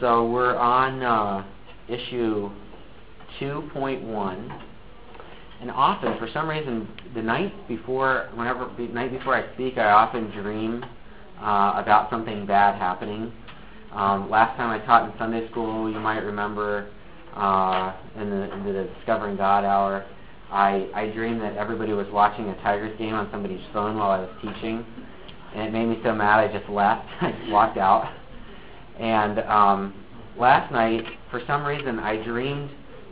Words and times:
So 0.00 0.28
we're 0.30 0.56
on 0.56 1.02
uh, 1.02 1.46
issue 1.88 2.50
2.1. 3.40 4.62
And 5.62 5.70
often, 5.70 6.18
for 6.18 6.28
some 6.34 6.50
reason, 6.50 6.86
the 7.14 7.22
night 7.22 7.66
before, 7.66 8.28
whenever 8.34 8.70
the 8.76 8.88
night 8.88 9.10
before 9.10 9.34
I 9.34 9.54
speak, 9.54 9.78
I 9.78 9.90
often 9.90 10.30
dream 10.32 10.84
uh, 11.40 11.72
about 11.76 12.10
something 12.10 12.44
bad 12.44 12.78
happening. 12.78 13.32
Um, 13.92 14.28
last 14.28 14.56
time 14.58 14.68
I 14.68 14.84
taught 14.84 15.10
in 15.10 15.18
Sunday 15.18 15.48
school, 15.50 15.90
you 15.90 15.98
might 15.98 16.18
remember 16.18 16.90
uh, 17.34 17.94
in, 18.20 18.28
the, 18.28 18.52
in 18.52 18.64
the 18.64 18.90
Discovering 18.96 19.38
God 19.38 19.64
hour, 19.64 20.04
I, 20.50 20.90
I 20.94 21.10
dreamed 21.14 21.40
that 21.40 21.56
everybody 21.56 21.94
was 21.94 22.06
watching 22.12 22.50
a 22.50 22.54
Tigers 22.56 22.96
game 22.98 23.14
on 23.14 23.28
somebody's 23.30 23.64
phone 23.72 23.96
while 23.96 24.10
I 24.10 24.20
was 24.20 24.30
teaching, 24.42 24.84
and 25.54 25.62
it 25.62 25.72
made 25.72 25.86
me 25.86 25.98
so 26.04 26.14
mad 26.14 26.38
I 26.38 26.52
just 26.52 26.68
left. 26.68 27.08
I 27.22 27.32
just 27.32 27.50
walked 27.50 27.78
out. 27.78 28.12
And 28.98 29.38
um, 29.40 29.94
last 30.38 30.72
night, 30.72 31.04
for 31.30 31.42
some 31.46 31.64
reason, 31.64 31.98
I 31.98 32.22
dreamed 32.22 32.70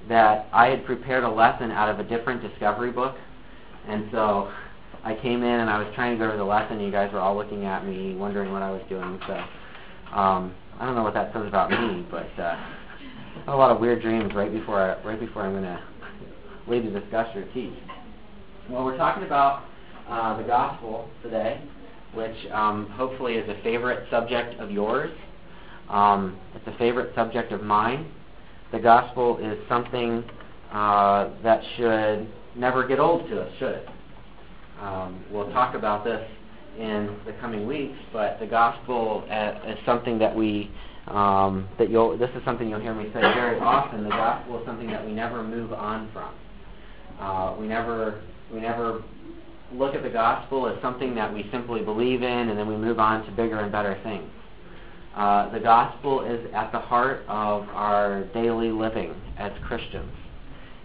that 0.08 0.48
I 0.52 0.66
had 0.66 0.84
prepared 0.84 1.24
a 1.24 1.30
lesson 1.30 1.70
out 1.70 1.88
of 1.88 1.98
a 1.98 2.08
different 2.08 2.42
discovery 2.42 2.90
book, 2.90 3.16
and 3.88 4.08
so 4.12 4.52
I 5.02 5.14
came 5.14 5.42
in 5.42 5.60
and 5.60 5.68
I 5.68 5.78
was 5.78 5.92
trying 5.94 6.12
to 6.12 6.18
go 6.18 6.28
over 6.28 6.36
the 6.36 6.44
lesson. 6.44 6.76
And 6.76 6.86
you 6.86 6.92
guys 6.92 7.12
were 7.12 7.20
all 7.20 7.36
looking 7.36 7.64
at 7.64 7.86
me, 7.86 8.14
wondering 8.14 8.52
what 8.52 8.62
I 8.62 8.70
was 8.70 8.82
doing. 8.88 9.20
So 9.26 9.34
um, 10.16 10.54
I 10.78 10.86
don't 10.86 10.94
know 10.94 11.02
what 11.02 11.14
that 11.14 11.32
says 11.32 11.46
about 11.46 11.70
me, 11.70 12.06
but 12.10 12.30
uh, 12.38 12.56
I 12.56 13.40
had 13.44 13.54
a 13.54 13.56
lot 13.56 13.70
of 13.70 13.80
weird 13.80 14.00
dreams 14.00 14.34
right 14.34 14.52
before 14.52 14.80
I, 14.80 15.02
right 15.04 15.20
before 15.20 15.42
I'm 15.42 15.52
going 15.52 15.64
to 15.64 15.82
lead 16.66 16.86
the 16.86 16.98
discussion 16.98 17.42
or 17.42 17.52
teach. 17.52 17.74
Well, 18.70 18.84
we're 18.84 18.96
talking 18.96 19.24
about 19.24 19.64
uh, 20.08 20.38
the 20.38 20.44
gospel 20.44 21.08
today, 21.22 21.60
which 22.14 22.36
um, 22.52 22.88
hopefully 22.90 23.34
is 23.34 23.48
a 23.48 23.62
favorite 23.62 24.08
subject 24.10 24.58
of 24.58 24.70
yours. 24.70 25.10
Um, 25.88 26.38
it's 26.54 26.66
a 26.66 26.76
favorite 26.78 27.14
subject 27.14 27.52
of 27.52 27.62
mine. 27.62 28.10
The 28.72 28.78
gospel 28.78 29.38
is 29.38 29.58
something 29.68 30.24
uh, 30.72 31.30
that 31.42 31.62
should 31.76 32.26
never 32.56 32.86
get 32.86 32.98
old 32.98 33.28
to 33.28 33.42
us, 33.42 33.52
should 33.58 33.72
it? 33.72 33.88
Um, 34.80 35.24
we'll 35.30 35.50
talk 35.52 35.74
about 35.74 36.04
this 36.04 36.28
in 36.78 37.16
the 37.26 37.32
coming 37.40 37.66
weeks, 37.66 37.96
but 38.12 38.38
the 38.40 38.46
gospel 38.46 39.24
uh, 39.30 39.70
is 39.70 39.78
something 39.86 40.18
that 40.18 40.34
we 40.34 40.70
um, 41.06 41.68
that 41.78 41.90
you'll. 41.90 42.16
This 42.16 42.30
is 42.30 42.42
something 42.44 42.68
you'll 42.68 42.80
hear 42.80 42.94
me 42.94 43.04
say 43.12 43.20
very 43.20 43.60
often. 43.60 44.04
The 44.04 44.10
gospel 44.10 44.58
is 44.58 44.66
something 44.66 44.88
that 44.88 45.04
we 45.04 45.12
never 45.12 45.42
move 45.42 45.72
on 45.72 46.10
from. 46.12 46.34
Uh, 47.20 47.56
we 47.58 47.68
never 47.68 48.22
we 48.52 48.60
never 48.60 49.02
look 49.72 49.94
at 49.94 50.02
the 50.02 50.10
gospel 50.10 50.66
as 50.68 50.80
something 50.82 51.14
that 51.14 51.32
we 51.32 51.48
simply 51.50 51.82
believe 51.82 52.22
in 52.22 52.48
and 52.48 52.58
then 52.58 52.68
we 52.68 52.76
move 52.76 52.98
on 52.98 53.24
to 53.26 53.30
bigger 53.32 53.58
and 53.60 53.72
better 53.72 53.98
things. 54.02 54.28
Uh, 55.16 55.48
the 55.52 55.60
gospel 55.60 56.24
is 56.24 56.44
at 56.52 56.72
the 56.72 56.78
heart 56.78 57.20
of 57.28 57.68
our 57.68 58.24
daily 58.34 58.70
living 58.70 59.14
as 59.38 59.52
Christians. 59.64 60.10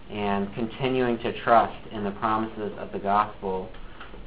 And 0.08 0.52
continuing 0.54 1.18
to 1.18 1.42
trust 1.42 1.76
in 1.92 2.04
the 2.04 2.12
promises 2.12 2.72
of 2.78 2.92
the 2.92 2.98
gospel 2.98 3.68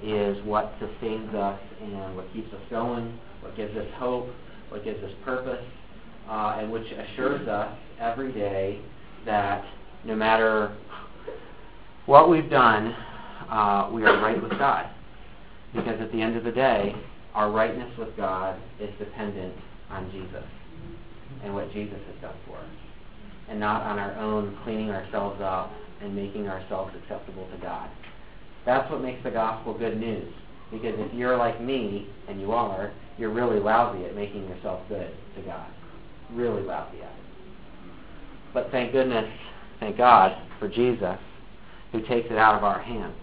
is 0.03 0.37
what 0.43 0.73
sustains 0.79 1.33
us 1.33 1.59
and 1.81 2.17
what 2.17 2.31
keeps 2.33 2.53
us 2.53 2.61
going, 2.69 3.17
what 3.39 3.55
gives 3.55 3.75
us 3.77 3.87
hope, 3.95 4.27
what 4.69 4.83
gives 4.83 5.01
us 5.03 5.11
purpose, 5.23 5.63
uh, 6.29 6.57
and 6.59 6.69
which 6.69 6.87
assures 6.91 7.47
us 7.47 7.73
every 7.99 8.33
day 8.33 8.81
that 9.25 9.63
no 10.03 10.15
matter 10.15 10.75
what 12.07 12.29
we've 12.29 12.49
done, 12.49 12.93
uh, 13.49 13.89
we 13.93 14.03
are 14.03 14.21
right 14.21 14.41
with 14.41 14.51
God. 14.51 14.89
Because 15.73 15.99
at 16.01 16.11
the 16.11 16.21
end 16.21 16.35
of 16.35 16.43
the 16.43 16.51
day, 16.51 16.93
our 17.33 17.49
rightness 17.49 17.97
with 17.97 18.15
God 18.17 18.59
is 18.81 18.89
dependent 18.99 19.55
on 19.93 20.11
Jesus 20.11 20.43
and 21.43 21.53
what 21.53 21.71
Jesus 21.73 21.97
has 22.07 22.21
done 22.21 22.35
for 22.47 22.57
us, 22.57 22.65
and 23.49 23.59
not 23.59 23.81
on 23.83 23.99
our 23.99 24.17
own 24.17 24.57
cleaning 24.63 24.89
ourselves 24.91 25.41
up 25.41 25.71
and 26.01 26.15
making 26.15 26.47
ourselves 26.47 26.93
acceptable 27.01 27.47
to 27.51 27.57
God. 27.61 27.89
That's 28.65 28.89
what 28.89 29.01
makes 29.01 29.23
the 29.23 29.31
gospel 29.31 29.77
good 29.77 29.99
news. 29.99 30.31
Because 30.71 30.95
if 30.97 31.13
you're 31.13 31.37
like 31.37 31.61
me, 31.61 32.07
and 32.27 32.39
you 32.39 32.51
are, 32.51 32.91
you're 33.17 33.31
really 33.31 33.59
lousy 33.59 34.05
at 34.05 34.15
making 34.15 34.47
yourself 34.47 34.81
good 34.89 35.11
to 35.35 35.41
God. 35.43 35.67
Really 36.31 36.63
lousy 36.63 37.01
at 37.01 37.11
it. 37.11 37.23
But 38.53 38.69
thank 38.71 38.91
goodness, 38.91 39.29
thank 39.79 39.97
God 39.97 40.35
for 40.59 40.67
Jesus 40.67 41.17
who 41.91 42.01
takes 42.01 42.27
it 42.31 42.37
out 42.37 42.55
of 42.55 42.63
our 42.63 42.81
hands. 42.81 43.15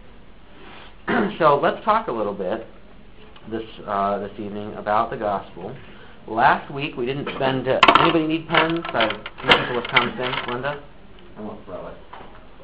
so 1.39 1.59
let's 1.61 1.85
talk 1.85 2.09
a 2.09 2.13
little 2.13 2.35
bit 2.35 2.67
this 3.51 3.63
uh, 3.87 4.19
this 4.19 4.33
evening 4.39 4.75
about 4.75 5.11
the 5.11 5.17
gospel. 5.17 5.75
Last 6.31 6.73
week 6.73 6.97
we 6.97 7.07
didn't 7.07 7.29
spend. 7.35 7.67
Uh, 7.67 7.81
anybody 7.99 8.25
need 8.29 8.47
pens? 8.47 8.79
I 8.85 9.03
have 9.03 9.11
people 9.11 9.83
have 9.83 9.91
come 9.91 10.15
since. 10.17 10.37
Linda, 10.47 10.81
I 11.37 11.41
won't 11.41 11.65
throw 11.65 11.89
it. 11.89 11.95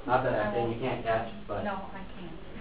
Not 0.06 0.22
that 0.22 0.34
I 0.34 0.54
think 0.54 0.77
you 0.77 0.81
can't 0.81 1.04
catch, 1.04 1.28
but 1.49 1.65
no, 1.65 1.72
I 1.72 2.00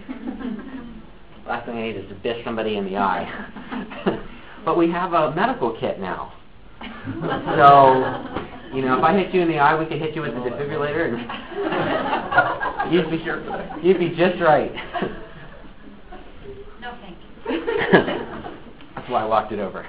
can't. 0.10 1.48
last 1.48 1.68
thing 1.68 1.78
I 1.78 1.82
need 1.84 1.98
is 1.98 2.10
to 2.10 2.16
biff 2.16 2.44
somebody 2.44 2.78
in 2.78 2.86
the 2.86 2.98
eye. 2.98 4.20
but 4.66 4.80
we 4.80 4.90
have 4.90 5.14
a 5.14 5.36
medical 5.36 5.78
kit 5.80 6.00
now. 6.00 6.34
So 7.56 8.76
you 8.76 8.82
know, 8.82 8.98
if 8.98 9.04
I 9.04 9.14
hit 9.16 9.32
you 9.34 9.42
in 9.42 9.48
the 9.48 9.60
eye, 9.60 9.80
we 9.80 9.86
could 9.86 10.02
hit 10.02 10.16
you 10.16 10.22
with 10.22 10.34
the 10.34 10.40
defibrillator, 10.40 11.14
and 11.14 12.92
you'd 12.92 13.12
be 13.12 13.18
you'd 13.88 14.00
be 14.00 14.10
just 14.10 14.42
right. 14.42 14.74
No, 16.82 16.98
thank 17.00 17.16
you. 17.48 17.62
That's 18.96 19.08
why 19.08 19.22
I 19.22 19.26
walked 19.26 19.52
it 19.52 19.60
over. 19.60 19.88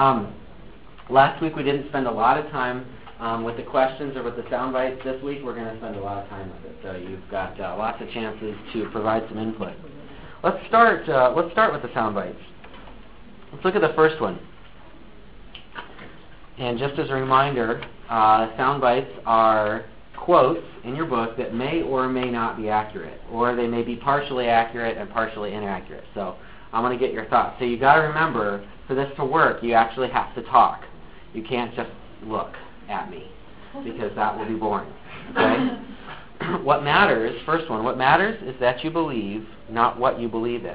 Um, 0.00 0.34
last 1.10 1.42
week 1.42 1.56
we 1.56 1.62
didn't 1.62 1.88
spend 1.88 2.06
a 2.06 2.10
lot 2.10 2.38
of 2.38 2.50
time 2.50 2.86
um, 3.18 3.44
with 3.44 3.58
the 3.58 3.62
questions 3.62 4.16
or 4.16 4.22
with 4.22 4.36
the 4.36 4.44
sound 4.48 4.72
bites. 4.72 4.98
This 5.04 5.22
week 5.22 5.40
we're 5.44 5.54
going 5.54 5.66
to 5.66 5.76
spend 5.76 5.96
a 5.96 6.00
lot 6.00 6.22
of 6.22 6.28
time 6.30 6.50
with 6.50 6.72
it, 6.72 6.76
so 6.82 6.96
you've 6.96 7.28
got 7.30 7.60
uh, 7.60 7.76
lots 7.76 8.02
of 8.02 8.10
chances 8.10 8.56
to 8.72 8.88
provide 8.90 9.24
some 9.28 9.38
input. 9.38 9.74
Let's 10.42 10.56
start. 10.68 11.06
Uh, 11.06 11.34
let's 11.36 11.52
start 11.52 11.74
with 11.74 11.82
the 11.82 11.92
sound 11.92 12.14
bites. 12.14 12.38
Let's 13.52 13.62
look 13.62 13.74
at 13.74 13.82
the 13.82 13.92
first 13.94 14.18
one. 14.22 14.40
And 16.58 16.78
just 16.78 16.98
as 16.98 17.10
a 17.10 17.14
reminder, 17.14 17.82
uh, 18.08 18.56
sound 18.56 18.80
bites 18.80 19.10
are 19.26 19.84
quotes 20.16 20.64
in 20.84 20.96
your 20.96 21.06
book 21.06 21.36
that 21.36 21.54
may 21.54 21.82
or 21.82 22.08
may 22.08 22.30
not 22.30 22.56
be 22.56 22.70
accurate, 22.70 23.20
or 23.30 23.54
they 23.54 23.66
may 23.66 23.82
be 23.82 23.96
partially 23.96 24.46
accurate 24.46 24.96
and 24.96 25.10
partially 25.10 25.52
inaccurate. 25.52 26.04
So 26.14 26.36
I'm 26.72 26.82
going 26.82 26.98
to 26.98 27.04
get 27.04 27.12
your 27.12 27.26
thoughts. 27.26 27.56
So 27.58 27.66
you 27.66 27.78
got 27.78 27.96
to 27.96 28.02
remember, 28.02 28.66
for 28.90 28.96
this 28.96 29.08
to 29.14 29.24
work, 29.24 29.62
you 29.62 29.72
actually 29.72 30.08
have 30.08 30.34
to 30.34 30.42
talk. 30.42 30.82
You 31.32 31.44
can't 31.44 31.72
just 31.76 31.90
look 32.24 32.54
at 32.88 33.08
me 33.08 33.30
because 33.84 34.10
that 34.16 34.36
will 34.36 34.48
be 34.48 34.56
boring. 34.56 34.92
Okay? 35.30 35.78
what 36.64 36.82
matters, 36.82 37.40
first 37.46 37.70
one, 37.70 37.84
what 37.84 37.96
matters 37.96 38.42
is 38.42 38.58
that 38.58 38.82
you 38.82 38.90
believe, 38.90 39.46
not 39.70 39.96
what 39.96 40.18
you 40.18 40.26
believe 40.26 40.64
in. 40.64 40.74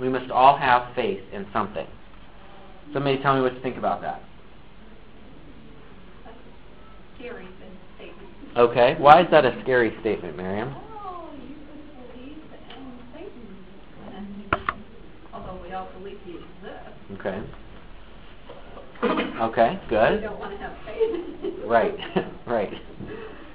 We 0.00 0.08
must 0.08 0.30
all 0.30 0.56
have 0.56 0.94
faith 0.94 1.20
in 1.32 1.44
something. 1.52 1.88
Somebody 2.92 3.20
tell 3.20 3.34
me 3.34 3.42
what 3.42 3.52
you 3.52 3.60
think 3.62 3.76
about 3.76 4.00
that. 4.02 4.22
Scary 7.18 7.48
statement. 7.96 8.28
Okay. 8.56 8.94
Why 8.96 9.22
is 9.22 9.26
that 9.32 9.44
a 9.44 9.60
scary 9.62 9.92
statement, 10.02 10.36
Miriam? 10.36 10.72
Oh, 10.72 11.30
you 11.34 11.48
just 11.48 12.14
believe 12.14 12.36
in 12.76 12.98
Satan. 13.12 14.40
Although 15.34 15.60
we 15.60 15.72
all 15.72 15.88
believe 15.98 16.18
he 16.24 16.34
exists. 16.34 16.97
Okay. 17.14 17.42
Okay, 19.40 19.80
We 19.84 19.88
good. 19.90 20.22
don't 20.22 20.38
want 20.38 20.52
to 20.52 20.58
have 20.58 20.72
faith. 20.84 21.54
Right, 21.64 21.94
right, 22.46 22.72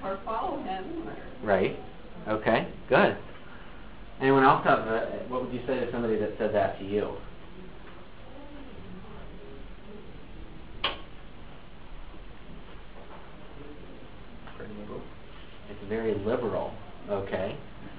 Or 0.03 0.19
follow 0.25 0.61
him, 0.63 1.07
or. 1.07 1.47
right. 1.47 1.77
Okay, 2.27 2.67
good. 2.87 3.17
Anyone 4.21 4.43
else 4.43 4.63
have, 4.63 4.79
uh, 4.87 5.01
what 5.27 5.43
would 5.43 5.53
you 5.53 5.59
say 5.67 5.79
to 5.81 5.91
somebody 5.91 6.17
that 6.17 6.31
said 6.37 6.53
that 6.55 6.79
to 6.79 6.85
you? 6.85 7.15
It's 15.69 15.89
very 15.89 16.13
liberal. 16.15 16.73
Okay. 17.09 17.57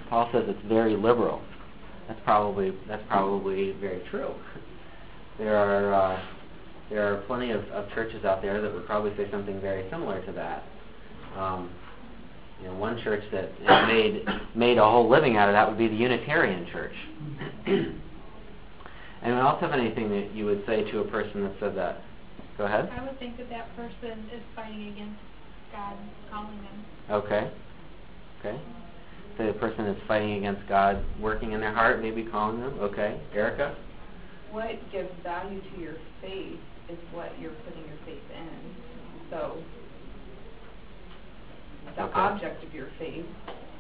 Paul 0.09 0.29
says 0.33 0.45
it's 0.47 0.67
very 0.69 0.97
liberal. 0.97 1.43
That's 2.09 2.21
probably 2.25 2.73
that's 2.89 3.03
probably 3.09 3.73
very 3.81 4.03
true. 4.11 4.35
There 5.39 5.57
are 5.57 5.95
uh, 5.95 6.25
there 6.91 7.13
are 7.13 7.23
plenty 7.23 7.51
of, 7.51 7.65
of 7.69 7.89
churches 7.91 8.25
out 8.25 8.43
there 8.43 8.61
that 8.61 8.73
would 8.73 8.87
probably 8.87 9.17
say 9.17 9.31
something 9.31 9.61
very 9.61 9.89
similar 9.91 10.25
to 10.27 10.33
that. 10.33 10.65
Um, 11.37 11.71
you 12.61 12.69
know, 12.69 12.75
one 12.75 13.03
church 13.03 13.25
that 13.33 13.51
has 13.67 13.89
made 13.89 14.25
made 14.55 14.79
a 14.79 14.85
whole 14.85 15.09
living 15.09 15.37
out 15.37 15.49
of 15.49 15.55
that 15.55 15.69
would 15.69 15.79
be 15.79 15.89
the 15.89 15.97
Unitarian 15.97 16.67
Church. 16.71 16.95
Anyone 19.25 19.45
else 19.45 19.61
have 19.61 19.73
anything 19.73 20.11
that 20.11 20.35
you 20.35 20.45
would 20.45 20.63
say 20.67 20.85
to 20.91 21.01
a 21.01 21.05
person 21.05 21.45
that 21.45 21.55
said 21.59 21.77
that? 21.77 22.03
Go 22.59 22.67
ahead. 22.67 22.91
I 22.93 23.03
would 23.03 23.19
think 23.19 23.37
that 23.39 23.49
that 23.49 23.75
person 23.75 24.29
is 24.33 24.43
fighting 24.55 24.89
against 24.89 25.19
God 25.73 25.97
calling 26.31 26.57
them. 26.59 26.85
Okay. 27.11 27.51
Okay. 28.41 28.61
So 29.39 29.47
the 29.47 29.55
person 29.55 29.87
is 29.87 30.01
fighting 30.07 30.35
against 30.35 30.69
God 30.69 31.03
working 31.19 31.53
in 31.53 31.61
their 31.61 31.73
heart, 31.73 32.01
maybe 32.01 32.23
calling 32.23 32.61
them. 32.61 32.79
Okay. 32.79 33.21
Erica? 33.35 33.75
What 34.55 34.71
gives 34.93 35.11
value 35.25 35.61
to 35.61 35.81
your 35.81 35.97
faith 36.23 36.61
is 36.89 36.99
what 37.13 37.33
you're 37.41 37.59
putting 37.67 37.83
your 37.89 37.99
faith 38.07 38.23
in. 38.31 38.75
So 39.29 39.59
the 41.97 42.05
Okay. 42.05 42.21
object 42.21 42.63
of 42.63 42.73
your 42.73 42.87
faith 42.97 43.27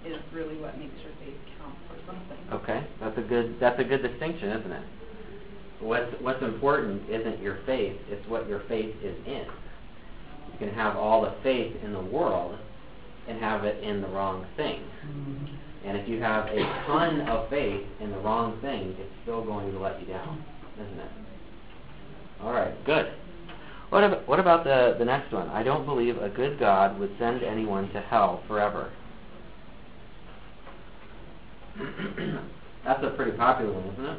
is 0.05 0.19
really 0.33 0.57
what 0.57 0.77
makes 0.77 1.01
your 1.01 1.13
faith 1.25 1.39
count 1.59 1.77
for 1.87 1.95
something. 2.07 2.39
Okay, 2.53 2.83
that's 2.99 3.17
a 3.17 3.23
good 3.23 3.61
that's 3.61 3.79
a 3.79 3.85
good 3.85 4.03
distinction, 4.03 4.49
isn't 4.51 4.73
it? 4.73 4.83
What's 5.79 6.13
what's 6.21 6.43
important 6.43 7.09
isn't 7.09 7.41
your 7.41 7.59
faith; 7.67 7.97
it's 8.11 8.27
what 8.29 8.49
your 8.49 8.61
faith 8.67 8.97
is 9.01 9.17
in. 9.27 9.47
You 10.53 10.59
can 10.59 10.71
have 10.71 10.97
all 10.97 11.23
the 11.23 11.35
faith 11.45 11.77
in 11.85 11.93
the 11.93 12.01
world 12.01 12.59
and 13.29 13.39
have 13.39 13.65
it 13.65 13.81
in 13.85 14.01
the 14.01 14.09
wrong 14.09 14.45
thing. 14.57 14.83
Mm-hmm. 15.07 15.47
And 15.87 15.99
if 15.99 16.09
you 16.09 16.21
have 16.21 16.47
a 16.47 16.65
ton 16.87 17.21
of 17.23 17.49
faith 17.49 17.87
in 18.01 18.11
the 18.11 18.19
wrong 18.19 18.59
thing, 18.61 18.97
it's 18.99 19.13
still 19.23 19.45
going 19.45 19.71
to 19.71 19.79
let 19.79 20.01
you 20.01 20.07
down, 20.07 20.43
isn't 20.75 20.99
it? 21.01 21.11
All 22.43 22.53
right, 22.53 22.75
good. 22.85 23.13
What 23.91 24.05
about, 24.05 24.29
what 24.29 24.41
about 24.41 24.65
the, 24.65 24.97
the 24.99 25.05
next 25.05 25.33
one? 25.33 25.49
I 25.51 25.63
don't 25.63 25.87
believe 25.87 26.19
a 26.19 26.29
good 26.29 26.59
God 26.59 26.99
would 26.99 27.15
send 27.19 27.43
anyone 27.43 27.89
to 27.93 28.01
hell 28.01 28.43
forever. 28.49 28.91
That's 32.85 33.03
a 33.05 33.11
pretty 33.11 33.33
popular 33.33 33.73
one, 33.73 33.93
isn't 33.95 34.05
it? 34.05 34.19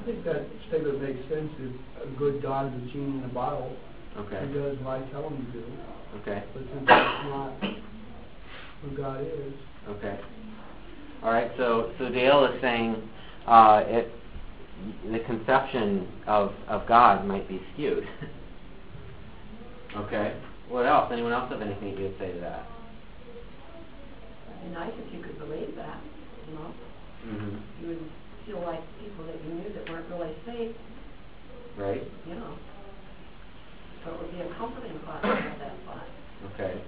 I 0.00 0.04
think 0.04 0.24
that 0.24 0.46
statement 0.68 1.02
makes 1.02 1.28
sense 1.28 1.50
if 1.58 2.06
a 2.06 2.18
good 2.18 2.42
God 2.42 2.66
is 2.68 2.82
a 2.82 2.92
genie 2.92 3.18
in 3.18 3.24
a 3.24 3.28
bottle. 3.34 3.74
Okay. 4.16 4.46
He 4.46 4.54
does 4.54 4.78
what 4.80 5.00
I 5.02 5.10
tell 5.10 5.28
him 5.28 5.44
to 5.46 5.52
do. 5.52 5.64
Okay. 6.20 6.44
But 6.54 6.62
since 6.62 6.84
that's 6.86 7.24
not 7.28 7.52
who 8.82 8.96
God 8.96 9.20
is, 9.22 9.52
Okay. 9.88 10.20
All 11.22 11.30
right. 11.30 11.50
So 11.56 11.92
so 11.98 12.10
Dale 12.10 12.44
is 12.44 12.60
saying 12.60 12.96
uh, 13.46 13.82
it 13.86 14.12
the 15.10 15.18
conception 15.20 16.06
of 16.26 16.52
of 16.68 16.86
God 16.86 17.24
might 17.26 17.48
be 17.48 17.60
skewed. 17.74 18.04
okay. 19.96 20.36
What 20.68 20.84
else? 20.86 21.10
Anyone 21.12 21.32
else 21.32 21.50
have 21.50 21.62
anything 21.62 21.96
you 21.96 22.04
would 22.04 22.18
say 22.18 22.32
to 22.32 22.40
that? 22.40 22.66
It'd 24.50 24.68
be 24.68 24.74
nice 24.74 24.92
if 24.98 25.14
you 25.14 25.22
could 25.22 25.38
believe 25.38 25.74
that, 25.76 25.96
you 26.46 26.54
know? 26.54 26.70
Mm-hmm. 27.24 27.56
You 27.80 27.88
would 27.88 28.04
feel 28.44 28.60
like 28.60 28.80
people 29.00 29.24
that 29.26 29.36
you 29.44 29.54
knew 29.54 29.72
that 29.72 29.88
weren't 29.88 30.08
really 30.10 30.34
safe, 30.44 30.76
Right. 31.78 32.02
you 32.26 32.34
know? 32.34 32.52
So 34.04 34.12
it 34.12 34.20
would 34.20 34.32
be 34.32 34.40
a 34.40 34.48
comforting 34.58 34.98
thought 35.06 35.22
to 35.22 35.28
have 35.28 35.58
that 35.58 35.72
thought. 35.86 36.06
Okay. 36.52 36.80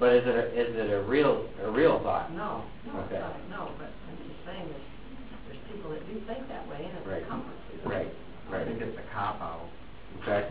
But 0.00 0.14
is 0.14 0.22
it 0.26 0.34
a, 0.34 0.44
is 0.54 0.74
it 0.76 0.90
a 0.94 1.02
real 1.02 1.46
a 1.62 1.70
real 1.70 1.98
thought? 2.02 2.32
No, 2.32 2.64
no, 2.86 3.00
Okay. 3.06 3.18
not, 3.18 3.34
no, 3.50 3.70
but 3.78 3.90
I'm 4.08 4.16
just 4.18 4.38
saying 4.46 4.66
that 4.66 4.78
there's 4.78 4.87
people 5.72 5.90
that 5.90 6.02
do 6.08 6.14
think 6.26 6.48
that 6.48 6.66
way 6.68 6.84
and 6.84 6.96
it's 6.98 7.06
Right. 7.06 7.22
a 7.22 7.26
comfort 7.26 7.56
to 7.70 7.76
them. 7.88 7.92
Right. 7.92 8.62
I 8.62 8.64
think 8.64 8.80
it's 8.80 8.98
a 8.98 9.02
cop 9.12 9.40
out. 9.40 9.68
Okay. 10.22 10.48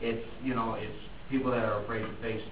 It's, 0.00 0.24
you 0.42 0.54
know, 0.54 0.74
it's 0.74 0.94
people 1.30 1.50
that 1.50 1.64
are 1.64 1.80
afraid 1.82 2.02
to 2.02 2.12
face 2.22 2.42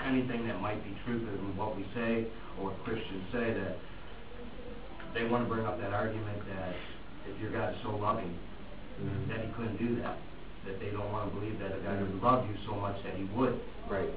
anything 0.00 0.46
that 0.46 0.60
might 0.60 0.82
be 0.84 0.94
truth 1.04 1.26
in 1.26 1.56
what 1.56 1.76
we 1.76 1.84
say 1.94 2.26
or 2.58 2.70
what 2.70 2.84
Christians 2.84 3.24
say 3.32 3.52
that 3.52 3.76
they 5.14 5.24
want 5.26 5.44
to 5.44 5.48
bring 5.52 5.66
up 5.66 5.80
that 5.80 5.92
argument 5.92 6.38
that 6.54 6.74
if 7.28 7.40
your 7.40 7.50
God 7.50 7.74
is 7.74 7.80
so 7.82 7.90
loving, 7.96 8.32
Mhm. 9.00 9.28
that 9.28 9.40
he 9.44 9.48
couldn't 9.52 9.76
do 9.76 9.96
that. 10.02 10.18
That 10.66 10.78
they 10.78 10.90
don't 10.90 11.10
want 11.10 11.32
to 11.32 11.40
believe 11.40 11.58
that 11.60 11.72
a 11.72 11.78
God 11.80 12.00
would 12.00 12.22
love 12.22 12.46
you 12.48 12.56
so 12.66 12.74
much 12.74 13.02
that 13.02 13.14
he 13.14 13.24
would. 13.24 13.58
Right. 13.88 14.10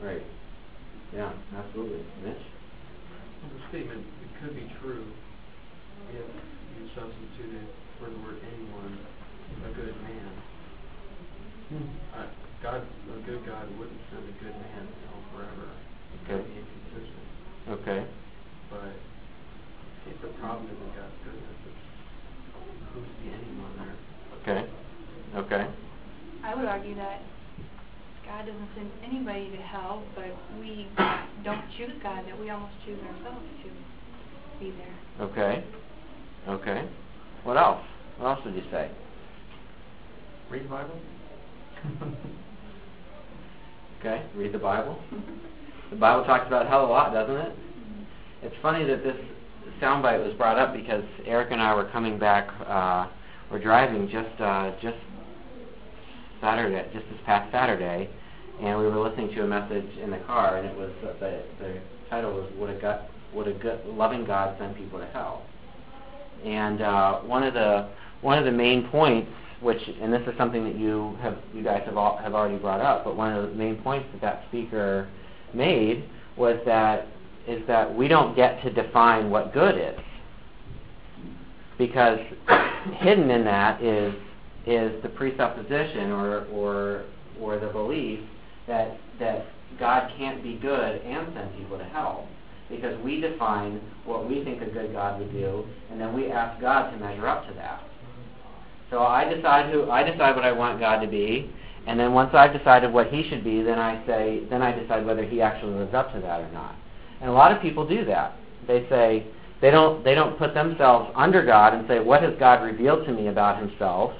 Right. 0.00 0.22
Yeah. 1.12 1.32
Absolutely. 1.56 2.04
Mitch. 2.22 2.36
Well, 3.42 3.50
the 3.56 3.68
statement, 3.68 4.04
it 4.22 4.40
could 4.40 4.54
be 4.54 4.70
true 4.80 5.04
if 6.10 6.28
you 6.76 6.82
substituted 6.94 7.66
for 7.98 8.10
the 8.10 8.18
word 8.20 8.38
anyone, 8.42 8.98
a 9.64 9.70
good 9.72 9.96
man. 10.02 10.32
Uh, 12.14 12.26
God, 12.62 12.82
a 12.82 13.20
good 13.26 13.44
God 13.46 13.66
wouldn't 13.78 14.00
send 14.10 14.24
a 14.24 14.36
good 14.42 14.56
man 14.56 14.82
to 14.84 14.94
hell 15.08 15.22
forever. 15.32 15.68
Okay. 16.24 16.40
That'd 16.40 16.48
be 16.48 16.60
inconsistent. 16.60 17.24
Okay. 17.68 18.00
But 18.70 18.80
I 18.80 19.96
think 20.04 20.20
the 20.20 20.32
problem 20.40 20.66
isn't 20.66 20.92
God's 20.96 21.18
goodness, 21.24 21.60
it's 21.68 21.84
who's 22.92 23.08
the 23.20 23.32
anyone 23.32 23.74
there. 23.80 23.96
Okay. 24.40 24.62
Okay. 25.36 25.64
I 26.44 26.54
would 26.54 26.66
argue 26.66 26.94
that 26.96 27.22
God 28.26 28.46
doesn't 28.46 28.68
send 28.76 28.90
anybody 29.04 29.50
to 29.50 29.56
hell, 29.56 30.02
but 30.14 30.32
we 30.60 30.88
don't 31.44 31.64
choose 31.76 31.92
God, 32.02 32.24
that 32.26 32.38
we 32.38 32.50
almost 32.50 32.72
choose 32.86 32.98
ourselves 33.00 33.44
to 33.62 33.68
be 34.60 34.72
there. 34.72 35.26
Okay. 35.26 35.64
Okay. 36.48 36.88
What 37.42 37.56
else? 37.56 37.84
What 38.18 38.36
else 38.36 38.44
would 38.44 38.54
you 38.54 38.62
say? 38.70 38.90
Read 40.50 40.64
the 40.64 40.68
Bible? 40.68 41.00
Okay. 44.04 44.22
Read 44.36 44.52
the 44.52 44.58
Bible. 44.58 44.98
The 45.88 45.96
Bible 45.96 46.26
talks 46.26 46.46
about 46.46 46.68
hell 46.68 46.84
a 46.84 46.90
lot, 46.90 47.14
doesn't 47.14 47.36
it? 47.36 47.56
It's 48.42 48.54
funny 48.60 48.84
that 48.84 49.02
this 49.02 49.16
soundbite 49.80 50.22
was 50.22 50.34
brought 50.36 50.58
up 50.58 50.74
because 50.74 51.02
Eric 51.24 51.52
and 51.52 51.62
I 51.62 51.74
were 51.74 51.88
coming 51.90 52.18
back. 52.18 52.48
Uh, 52.66 53.08
we're 53.50 53.62
driving 53.62 54.10
just 54.10 54.38
uh, 54.42 54.72
just 54.82 54.98
Saturday, 56.42 56.86
just 56.92 57.06
this 57.08 57.18
past 57.24 57.50
Saturday, 57.50 58.10
and 58.60 58.78
we 58.78 58.84
were 58.84 59.00
listening 59.08 59.34
to 59.36 59.44
a 59.44 59.46
message 59.46 59.88
in 60.02 60.10
the 60.10 60.18
car, 60.26 60.58
and 60.58 60.66
it 60.66 60.76
was 60.76 60.90
uh, 61.02 61.18
the 61.18 61.42
the 61.58 61.80
title 62.10 62.34
was 62.34 62.52
"Would 62.58 62.76
a 62.76 62.78
God, 62.78 63.08
Would 63.32 63.48
a 63.48 63.54
good, 63.54 63.86
loving 63.86 64.26
God 64.26 64.54
send 64.58 64.76
people 64.76 64.98
to 64.98 65.06
hell?" 65.06 65.46
And 66.44 66.82
uh, 66.82 67.20
one 67.20 67.42
of 67.42 67.54
the 67.54 67.88
one 68.20 68.38
of 68.38 68.44
the 68.44 68.52
main 68.52 68.88
points, 68.88 69.30
which 69.60 69.80
and 70.00 70.12
this 70.12 70.22
is 70.26 70.34
something 70.36 70.64
that 70.64 70.76
you 70.76 71.16
have 71.20 71.38
you 71.54 71.62
guys 71.62 71.82
have 71.86 71.96
all, 71.96 72.16
have 72.18 72.34
already 72.34 72.58
brought 72.58 72.80
up, 72.80 73.04
but 73.04 73.16
one 73.16 73.32
of 73.32 73.48
the 73.48 73.54
main 73.54 73.76
points 73.76 74.06
that 74.12 74.20
that 74.20 74.44
speaker 74.48 75.08
made 75.52 76.04
was 76.36 76.58
that 76.66 77.06
is 77.46 77.66
that 77.66 77.94
we 77.94 78.08
don't 78.08 78.34
get 78.34 78.62
to 78.62 78.70
define 78.72 79.30
what 79.30 79.52
good 79.52 79.76
is. 79.76 80.00
Because 81.78 82.18
hidden 82.98 83.30
in 83.30 83.44
that 83.44 83.82
is 83.82 84.14
is 84.66 85.02
the 85.02 85.08
presupposition 85.08 86.10
or 86.12 86.44
or 86.46 87.04
or 87.40 87.58
the 87.58 87.68
belief 87.68 88.20
that 88.66 88.98
that 89.18 89.46
God 89.78 90.10
can't 90.16 90.42
be 90.42 90.54
good 90.54 91.00
and 91.02 91.32
send 91.34 91.56
people 91.56 91.78
to 91.78 91.84
hell 91.84 92.28
because 92.68 92.98
we 93.02 93.20
define 93.20 93.80
what 94.04 94.28
we 94.28 94.42
think 94.44 94.62
a 94.62 94.66
good 94.66 94.92
God 94.92 95.20
would 95.20 95.32
do 95.32 95.64
and 95.90 96.00
then 96.00 96.14
we 96.14 96.30
ask 96.30 96.60
God 96.60 96.90
to 96.90 96.96
measure 96.98 97.26
up 97.26 97.46
to 97.48 97.54
that. 97.54 97.82
So 98.90 99.00
I 99.00 99.32
decide 99.32 99.72
who 99.72 99.90
I 99.90 100.02
decide 100.02 100.36
what 100.36 100.44
I 100.44 100.52
want 100.52 100.80
God 100.80 101.00
to 101.00 101.06
be 101.06 101.50
and 101.86 101.98
then 101.98 102.12
once 102.12 102.30
I've 102.34 102.56
decided 102.56 102.92
what 102.92 103.12
he 103.12 103.28
should 103.28 103.44
be 103.44 103.62
then 103.62 103.78
I 103.78 104.04
say 104.06 104.42
then 104.50 104.62
I 104.62 104.72
decide 104.78 105.04
whether 105.06 105.24
he 105.24 105.40
actually 105.40 105.74
lives 105.74 105.94
up 105.94 106.12
to 106.14 106.20
that 106.20 106.40
or 106.40 106.52
not. 106.52 106.76
And 107.20 107.30
a 107.30 107.32
lot 107.32 107.52
of 107.52 107.62
people 107.62 107.86
do 107.86 108.04
that. 108.06 108.36
They 108.66 108.86
say 108.88 109.26
they 109.60 109.70
don't 109.70 110.04
they 110.04 110.14
don't 110.14 110.38
put 110.38 110.54
themselves 110.54 111.10
under 111.14 111.44
God 111.44 111.74
and 111.74 111.86
say 111.88 112.00
what 112.00 112.22
has 112.22 112.34
God 112.38 112.62
revealed 112.62 113.06
to 113.06 113.12
me 113.12 113.28
about 113.28 113.58
himself 113.58 114.12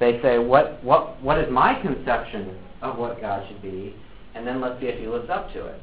they 0.00 0.20
say 0.22 0.38
what 0.38 0.82
what 0.82 1.22
what 1.22 1.38
is 1.38 1.50
my 1.50 1.80
conception 1.80 2.58
of 2.82 2.98
what 2.98 3.20
God 3.20 3.46
should 3.48 3.62
be, 3.62 3.94
and 4.34 4.46
then 4.46 4.60
let's 4.60 4.80
see 4.80 4.86
if 4.86 5.00
He 5.00 5.06
lives 5.06 5.30
up 5.30 5.52
to 5.54 5.66
it. 5.66 5.80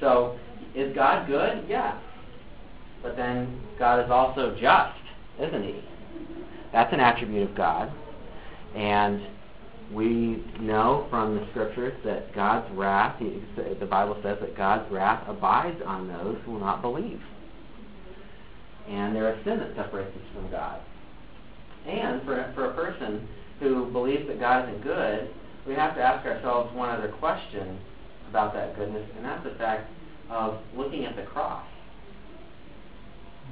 So, 0.00 0.38
is 0.74 0.94
God 0.94 1.26
good? 1.26 1.64
Yes, 1.68 1.96
but 3.02 3.16
then 3.16 3.60
God 3.78 4.04
is 4.04 4.10
also 4.10 4.56
just, 4.60 4.98
isn't 5.40 5.62
He? 5.62 5.80
That's 6.72 6.92
an 6.92 7.00
attribute 7.00 7.50
of 7.50 7.56
God, 7.56 7.92
and 8.74 9.26
we 9.92 10.44
know 10.60 11.06
from 11.10 11.36
the 11.36 11.46
Scriptures 11.50 11.94
that 12.04 12.34
God's 12.34 12.70
wrath. 12.74 13.20
The 13.20 13.86
Bible 13.86 14.18
says 14.22 14.38
that 14.40 14.56
God's 14.56 14.90
wrath 14.90 15.22
abides 15.28 15.80
on 15.86 16.08
those 16.08 16.38
who 16.44 16.52
will 16.52 16.60
not 16.60 16.82
believe, 16.82 17.20
and 18.88 19.14
there 19.14 19.32
is 19.32 19.44
sin 19.44 19.58
that 19.58 19.76
separates 19.76 20.16
us 20.16 20.22
from 20.34 20.50
God. 20.50 20.80
And 21.86 22.22
for, 22.22 22.50
for 22.54 22.70
a 22.70 22.74
person 22.74 23.28
who 23.60 23.90
believes 23.92 24.26
that 24.26 24.40
God 24.40 24.68
isn't 24.68 24.82
good, 24.82 25.28
we 25.66 25.74
have 25.74 25.94
to 25.94 26.02
ask 26.02 26.26
ourselves 26.26 26.74
one 26.74 26.88
other 26.88 27.08
question 27.20 27.78
about 28.28 28.54
that 28.54 28.74
goodness, 28.76 29.08
and 29.16 29.24
that's 29.24 29.44
the 29.44 29.54
fact 29.56 29.90
of 30.30 30.58
looking 30.76 31.04
at 31.04 31.16
the 31.16 31.22
cross. 31.22 31.64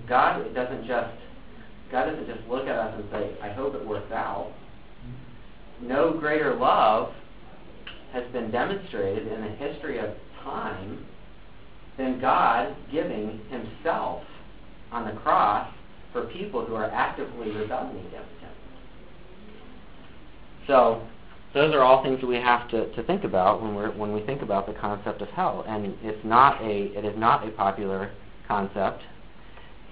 God 0.08 0.54
doesn't 0.54 0.86
just 0.86 1.16
God 1.90 2.06
doesn't 2.06 2.26
just 2.26 2.48
look 2.48 2.66
at 2.66 2.76
us 2.76 2.94
and 2.96 3.10
say, 3.10 3.36
"I 3.42 3.50
hope 3.50 3.74
it 3.74 3.86
works 3.86 4.10
out." 4.12 4.52
No 5.80 6.12
greater 6.12 6.54
love 6.54 7.12
has 8.12 8.24
been 8.32 8.50
demonstrated 8.50 9.26
in 9.26 9.42
the 9.42 9.48
history 9.48 9.98
of 9.98 10.10
time 10.42 11.06
than 11.96 12.20
God 12.20 12.74
giving 12.90 13.40
Himself 13.50 14.22
on 14.90 15.06
the 15.06 15.12
cross 15.12 15.68
for 16.12 16.22
people 16.26 16.64
who 16.64 16.74
are 16.74 16.90
actively 16.90 17.50
rebelling 17.50 17.98
against 18.06 18.40
him. 18.40 18.50
So 20.66 21.02
those 21.54 21.74
are 21.74 21.82
all 21.82 22.02
things 22.02 22.20
that 22.20 22.26
we 22.26 22.36
have 22.36 22.68
to, 22.70 22.94
to 22.94 23.02
think 23.02 23.24
about 23.24 23.62
when 23.62 23.74
we're 23.74 23.90
when 23.90 24.12
we 24.12 24.22
think 24.22 24.42
about 24.42 24.66
the 24.66 24.72
concept 24.74 25.20
of 25.20 25.28
hell. 25.28 25.64
And 25.66 25.94
it's 26.02 26.24
not 26.24 26.60
a 26.62 26.96
it 26.96 27.04
is 27.04 27.18
not 27.18 27.46
a 27.46 27.50
popular 27.50 28.10
concept 28.48 29.02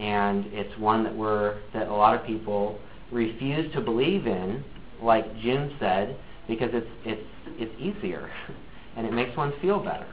and 0.01 0.47
it's 0.47 0.77
one 0.79 1.05
that 1.05 1.15
we're 1.15 1.59
that 1.75 1.89
a 1.89 1.93
lot 1.93 2.19
of 2.19 2.27
people 2.27 2.79
refuse 3.13 3.71
to 3.75 3.81
believe 3.81 4.27
in, 4.27 4.65
like 5.03 5.25
Jim 5.41 5.77
said, 5.79 6.17
because 6.49 6.71
it's 6.73 6.89
it's 7.05 7.23
it's 7.59 7.75
easier 7.79 8.31
and 8.97 9.07
it 9.07 9.13
makes 9.13 9.37
one 9.37 9.53
feel 9.61 9.79
better. 9.79 10.09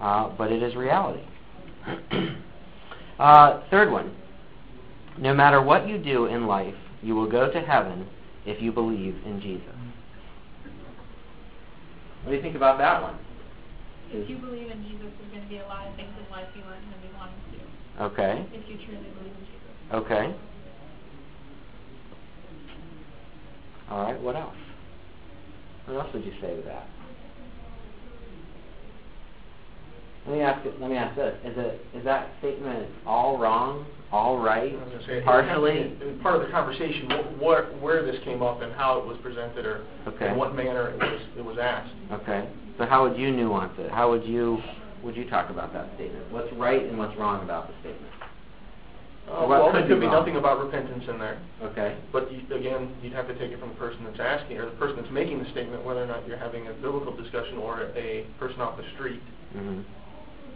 Uh, 0.00 0.30
but 0.36 0.50
it 0.50 0.62
is 0.62 0.74
reality. 0.74 1.24
uh, 3.18 3.62
third 3.70 3.90
one. 3.90 4.14
No 5.18 5.34
matter 5.34 5.60
what 5.60 5.86
you 5.88 5.98
do 5.98 6.26
in 6.26 6.46
life, 6.46 6.74
you 7.02 7.14
will 7.14 7.30
go 7.30 7.52
to 7.52 7.60
heaven 7.60 8.06
if 8.46 8.62
you 8.62 8.72
believe 8.72 9.16
in 9.26 9.40
Jesus. 9.40 9.74
What 12.22 12.30
do 12.30 12.36
you 12.36 12.42
think 12.42 12.54
about 12.54 12.78
that 12.78 13.02
one? 13.02 13.18
If 14.12 14.28
you 14.28 14.36
believe 14.36 14.70
in 14.70 14.82
Jesus, 14.84 15.10
there's 15.18 15.30
going 15.30 15.42
to 15.42 15.48
be 15.48 15.58
a 15.58 15.66
lot 15.66 15.88
of 15.88 15.96
things 15.96 16.10
in 16.14 16.30
life 16.30 16.46
you 16.54 16.62
aren't 16.62 16.84
going 16.84 16.94
to 16.94 17.08
be 17.08 17.12
wanting 17.16 17.34
to 17.34 17.58
do. 17.58 17.64
Okay. 18.12 18.46
If 18.52 18.68
you 18.68 18.76
truly 18.86 19.10
believe 19.18 19.34
in 19.34 19.46
Jesus. 19.46 19.72
Okay. 19.92 20.34
All 23.90 24.04
right. 24.04 24.20
What 24.20 24.36
else? 24.36 24.54
What 25.86 26.04
else 26.04 26.14
would 26.14 26.24
you 26.24 26.32
say 26.40 26.54
to 26.54 26.62
that? 26.62 26.86
Let 30.26 30.34
me 30.36 30.40
ask. 30.42 30.64
It, 30.66 30.80
let 30.80 30.90
me 30.90 30.96
ask 30.96 31.16
this: 31.16 31.34
Is 31.44 31.56
it 31.58 31.84
is 31.94 32.04
that 32.04 32.28
statement 32.38 32.88
all 33.06 33.38
wrong, 33.38 33.84
all 34.12 34.38
right, 34.38 34.72
I 34.72 34.76
was 34.84 34.92
gonna 34.92 35.06
say, 35.06 35.20
partially? 35.24 35.78
has 35.82 35.98
to 35.98 36.08
and 36.10 36.22
part 36.22 36.36
of 36.36 36.42
the 36.42 36.48
conversation, 36.52 37.10
wh- 37.10 37.42
where, 37.42 37.64
where 37.82 38.04
this 38.06 38.22
came 38.22 38.40
up 38.42 38.62
and 38.62 38.72
how 38.72 38.98
it 39.00 39.06
was 39.06 39.16
presented, 39.22 39.66
or 39.66 39.84
Okay. 40.06 40.28
in 40.28 40.36
what 40.36 40.54
manner 40.54 40.90
it 40.90 40.98
was, 40.98 41.20
it 41.38 41.44
was 41.44 41.58
asked. 41.58 41.92
Okay. 42.12 42.48
So 42.78 42.86
how 42.86 43.02
would 43.08 43.18
you 43.18 43.32
nuance 43.32 43.72
it? 43.78 43.90
How 43.90 44.10
would 44.10 44.24
you 44.24 44.58
would 45.02 45.16
you 45.16 45.28
talk 45.28 45.50
about 45.50 45.72
that 45.72 45.88
statement? 45.96 46.30
What's 46.30 46.52
right 46.54 46.84
and 46.84 46.96
what's 46.96 47.16
wrong 47.18 47.42
about 47.42 47.66
the 47.66 47.74
statement? 47.80 48.12
Uh, 49.26 49.46
well, 49.48 49.66
could 49.70 49.74
there 49.74 49.88
could 49.88 50.00
be 50.00 50.06
wrong? 50.06 50.14
nothing 50.22 50.36
about 50.36 50.62
repentance 50.62 51.04
in 51.08 51.18
there, 51.18 51.38
Okay. 51.62 51.96
but 52.12 52.30
you, 52.30 52.42
again, 52.54 52.94
you'd 53.02 53.12
have 53.12 53.26
to 53.26 53.34
take 53.38 53.50
it 53.50 53.58
from 53.58 53.70
the 53.70 53.74
person 53.76 54.04
that's 54.04 54.18
asking, 54.20 54.58
or 54.58 54.66
the 54.66 54.76
person 54.78 54.96
that's 54.96 55.10
making 55.12 55.42
the 55.42 55.48
statement, 55.50 55.84
whether 55.84 56.02
or 56.02 56.06
not 56.06 56.26
you're 56.26 56.36
having 56.38 56.66
a 56.68 56.72
biblical 56.74 57.14
discussion 57.16 57.56
or 57.58 57.90
a 57.96 58.26
person 58.38 58.60
off 58.60 58.76
the 58.76 58.84
street, 58.94 59.22
Mhm. 59.56 59.82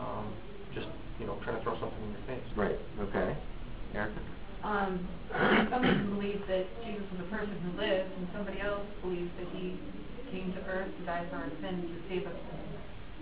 Um, 0.00 0.32
just, 0.74 0.88
you 1.20 1.26
know, 1.26 1.38
trying 1.44 1.56
to 1.56 1.62
throw 1.62 1.78
something 1.80 2.02
in 2.02 2.10
your 2.12 2.26
face. 2.26 2.46
Right. 2.56 2.78
Okay. 3.00 3.36
Erica. 3.94 4.20
Um, 4.64 5.08
somebody 5.70 5.94
can 5.94 6.10
believe 6.14 6.40
that 6.48 6.66
Jesus 6.84 7.06
is 7.14 7.20
a 7.20 7.28
person 7.30 7.54
who 7.62 7.80
lives, 7.80 8.10
and 8.18 8.28
somebody 8.34 8.60
else 8.60 8.86
believes 9.02 9.30
that 9.38 9.48
he 9.54 9.78
came 10.32 10.52
to 10.54 10.60
earth 10.66 10.90
to 10.98 11.04
die 11.06 11.24
for 11.30 11.36
our 11.36 11.50
sins 11.62 11.86
to 11.86 11.98
save 12.08 12.26
us 12.26 12.34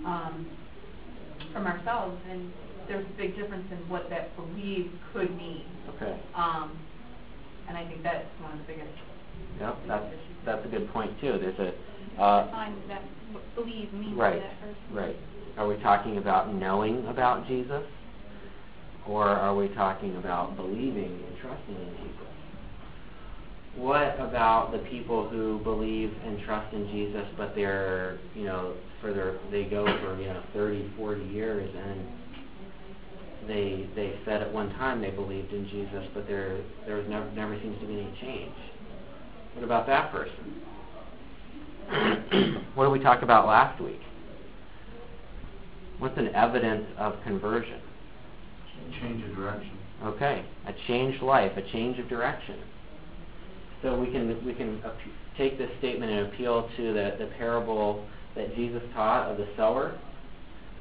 um, 0.06 0.46
from 1.52 1.66
ourselves. 1.66 2.16
And 2.30 2.52
there's 2.88 3.04
a 3.06 3.16
big 3.16 3.36
difference 3.36 3.66
in 3.70 3.78
what 3.88 4.08
that 4.10 4.34
believe 4.36 4.90
could 5.12 5.36
mean. 5.36 5.64
Okay. 5.96 6.18
Um, 6.34 6.78
and 7.68 7.76
I 7.76 7.86
think 7.86 8.02
that's 8.02 8.26
one 8.40 8.52
of 8.52 8.58
the 8.58 8.64
biggest. 8.64 8.92
Yep. 9.60 9.78
That's 9.88 10.04
that's 10.44 10.66
a 10.66 10.68
good 10.68 10.90
point 10.92 11.18
too. 11.20 11.38
There's 11.38 11.58
a 11.58 11.72
uh, 12.20 12.46
Define 12.46 12.76
that, 12.88 13.02
what 13.32 13.42
believe 13.54 13.92
means 13.92 14.14
to 14.14 14.20
Right, 14.20 14.40
that 14.40 14.60
person. 14.60 14.76
Right. 14.92 15.06
right. 15.06 15.16
Are 15.56 15.68
we 15.68 15.76
talking 15.82 16.18
about 16.18 16.52
knowing 16.54 17.06
about 17.06 17.46
Jesus? 17.46 17.84
Or 19.06 19.24
are 19.24 19.54
we 19.54 19.68
talking 19.68 20.16
about 20.16 20.56
believing 20.56 21.22
and 21.26 21.38
trusting 21.40 21.74
in 21.74 21.90
Jesus? 21.96 22.10
What 23.76 24.18
about 24.20 24.70
the 24.72 24.78
people 24.78 25.28
who 25.28 25.58
believe 25.58 26.12
and 26.24 26.40
trust 26.44 26.72
in 26.72 26.88
Jesus, 26.90 27.26
but 27.36 27.54
they're, 27.54 28.18
you 28.34 28.44
know, 28.44 28.74
for 29.00 29.12
their, 29.12 29.38
they 29.50 29.64
go 29.64 29.84
for, 29.84 30.18
you 30.18 30.26
know, 30.28 30.42
30, 30.54 30.92
40 30.96 31.24
years 31.24 31.68
and 31.76 32.06
they 33.48 33.86
they 33.94 34.18
said 34.24 34.42
at 34.42 34.52
one 34.52 34.70
time 34.74 35.00
they 35.00 35.10
believed 35.10 35.52
in 35.52 35.68
Jesus, 35.68 36.04
but 36.14 36.26
there 36.26 36.60
there 36.86 36.96
was 36.96 37.06
never 37.08 37.30
never 37.32 37.58
seems 37.60 37.78
to 37.80 37.86
be 37.86 37.94
any 37.94 38.18
change. 38.20 38.54
What 39.54 39.64
about 39.64 39.86
that 39.86 40.10
person? 40.10 40.62
what 42.74 42.84
did 42.84 42.92
we 42.92 43.00
talk 43.00 43.22
about 43.22 43.46
last 43.46 43.82
week? 43.82 44.00
What's 45.98 46.18
an 46.18 46.34
evidence 46.34 46.86
of 46.98 47.14
conversion? 47.22 47.80
Change 49.00 49.24
of 49.24 49.36
direction. 49.36 49.78
Okay, 50.04 50.44
a 50.66 50.72
changed 50.86 51.22
life, 51.22 51.52
a 51.56 51.62
change 51.72 51.98
of 51.98 52.08
direction. 52.08 52.56
So 53.82 53.98
we 53.98 54.10
can 54.10 54.44
we 54.44 54.54
can 54.54 54.82
take 55.36 55.56
this 55.56 55.70
statement 55.78 56.10
and 56.10 56.26
appeal 56.26 56.68
to 56.76 56.92
the, 56.92 57.16
the 57.18 57.30
parable 57.38 58.04
that 58.34 58.54
Jesus 58.56 58.82
taught 58.94 59.30
of 59.30 59.38
the 59.38 59.46
sower, 59.56 59.98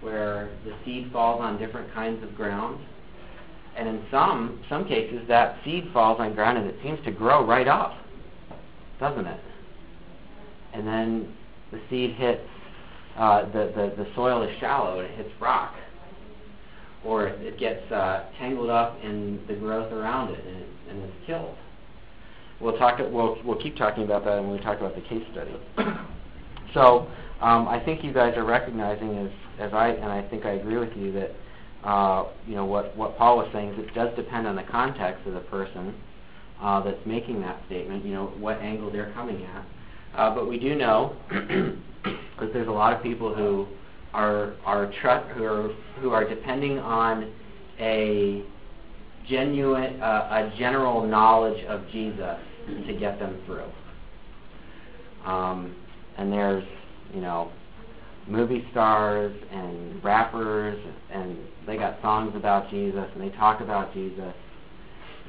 where 0.02 0.50
the 0.66 0.74
seed 0.84 1.12
falls 1.12 1.42
on 1.42 1.58
different 1.60 1.94
kinds 1.94 2.24
of 2.24 2.36
ground, 2.36 2.80
and 3.78 3.88
in 3.88 4.04
some 4.12 4.64
some 4.70 4.86
cases 4.88 5.22
that 5.28 5.58
seed 5.64 5.90
falls 5.94 6.20
on 6.20 6.34
ground 6.34 6.58
and 6.58 6.68
it 6.68 6.76
seems 6.84 7.00
to 7.06 7.12
grow 7.12 7.46
right 7.46 7.68
up, 7.68 7.94
doesn't 9.00 9.26
it? 9.26 9.40
And 10.74 10.88
then 10.88 11.34
the 11.72 11.80
seed 11.90 12.16
hits 12.16 12.48
uh, 13.18 13.46
the, 13.52 13.72
the 13.76 14.04
the 14.04 14.08
soil 14.16 14.42
is 14.44 14.50
shallow 14.60 15.00
and 15.00 15.10
it 15.10 15.18
hits 15.18 15.30
rock, 15.40 15.74
or 17.06 17.28
it, 17.28 17.60
gets 17.60 17.92
uh, 17.92 18.26
tangled 18.40 18.70
up 18.70 18.98
in 19.04 19.40
the 19.48 19.54
growth 19.54 19.92
around 19.92 20.34
it 20.34 20.46
and, 20.46 20.58
it, 20.58 20.68
and 20.90 21.04
it's 21.04 21.14
killed. 21.28 21.56
We'll 22.60 22.78
talk. 22.78 23.00
We'll 23.00 23.38
we'll 23.44 23.62
keep 23.62 23.76
talking 23.76 24.04
about 24.04 24.26
that 24.26 24.42
when 24.42 24.52
we 24.52 24.60
talk 24.60 24.80
about 24.80 24.96
the 24.96 25.02
case 25.02 25.24
study. 25.32 25.56
so 26.74 27.08
um, 27.42 27.68
I 27.68 27.82
think 27.84 28.04
you 28.04 28.14
guys 28.14 28.36
are 28.38 28.46
recognizing, 28.46 29.18
as 29.18 29.32
as 29.60 29.74
I 29.74 29.90
and 29.90 30.06
I 30.06 30.28
think 30.30 30.46
I 30.46 30.52
agree 30.52 30.78
with 30.78 30.96
you 30.96 31.12
that 31.12 31.36
uh, 31.88 32.30
you 32.48 32.56
know 32.56 32.66
what 32.66 32.96
what 32.96 33.18
Paul 33.18 33.38
was 33.38 33.50
saying 33.54 33.74
is 33.74 33.80
it 33.80 33.94
does 33.94 34.16
depend 34.16 34.48
on 34.48 34.56
the 34.56 34.64
context 34.64 35.28
of 35.28 35.34
the 35.34 35.42
person 35.42 35.94
uh, 36.62 36.82
that's 36.82 37.06
making 37.06 37.42
that 37.42 37.62
statement. 37.68 38.06
You 38.06 38.14
know 38.14 38.26
what 38.40 38.58
angle 38.58 38.92
they're 38.92 39.12
coming 39.14 39.44
at. 39.44 39.66
Uh, 40.16 40.34
but 40.34 40.48
we 40.48 40.60
do 40.60 40.76
know 40.76 41.16
that 41.32 42.54
there's 42.54 42.68
a 42.68 42.72
lot 42.72 42.94
of 42.94 43.02
people 43.02 43.34
who 43.34 43.68
are 44.14 44.54
are 44.64 44.92
tr- 45.02 45.34
who 45.34 45.44
are 45.44 45.74
who 46.00 46.12
are 46.12 46.28
depending 46.28 46.78
on 46.80 47.34
a 47.80 48.44
genuine 49.28 50.02
uh, 50.02 50.52
a 50.52 50.58
general 50.58 51.06
knowledge 51.06 51.64
of 51.66 51.82
Jesus 51.92 52.38
to 52.88 52.94
get 53.00 53.20
them 53.20 53.42
through. 53.46 53.70
Um, 55.26 55.76
and 56.18 56.32
there's 56.32 56.64
you 57.14 57.22
know 57.22 57.52
movie 58.28 58.66
stars 58.72 59.36
and 59.52 60.04
rappers 60.04 60.80
and 61.12 61.38
they 61.66 61.76
got 61.76 62.02
songs 62.02 62.34
about 62.36 62.70
Jesus 62.70 63.06
and 63.14 63.22
they 63.22 63.36
talk 63.36 63.62
about 63.62 63.94
Jesus 63.94 64.34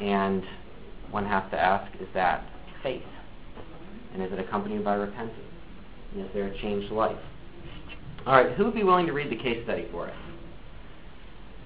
and 0.01 0.43
one 1.11 1.25
has 1.25 1.43
to 1.51 1.59
ask 1.59 1.91
is 2.01 2.09
that 2.15 2.45
faith 2.83 3.03
and 4.15 4.23
is 4.23 4.33
it 4.33 4.39
accompanied 4.39 4.83
by 4.85 4.95
repentance 4.95 5.37
and 6.15 6.25
is 6.25 6.31
there 6.33 6.47
a 6.47 6.61
changed 6.61 6.91
life 6.93 7.19
all 8.27 8.35
right 8.35 8.57
who 8.57 8.65
would 8.65 8.75
be 8.75 8.85
willing 8.85 9.07
to 9.07 9.13
read 9.13 9.31
the 9.31 9.37
case 9.37 9.63
study 9.65 9.87
for 9.91 10.09
us 10.09 10.17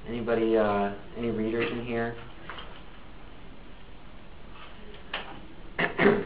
anybody 0.09 0.57
uh, 0.57 0.93
any 1.17 1.31
readers 1.31 1.71
in 1.71 1.85
here 1.85 2.17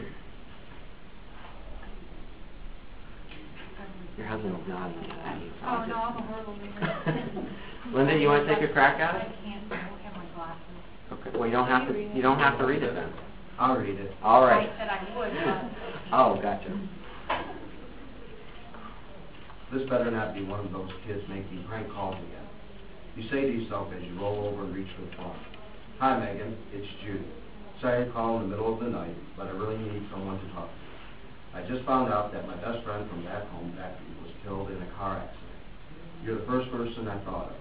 Your 4.17 4.27
nodding 4.27 5.11
at 5.25 5.41
you. 5.41 5.51
Oh, 5.65 5.85
no, 5.87 5.95
I'm 5.95 6.17
a 6.17 6.21
horrible 6.21 6.53
reader. 6.53 7.47
Linda, 7.93 8.17
you 8.17 8.27
want 8.27 8.47
to 8.47 8.55
take 8.55 8.63
a 8.63 8.71
crack 8.71 8.99
at 8.99 9.15
I 9.15 9.19
it? 9.19 9.31
can't, 9.43 9.63
I 9.71 9.89
don't 9.89 9.99
have 10.01 10.15
my 10.15 10.25
glasses. 10.35 10.61
Okay. 11.11 11.37
Well, 11.37 11.47
you 11.47 11.53
don't 11.53 11.67
have 11.67 11.87
to. 11.87 11.93
You 12.15 12.21
don't 12.21 12.39
have 12.39 12.57
to 12.59 12.65
read 12.65 12.83
it 12.83 12.93
then. 12.93 13.11
I'll 13.63 13.79
read 13.79 13.95
it. 13.95 14.11
All 14.21 14.43
right. 14.43 14.67
I 14.67 14.75
said 14.75 14.89
I 14.91 14.99
would, 15.15 15.31
but. 15.39 15.63
Oh, 16.11 16.35
gotcha. 16.35 16.67
This 19.71 19.87
better 19.87 20.11
not 20.11 20.35
be 20.35 20.43
one 20.43 20.67
of 20.67 20.71
those 20.75 20.91
kids 21.07 21.23
making 21.31 21.63
prank 21.71 21.87
calls 21.95 22.19
again. 22.19 22.43
You 23.15 23.23
say 23.31 23.47
to 23.47 23.53
yourself 23.55 23.87
as 23.95 24.03
you 24.03 24.19
roll 24.19 24.51
over 24.51 24.67
and 24.67 24.75
reach 24.75 24.91
for 24.99 25.07
the 25.07 25.15
phone, 25.15 25.39
Hi 26.03 26.19
Megan, 26.19 26.59
it's 26.75 26.85
Judy. 27.07 27.23
Sorry 27.79 28.03
to 28.03 28.11
call 28.11 28.43
in 28.43 28.51
the 28.51 28.51
middle 28.51 28.67
of 28.67 28.83
the 28.83 28.91
night, 28.91 29.15
but 29.37 29.47
I 29.47 29.51
really 29.55 29.79
need 29.79 30.11
someone 30.11 30.43
to 30.43 30.47
talk 30.51 30.67
to. 30.67 31.57
I 31.57 31.63
just 31.63 31.87
found 31.87 32.11
out 32.11 32.33
that 32.33 32.43
my 32.45 32.59
best 32.59 32.83
friend 32.83 33.07
from 33.07 33.23
back 33.23 33.47
home, 33.47 33.71
Becky, 33.79 34.11
was 34.19 34.35
killed 34.43 34.75
in 34.75 34.81
a 34.83 34.89
car 34.99 35.23
accident. 35.23 35.63
You're 36.19 36.43
the 36.43 36.47
first 36.51 36.67
person 36.67 37.07
I 37.07 37.15
thought 37.23 37.55
of. 37.55 37.59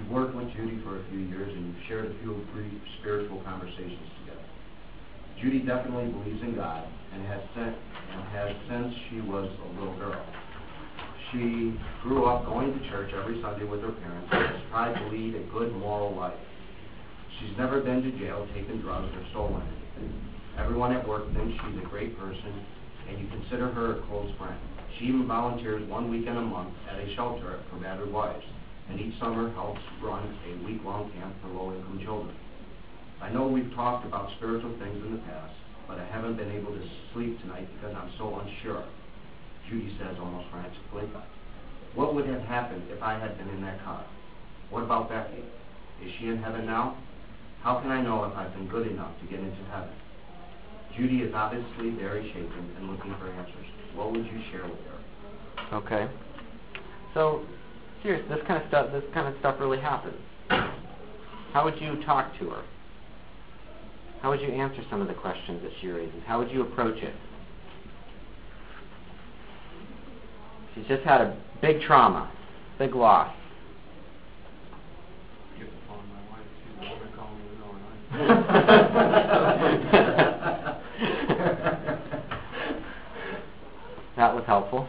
You've 0.00 0.08
worked 0.08 0.34
with 0.34 0.48
Judy 0.56 0.80
for 0.80 0.96
a 0.96 1.04
few 1.12 1.20
years 1.28 1.52
and 1.52 1.66
you've 1.66 1.84
shared 1.88 2.06
a 2.08 2.14
few 2.24 2.40
brief 2.56 2.72
spiritual 3.00 3.44
conversations 3.44 4.08
together. 4.24 4.48
Judy 5.40 5.60
definitely 5.60 6.10
believes 6.12 6.42
in 6.42 6.54
God 6.54 6.84
and 7.12 7.26
has 7.26 7.40
sent, 7.54 7.76
and 7.76 8.22
has 8.32 8.56
since 8.68 8.94
she 9.08 9.20
was 9.20 9.48
a 9.48 9.80
little 9.80 9.96
girl. 9.98 10.24
She 11.30 11.76
grew 12.02 12.24
up 12.24 12.46
going 12.46 12.72
to 12.72 12.88
church 12.88 13.12
every 13.12 13.42
Sunday 13.42 13.64
with 13.64 13.82
her 13.82 13.92
parents 13.92 14.28
and 14.32 14.46
has 14.46 14.62
tried 14.70 14.94
to 14.94 15.08
lead 15.08 15.34
a 15.34 15.42
good 15.52 15.72
moral 15.76 16.14
life. 16.14 16.38
She's 17.38 17.56
never 17.58 17.80
been 17.80 18.02
to 18.02 18.10
jail, 18.18 18.48
taken 18.54 18.80
drugs, 18.80 19.12
or 19.14 19.26
stolen 19.30 19.62
anything. 19.62 20.14
Everyone 20.56 20.92
at 20.92 21.06
work 21.06 21.30
thinks 21.34 21.52
she's 21.52 21.82
a 21.82 21.86
great 21.86 22.18
person, 22.18 22.64
and 23.08 23.18
you 23.18 23.28
consider 23.28 23.68
her 23.72 23.98
a 23.98 24.06
close 24.06 24.32
friend. 24.38 24.56
She 24.98 25.06
even 25.06 25.26
volunteers 25.26 25.86
one 25.90 26.10
weekend 26.10 26.38
a 26.38 26.42
month 26.42 26.72
at 26.90 26.98
a 26.98 27.14
shelter 27.14 27.60
for 27.70 27.76
battered 27.76 28.10
wives, 28.10 28.44
and 28.88 28.98
each 28.98 29.18
summer 29.20 29.52
helps 29.52 29.80
run 30.02 30.24
a 30.48 30.64
week-long 30.64 31.12
camp 31.12 31.34
for 31.42 31.48
low-income 31.48 32.00
children. 32.02 32.34
I 33.22 33.30
know 33.30 33.46
we've 33.46 33.72
talked 33.74 34.06
about 34.06 34.30
spiritual 34.36 34.76
things 34.78 35.02
in 35.04 35.12
the 35.12 35.22
past, 35.24 35.54
but 35.88 35.98
I 35.98 36.04
haven't 36.06 36.36
been 36.36 36.50
able 36.50 36.72
to 36.72 36.82
sleep 37.12 37.40
tonight 37.40 37.68
because 37.74 37.96
I'm 37.96 38.12
so 38.18 38.38
unsure. 38.40 38.84
Judy 39.68 39.96
says 39.98 40.16
almost 40.20 40.46
frantically. 40.50 41.08
What 41.94 42.14
would 42.14 42.26
have 42.26 42.42
happened 42.42 42.84
if 42.90 43.02
I 43.02 43.18
had 43.18 43.38
been 43.38 43.48
in 43.48 43.62
that 43.62 43.82
car? 43.82 44.04
What 44.70 44.82
about 44.82 45.08
Becky? 45.08 45.42
Is 46.04 46.12
she 46.18 46.28
in 46.28 46.42
heaven 46.42 46.66
now? 46.66 46.98
How 47.62 47.80
can 47.80 47.90
I 47.90 48.02
know 48.02 48.24
if 48.24 48.36
I've 48.36 48.52
been 48.52 48.68
good 48.68 48.86
enough 48.86 49.12
to 49.20 49.26
get 49.26 49.40
into 49.40 49.64
heaven? 49.70 49.88
Judy 50.96 51.18
is 51.18 51.32
obviously 51.34 51.90
very 51.90 52.28
shaken 52.28 52.76
and 52.76 52.90
looking 52.90 53.14
for 53.18 53.30
answers. 53.30 53.66
What 53.94 54.12
would 54.12 54.26
you 54.26 54.40
share 54.52 54.64
with 54.64 54.78
her? 54.86 55.76
Okay. 55.76 56.08
So, 57.14 57.44
serious, 58.02 58.24
this 58.28 58.38
kind 58.46 58.62
of 58.62 58.68
stuff. 58.68 58.92
This 58.92 59.04
kind 59.14 59.26
of 59.26 59.38
stuff 59.40 59.56
really 59.58 59.80
happens. 59.80 60.16
How 60.48 61.64
would 61.64 61.80
you 61.80 62.02
talk 62.04 62.38
to 62.38 62.50
her? 62.50 62.62
How 64.22 64.30
would 64.30 64.40
you 64.40 64.48
answer 64.48 64.82
some 64.90 65.00
of 65.00 65.08
the 65.08 65.14
questions 65.14 65.62
that 65.62 65.72
she 65.80 65.88
raises? 65.88 66.20
How 66.26 66.38
would 66.38 66.50
you 66.50 66.62
approach 66.62 66.98
it? 67.02 67.14
She's 70.74 70.86
just 70.86 71.02
had 71.04 71.20
a 71.20 71.36
big 71.62 71.80
trauma, 71.82 72.30
big 72.78 72.94
loss. 72.94 73.34
You 75.58 75.64
have 75.64 75.72
to 75.72 75.78
follow 75.88 76.02
my 76.02 76.20
wife, 76.30 76.44
she's 76.62 76.74
the 76.80 76.86
one 76.86 76.98
that 77.00 77.16
called 77.16 77.38
me 77.38 77.44
in 77.44 77.48
the 77.48 77.54
middle 77.56 77.72
of 77.72 77.76
the 77.80 77.88
night. 77.88 77.96
that 84.16 84.34
was 84.34 84.44
helpful. 84.46 84.88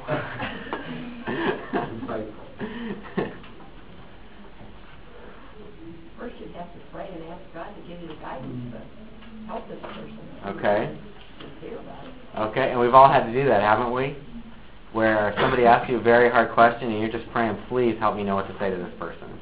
First 6.20 6.36
you'd 6.40 6.56
have 6.56 6.74
to 6.74 6.80
pray 6.92 7.08
and 7.14 7.24
ask 7.26 7.44
God 7.54 7.76
to 7.76 7.82
give 7.88 8.02
you 8.02 8.08
the 8.08 8.16
guidance 8.16 8.74
to 8.74 8.82
help 9.48 9.68
this 9.68 9.80
person. 9.82 10.20
Okay. 10.46 10.98
Sincere 11.40 11.80
about 11.80 12.06
it. 12.06 12.52
Okay, 12.52 12.72
and 12.72 12.80
we've 12.80 12.94
all 12.94 13.12
had 13.12 13.26
to 13.26 13.34
do 13.34 13.48
that, 13.48 13.62
haven't 13.62 13.94
we? 13.94 14.16
Where 14.94 15.34
somebody 15.40 15.66
asks 15.66 15.90
you 15.90 15.98
a 15.98 16.02
very 16.02 16.30
hard 16.30 16.54
question 16.54 16.92
and 16.92 17.02
you're 17.02 17.12
just 17.12 17.30
praying, 17.32 17.58
please 17.68 17.98
help 18.00 18.16
me 18.16 18.24
know 18.24 18.36
what 18.36 18.48
to 18.48 18.56
say 18.60 18.70
to 18.70 18.78
this 18.78 18.94
person. 19.00 19.40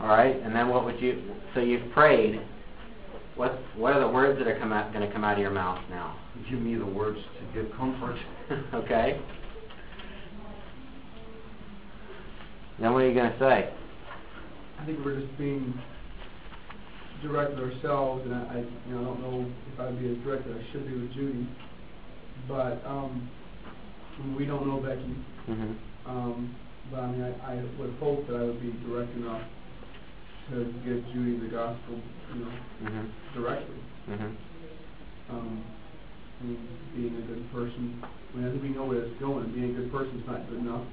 All 0.00 0.08
right, 0.08 0.34
and 0.42 0.54
then 0.54 0.68
what 0.68 0.84
would 0.84 1.00
you? 1.00 1.22
So 1.54 1.60
you've 1.60 1.90
prayed. 1.92 2.40
What 3.36 3.58
What 3.76 3.92
are 3.92 4.00
the 4.00 4.08
words 4.08 4.38
that 4.38 4.48
are 4.48 4.58
come 4.58 4.72
out, 4.72 4.92
going 4.92 5.06
to 5.06 5.12
come 5.12 5.24
out 5.24 5.34
of 5.34 5.38
your 5.40 5.50
mouth 5.50 5.78
now? 5.90 6.16
Give 6.48 6.58
me 6.58 6.74
the 6.74 6.86
words 6.86 7.18
to 7.18 7.62
give 7.62 7.70
comfort. 7.76 8.16
okay. 8.74 9.20
Then 12.80 12.92
what 12.94 13.02
are 13.02 13.08
you 13.08 13.14
going 13.14 13.30
to 13.30 13.38
say? 13.38 13.72
I 14.78 14.86
think 14.86 15.04
we're 15.04 15.20
just 15.20 15.36
being 15.36 15.78
direct 17.22 17.50
with 17.54 17.60
ourselves, 17.60 18.24
and 18.24 18.34
I, 18.34 18.38
I, 18.38 18.56
you 18.88 18.94
know, 18.94 19.00
I 19.00 19.04
don't 19.04 19.20
know 19.20 19.52
if 19.72 19.80
I'd 19.80 19.98
be 20.00 20.08
as 20.10 20.16
direct 20.24 20.46
as 20.48 20.54
I 20.56 20.72
should 20.72 20.86
be 20.86 20.94
with 20.94 21.12
Judy, 21.12 21.46
but 22.48 22.82
um, 22.86 23.28
we 24.36 24.46
don't 24.46 24.66
know 24.66 24.80
Becky. 24.80 25.14
hmm 25.46 25.72
Um, 26.06 26.54
but 26.90 27.00
I 27.00 27.06
mean, 27.12 27.22
I, 27.22 27.52
I 27.52 27.54
would 27.78 27.94
hope 28.00 28.26
that 28.26 28.36
I 28.36 28.42
would 28.44 28.60
be 28.60 28.72
direct 28.88 29.14
enough 29.16 29.42
to 30.50 30.64
give 30.84 31.04
Judy 31.12 31.38
the 31.38 31.48
gospel, 31.52 32.00
you 32.34 32.44
know, 32.44 32.52
hmm 32.82 33.06
directly. 33.34 33.76
hmm 34.06 34.32
Um, 35.30 35.62
being 36.96 37.16
a 37.16 37.26
good 37.28 37.52
person. 37.52 38.02
I 38.02 38.36
mean, 38.36 38.48
I 38.48 38.50
think 38.50 38.62
we 38.62 38.70
know 38.70 38.84
where 38.86 39.04
it's 39.04 39.20
going. 39.20 39.52
Being 39.52 39.76
a 39.76 39.80
good 39.80 39.92
person 39.92 40.18
is 40.18 40.26
not 40.26 40.48
good 40.48 40.58
enough. 40.58 40.86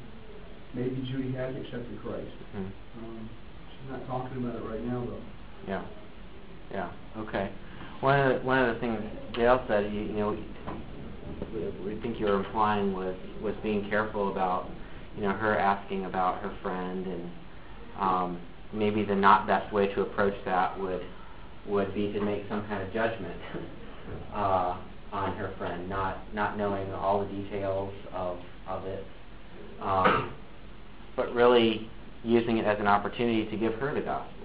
Maybe 0.76 1.02
Judy 1.10 1.32
has 1.34 1.56
accepted 1.56 1.98
Christ. 2.04 2.36
hmm 2.52 2.68
Um, 3.00 3.30
she's 3.72 3.90
not 3.90 4.06
talking 4.06 4.38
about 4.44 4.56
it 4.60 4.64
right 4.68 4.84
now, 4.84 5.06
though. 5.08 5.24
Yeah. 5.68 5.84
Yeah. 6.72 6.92
Okay. 7.18 7.52
One 8.02 8.20
of 8.20 8.40
the, 8.40 8.46
one 8.46 8.60
of 8.60 8.76
the 8.76 8.80
things 8.80 9.02
Dale 9.34 9.64
said, 9.68 9.92
you, 9.92 10.02
you 10.02 10.14
know, 10.14 10.38
we, 11.84 12.00
think 12.02 12.20
you 12.20 12.26
were 12.26 12.36
implying 12.36 12.94
was 12.94 13.16
was 13.42 13.56
being 13.64 13.88
careful 13.90 14.32
about, 14.32 14.70
you 15.16 15.24
know, 15.24 15.32
her 15.32 15.58
asking 15.58 16.06
about 16.06 16.42
her 16.42 16.56
friend, 16.62 17.06
and 17.06 17.32
um, 18.00 18.42
maybe 18.74 19.04
the 19.04 19.16
not 19.16 19.48
best 19.48 19.72
way 19.74 19.88
to 19.94 20.02
approach 20.02 20.36
that 20.46 20.80
would 20.80 21.02
would 21.68 21.94
be 21.94 22.12
to 22.14 22.22
make 22.22 22.44
some 22.50 22.66
kind 22.68 22.82
of 22.84 22.94
judgment 22.94 23.36
uh, 24.34 24.78
on 25.12 25.36
her 25.36 25.54
friend, 25.58 25.90
not 25.90 26.34
not 26.34 26.58
knowing 26.58 26.92
all 26.94 27.26
the 27.26 27.32
details 27.32 27.94
of 28.14 28.38
of 28.68 28.86
it, 28.86 29.06
um, 29.82 30.34
but 31.16 31.34
really 31.34 31.90
using 32.24 32.58
it 32.58 32.66
as 32.66 32.80
an 32.80 32.88
opportunity 32.88 33.50
to 33.50 33.58
give 33.58 33.74
her 33.76 33.94
the 33.94 34.02
gospel. 34.02 34.37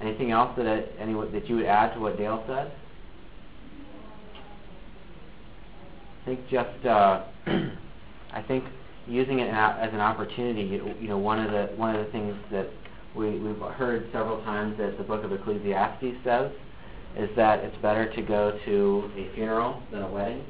Anything 0.00 0.30
else 0.30 0.52
that 0.56 0.66
any 0.98 1.12
that 1.32 1.48
you 1.48 1.56
would 1.56 1.66
add 1.66 1.94
to 1.94 2.00
what 2.00 2.16
Dale 2.16 2.42
said? 2.46 2.72
I 6.20 6.24
think 6.24 6.40
just 6.50 6.86
uh, 6.86 7.24
I 8.32 8.42
think 8.46 8.64
using 9.06 9.40
it 9.40 9.52
as 9.52 9.92
an 9.92 10.00
opportunity. 10.00 10.62
You 11.00 11.08
know, 11.08 11.18
one 11.18 11.38
of 11.38 11.50
the 11.50 11.74
one 11.76 11.94
of 11.94 12.04
the 12.04 12.12
things 12.12 12.34
that 12.50 12.68
we, 13.14 13.38
we've 13.38 13.58
heard 13.72 14.08
several 14.12 14.42
times 14.44 14.78
that 14.78 14.96
the 14.96 15.04
book 15.04 15.24
of 15.24 15.32
Ecclesiastes 15.32 16.16
says 16.24 16.50
is 17.16 17.28
that 17.36 17.58
it's 17.60 17.76
better 17.82 18.12
to 18.14 18.22
go 18.22 18.58
to 18.64 19.10
a 19.16 19.34
funeral 19.34 19.82
than 19.90 20.02
a 20.02 20.10
wedding 20.10 20.44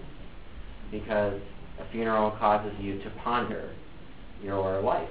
because 0.90 1.40
a 1.80 1.90
funeral 1.90 2.32
causes 2.32 2.72
you 2.80 2.98
to 3.02 3.10
ponder 3.22 3.74
your 4.42 4.80
life 4.82 5.08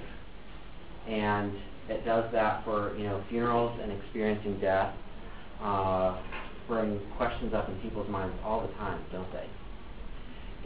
and 1.08 1.54
it 1.90 2.06
does 2.06 2.32
that 2.32 2.64
for 2.64 2.96
you 2.98 3.04
know 3.06 3.24
funerals 3.30 3.78
and 3.82 3.92
experiencing 3.92 4.60
death 4.60 4.94
uh, 5.62 6.22
bring 6.68 7.00
questions 7.18 7.54
up 7.54 7.68
in 7.68 7.76
people's 7.82 8.10
minds 8.10 8.36
all 8.44 8.62
the 8.62 8.74
time, 8.76 9.02
don't 9.12 9.32
they? 9.34 9.48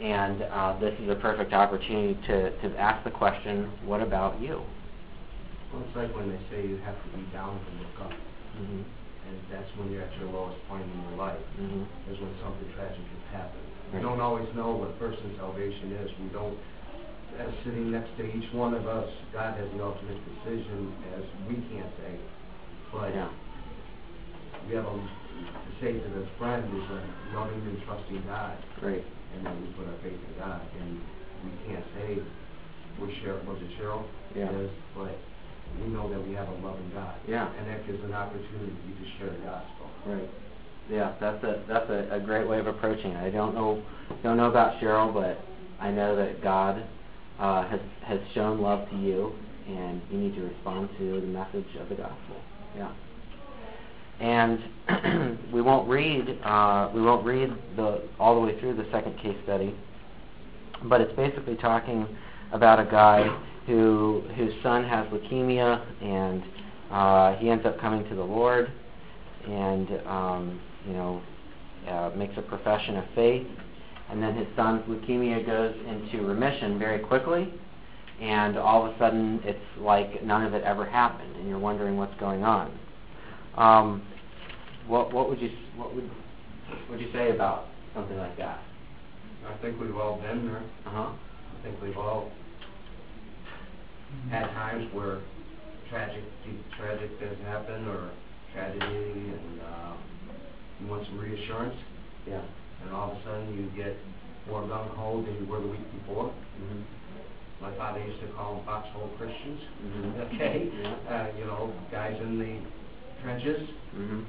And 0.04 0.42
uh, 0.42 0.78
this 0.80 0.94
is 1.00 1.08
a 1.08 1.14
perfect 1.14 1.52
opportunity 1.52 2.14
to, 2.26 2.50
to 2.60 2.76
ask 2.78 3.04
the 3.04 3.10
question, 3.10 3.70
"What 3.84 4.02
about 4.02 4.40
you?" 4.40 4.62
Well, 5.72 5.82
it's 5.86 5.96
like 5.96 6.14
when 6.14 6.28
they 6.30 6.38
say 6.50 6.66
you 6.66 6.78
have 6.84 6.94
to 6.94 7.08
be 7.16 7.24
down 7.32 7.58
to 7.58 7.70
look 7.82 8.10
up, 8.10 8.12
hmm 8.56 8.82
and 9.24 9.40
that's 9.50 9.70
when 9.80 9.90
you're 9.90 10.02
at 10.02 10.12
your 10.20 10.28
lowest 10.28 10.60
point 10.68 10.84
in 10.84 11.02
your 11.08 11.16
life, 11.16 11.40
hmm 11.56 11.82
is 12.10 12.20
when 12.20 12.34
something 12.42 12.68
tragic 12.76 13.00
has 13.00 13.24
happened. 13.32 13.64
We 13.94 14.00
don't 14.00 14.20
always 14.20 14.48
know 14.54 14.74
what 14.74 14.90
a 14.90 14.98
person's 14.98 15.38
salvation 15.38 15.92
is. 16.02 16.10
We 16.20 16.28
don't, 16.34 16.58
as 17.38 17.50
sitting 17.64 17.90
next 17.90 18.10
to 18.18 18.24
each 18.24 18.52
one 18.52 18.74
of 18.74 18.86
us, 18.86 19.08
God 19.32 19.56
has 19.58 19.66
the 19.76 19.82
ultimate 19.82 20.18
decision, 20.38 20.92
as 21.16 21.24
we 21.48 21.56
can't 21.72 21.90
say. 21.98 22.14
But 22.92 23.14
Yeah. 23.14 23.28
we 24.68 24.74
have 24.76 24.86
a, 24.86 24.94
to 24.94 25.70
say 25.80 25.92
to 25.98 26.08
this 26.14 26.28
friend 26.38 26.62
is 26.62 26.88
a 26.90 27.00
loving 27.36 27.60
and 27.66 27.82
trusting 27.84 28.22
God, 28.26 28.56
Right. 28.80 29.04
and 29.34 29.46
then 29.46 29.54
we 29.60 29.66
put 29.74 29.86
our 29.88 29.98
faith 30.02 30.14
in 30.14 30.34
God, 30.38 30.60
and 30.80 31.00
we 31.44 31.50
can't 31.66 31.84
say, 31.98 32.22
we're 33.00 33.08
Cheryl, 33.08 33.44
was 33.44 33.58
it 33.60 33.70
Cheryl? 33.78 34.04
Yeah. 34.36 34.52
But 34.94 35.18
we 35.82 35.88
know 35.88 36.08
that 36.08 36.24
we 36.24 36.34
have 36.34 36.48
a 36.48 36.54
loving 36.62 36.90
God. 36.94 37.14
Yeah. 37.26 37.48
And 37.58 37.66
that 37.68 37.84
gives 37.86 38.02
an 38.04 38.14
opportunity 38.14 38.70
to 38.70 39.04
share 39.18 39.30
the 39.30 39.42
gospel. 39.44 39.90
Right. 40.06 40.30
Yeah, 40.88 41.14
that's 41.18 41.42
a 41.42 41.62
that's 41.66 41.88
a, 41.88 42.08
a 42.12 42.20
great 42.20 42.46
way 42.46 42.60
of 42.60 42.66
approaching 42.66 43.12
it. 43.12 43.16
I 43.16 43.30
don't 43.30 43.54
know 43.54 43.82
don't 44.22 44.36
know 44.36 44.50
about 44.50 44.78
Cheryl, 44.80 45.12
but 45.12 45.40
I 45.80 45.90
know 45.90 46.14
that 46.14 46.42
God 46.42 46.84
uh, 47.38 47.68
has 47.68 47.80
has 48.02 48.20
shown 48.34 48.60
love 48.60 48.88
to 48.90 48.96
you, 48.96 49.32
and 49.66 50.00
you 50.10 50.18
need 50.18 50.34
to 50.34 50.42
respond 50.42 50.88
to 50.98 51.20
the 51.20 51.26
message 51.26 51.66
of 51.80 51.88
the 51.88 51.94
gospel. 51.94 52.36
Yeah. 52.76 52.92
And 54.20 55.48
we 55.52 55.60
won't 55.60 55.88
read 55.88 56.38
uh, 56.44 56.90
we 56.94 57.02
won't 57.02 57.24
read 57.24 57.50
the 57.76 58.02
all 58.18 58.34
the 58.34 58.46
way 58.46 58.58
through 58.60 58.76
the 58.76 58.86
second 58.92 59.18
case 59.18 59.36
study, 59.44 59.74
but 60.84 61.00
it's 61.00 61.14
basically 61.16 61.56
talking 61.56 62.06
about 62.52 62.78
a 62.78 62.88
guy 62.90 63.26
who 63.66 64.22
whose 64.36 64.52
son 64.62 64.84
has 64.84 65.06
leukemia, 65.08 65.84
and 66.02 66.42
uh, 66.90 67.36
he 67.38 67.50
ends 67.50 67.64
up 67.66 67.80
coming 67.80 68.08
to 68.08 68.14
the 68.14 68.22
Lord, 68.22 68.70
and 69.48 69.88
um, 70.06 70.60
you 70.86 70.92
know 70.92 71.22
uh, 71.88 72.10
makes 72.16 72.34
a 72.36 72.42
profession 72.42 72.96
of 72.96 73.04
faith, 73.14 73.46
and 74.14 74.22
then 74.22 74.36
his 74.36 74.46
son's 74.54 74.80
leukemia 74.88 75.44
goes 75.44 75.74
into 75.88 76.24
remission 76.24 76.78
very 76.78 77.00
quickly, 77.00 77.52
and 78.20 78.56
all 78.56 78.86
of 78.86 78.94
a 78.94 78.98
sudden 78.98 79.40
it's 79.42 79.58
like 79.78 80.22
none 80.22 80.44
of 80.44 80.54
it 80.54 80.62
ever 80.62 80.86
happened, 80.86 81.34
and 81.34 81.48
you're 81.48 81.58
wondering 81.58 81.96
what's 81.96 82.14
going 82.20 82.44
on. 82.44 82.78
Um, 83.56 84.06
what 84.86 85.12
what 85.12 85.28
would 85.28 85.40
you 85.40 85.50
what 85.74 85.92
would 85.96 86.04
what 86.04 86.90
would 86.90 87.00
you 87.00 87.10
say 87.12 87.34
about 87.34 87.66
something 87.92 88.16
like 88.16 88.38
that? 88.38 88.62
I 89.48 89.56
think 89.60 89.80
we've 89.80 89.96
all 89.96 90.20
been 90.20 90.46
there. 90.46 90.62
Uh 90.86 90.90
huh. 90.90 91.12
I 91.58 91.62
think 91.64 91.82
we've 91.82 91.98
all 91.98 92.30
had 94.30 94.46
times 94.52 94.86
where 94.94 95.22
tragic, 95.90 96.22
tragic 96.78 97.10
things 97.18 97.36
happen 97.44 97.88
or 97.88 98.12
tragedy, 98.52 98.84
and 98.84 99.60
uh, 99.60 99.92
you 100.80 100.86
want 100.86 101.04
some 101.06 101.18
reassurance, 101.18 101.74
Yeah. 102.28 102.42
And 102.84 102.94
all 102.94 103.12
of 103.12 103.16
a 103.18 103.22
sudden 103.24 103.54
you 103.56 103.70
get 103.76 103.96
more 104.48 104.62
gung 104.62 104.88
ho 104.94 105.22
than 105.24 105.34
you 105.36 105.46
were 105.46 105.60
the 105.60 105.66
week 105.68 105.86
before. 106.00 106.32
Mhm. 106.60 106.84
My 107.60 107.72
father 107.72 108.00
used 108.00 108.20
to 108.20 108.26
call 108.28 108.56
them 108.56 108.64
foxhole 108.66 109.08
Christians. 109.16 109.60
Mhm. 109.82 110.20
Okay, 110.34 110.68
Yeah. 110.82 110.94
uh, 111.08 111.38
you 111.38 111.44
know, 111.46 111.72
guys 111.90 112.20
in 112.20 112.38
the 112.38 112.60
trenches, 113.22 113.68
Mhm. 113.96 114.24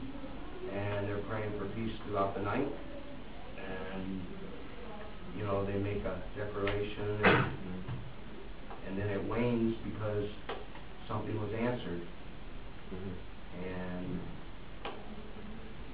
and 0.72 1.08
they're 1.08 1.24
praying 1.30 1.52
for 1.60 1.66
peace 1.76 1.94
throughout 2.06 2.36
the 2.36 2.42
night, 2.42 2.68
and, 3.58 4.22
you 5.38 5.44
know, 5.44 5.66
they 5.66 5.78
make 5.80 6.04
a 6.06 6.16
declaration, 6.38 7.20
and, 7.26 7.46
and 8.88 8.98
then 9.00 9.10
it 9.10 9.24
wanes 9.28 9.76
because 9.84 10.30
something 11.08 11.40
was 11.42 11.52
answered, 11.54 12.02
Mhm. 12.94 13.14
and 13.66 14.20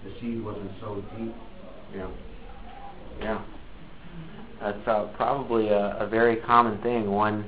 the 0.04 0.12
seed 0.20 0.44
wasn't 0.44 0.72
so 0.80 1.02
deep. 1.18 1.34
Yeah. 1.96 2.08
Yeah. 3.22 3.42
That's 4.62 4.88
uh, 4.88 5.08
probably 5.16 5.70
a, 5.70 5.98
a 5.98 6.08
very 6.08 6.38
common 6.38 6.82
thing. 6.82 7.10
One, 7.10 7.46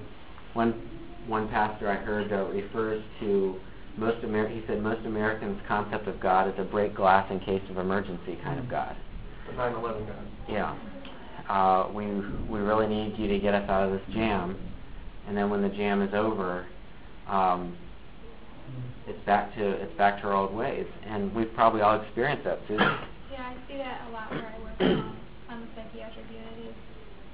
one, 0.53 0.89
one 1.27 1.47
pastor 1.49 1.89
I 1.89 1.95
heard 1.95 2.33
uh, 2.33 2.45
refers 2.45 3.03
to 3.19 3.59
most 3.97 4.23
Amer- 4.23 4.49
he 4.49 4.63
said 4.67 4.81
most 4.81 5.05
Americans' 5.05 5.62
concept 5.67 6.07
of 6.07 6.19
God 6.19 6.47
is 6.47 6.55
a 6.57 6.63
break 6.63 6.95
glass 6.95 7.29
in 7.31 7.39
case 7.39 7.62
of 7.69 7.77
emergency 7.77 8.38
kind 8.43 8.59
of 8.59 8.67
God. 8.67 8.95
The 9.47 9.53
9/11 9.53 10.07
God. 10.07 10.27
Yeah. 10.49 10.75
Uh, 11.47 11.91
we 11.93 12.05
we 12.49 12.59
really 12.59 12.88
need 12.88 13.17
you 13.17 13.27
to 13.27 13.39
get 13.39 13.53
us 13.53 13.69
out 13.69 13.83
of 13.83 13.91
this 13.91 14.01
jam, 14.13 14.57
and 15.27 15.38
then 15.38 15.49
when 15.49 15.62
the 15.62 15.69
jam 15.69 16.01
is 16.01 16.13
over, 16.13 16.65
um, 17.27 17.77
it's 19.07 19.19
back 19.25 19.53
to 19.55 19.62
it's 19.63 19.95
back 19.97 20.21
to 20.21 20.27
our 20.27 20.33
old 20.33 20.53
ways, 20.55 20.88
and 21.05 21.33
we've 21.36 21.53
probably 21.53 21.81
all 21.81 22.01
experienced 22.01 22.45
that, 22.45 22.59
Susan. 22.67 22.97
Yeah, 23.31 23.51
I 23.51 23.55
see 23.67 23.77
that 23.77 24.07
a 24.07 24.12
lot 24.12 24.31
where 24.31 24.55
I 24.55 24.59
work 24.63 24.75
um, 24.81 25.17
on 25.49 25.62
the 25.62 25.67
psychiatric 25.75 26.25
unit. 26.31 26.69
Is 26.69 26.75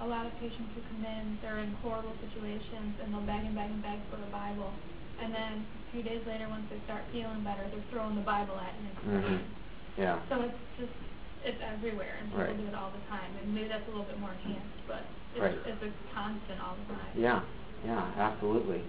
a 0.02 0.08
lot 0.08 0.26
of 0.26 0.32
patients 0.40 0.72
who 0.76 0.82
come 0.88 1.04
in, 1.04 1.38
they're 1.42 1.60
in 1.60 1.72
horrible 1.84 2.16
situations, 2.24 2.96
and 3.04 3.12
they'll 3.12 3.28
beg 3.28 3.44
and 3.44 3.56
beg 3.56 3.70
and 3.70 3.84
beg 3.84 4.00
for 4.10 4.16
the 4.16 4.32
Bible, 4.32 4.72
and 5.20 5.34
then 5.34 5.68
a 5.68 5.92
few 5.92 6.04
days 6.04 6.24
later, 6.26 6.48
once 6.48 6.64
they 6.72 6.80
start 6.86 7.04
feeling 7.12 7.44
better, 7.44 7.68
they're 7.68 7.84
throwing 7.92 8.16
the 8.16 8.24
Bible 8.24 8.56
at 8.60 8.74
you. 8.80 8.92
hmm 9.04 9.44
Yeah. 9.98 10.20
So 10.30 10.40
it's 10.42 10.56
just 10.80 10.96
it's 11.44 11.60
everywhere, 11.64 12.16
and 12.20 12.32
people 12.32 12.44
Right. 12.46 12.58
do 12.58 12.68
it 12.68 12.76
all 12.76 12.92
the 12.92 13.04
time. 13.08 13.32
And 13.42 13.54
maybe 13.54 13.68
that's 13.68 13.84
a 13.88 13.92
little 13.92 14.06
bit 14.06 14.20
more 14.20 14.32
enhanced, 14.32 14.80
but 14.88 15.04
it's 15.36 15.44
Right. 15.44 15.60
it's 15.68 15.84
a 15.84 15.92
constant 16.14 16.60
all 16.64 16.76
the 16.88 16.94
time. 16.94 17.12
Yeah, 17.16 17.42
yeah, 17.86 18.12
absolutely. 18.18 18.84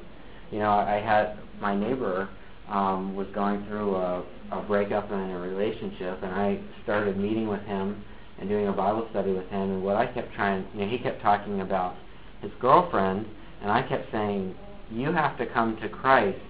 You 0.50 0.58
know, 0.60 0.70
I 0.70 0.98
had 0.98 1.38
my 1.60 1.74
neighbor 1.74 2.28
um, 2.68 3.14
was 3.16 3.26
going 3.34 3.64
through 3.66 3.94
a, 3.96 4.22
a 4.52 4.62
breakup 4.62 5.10
in 5.10 5.18
a 5.18 5.38
relationship, 5.38 6.22
and 6.22 6.32
I 6.32 6.58
started 6.82 7.16
meeting 7.16 7.48
with 7.48 7.62
him 7.62 8.04
and 8.40 8.48
doing 8.48 8.68
a 8.68 8.72
Bible 8.72 9.06
study 9.10 9.32
with 9.32 9.46
him. 9.48 9.70
And 9.70 9.82
what 9.82 9.96
I 9.96 10.06
kept 10.06 10.34
trying, 10.34 10.66
you 10.74 10.80
know, 10.80 10.88
he 10.88 10.98
kept 10.98 11.22
talking 11.22 11.60
about 11.60 11.94
his 12.40 12.50
girlfriend, 12.60 13.26
and 13.62 13.70
I 13.70 13.82
kept 13.82 14.10
saying, 14.10 14.54
"You 14.90 15.12
have 15.12 15.36
to 15.38 15.46
come 15.46 15.76
to 15.78 15.88
Christ 15.88 16.40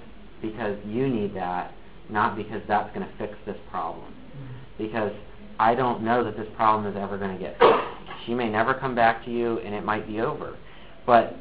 because 0.40 0.78
you 0.86 1.08
need 1.08 1.34
that, 1.34 1.72
not 2.08 2.36
because 2.36 2.62
that's 2.68 2.94
going 2.94 3.06
to 3.06 3.12
fix 3.18 3.34
this 3.44 3.58
problem." 3.70 4.14
Because 4.78 5.12
I 5.58 5.74
don't 5.74 6.02
know 6.02 6.24
that 6.24 6.36
this 6.36 6.48
problem 6.56 6.90
is 6.90 6.96
ever 6.96 7.18
going 7.18 7.36
to 7.36 7.42
get 7.42 7.58
fixed. 7.58 8.24
She 8.24 8.34
may 8.34 8.48
never 8.48 8.72
come 8.74 8.94
back 8.94 9.24
to 9.24 9.30
you, 9.30 9.58
and 9.58 9.74
it 9.74 9.84
might 9.84 10.06
be 10.06 10.20
over. 10.20 10.56
But 11.06 11.36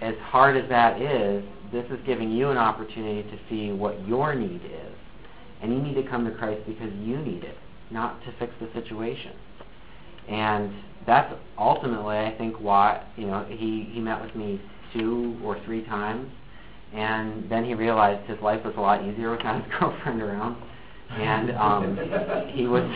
as 0.00 0.14
hard 0.18 0.56
as 0.56 0.68
that 0.68 1.00
is, 1.00 1.44
this 1.72 1.86
is 1.90 1.98
giving 2.04 2.30
you 2.30 2.50
an 2.50 2.58
opportunity 2.58 3.22
to 3.30 3.38
see 3.48 3.72
what 3.72 4.06
your 4.06 4.34
need 4.34 4.62
is. 4.64 4.94
And 5.62 5.72
you 5.72 5.80
need 5.80 5.94
to 5.94 6.02
come 6.08 6.24
to 6.24 6.32
Christ 6.32 6.62
because 6.66 6.92
you 6.94 7.18
need 7.18 7.44
it, 7.44 7.56
not 7.90 8.22
to 8.24 8.32
fix 8.38 8.52
the 8.60 8.68
situation. 8.72 9.32
And 10.30 10.72
that's 11.06 11.34
ultimately, 11.58 12.16
I 12.16 12.34
think, 12.38 12.54
why, 12.60 13.04
you 13.16 13.26
know, 13.26 13.44
he, 13.48 13.88
he 13.92 14.00
met 14.00 14.22
with 14.22 14.34
me 14.36 14.60
two 14.94 15.38
or 15.44 15.62
three 15.64 15.84
times. 15.84 16.30
And 16.94 17.50
then 17.50 17.64
he 17.64 17.74
realized 17.74 18.28
his 18.28 18.40
life 18.40 18.64
was 18.64 18.74
a 18.76 18.80
lot 18.80 19.04
easier 19.04 19.30
without 19.30 19.60
his 19.64 19.72
girlfriend 19.78 20.22
around. 20.22 20.56
And 21.10 21.50
um, 21.56 21.96
he 22.54 22.68
was 22.68 22.84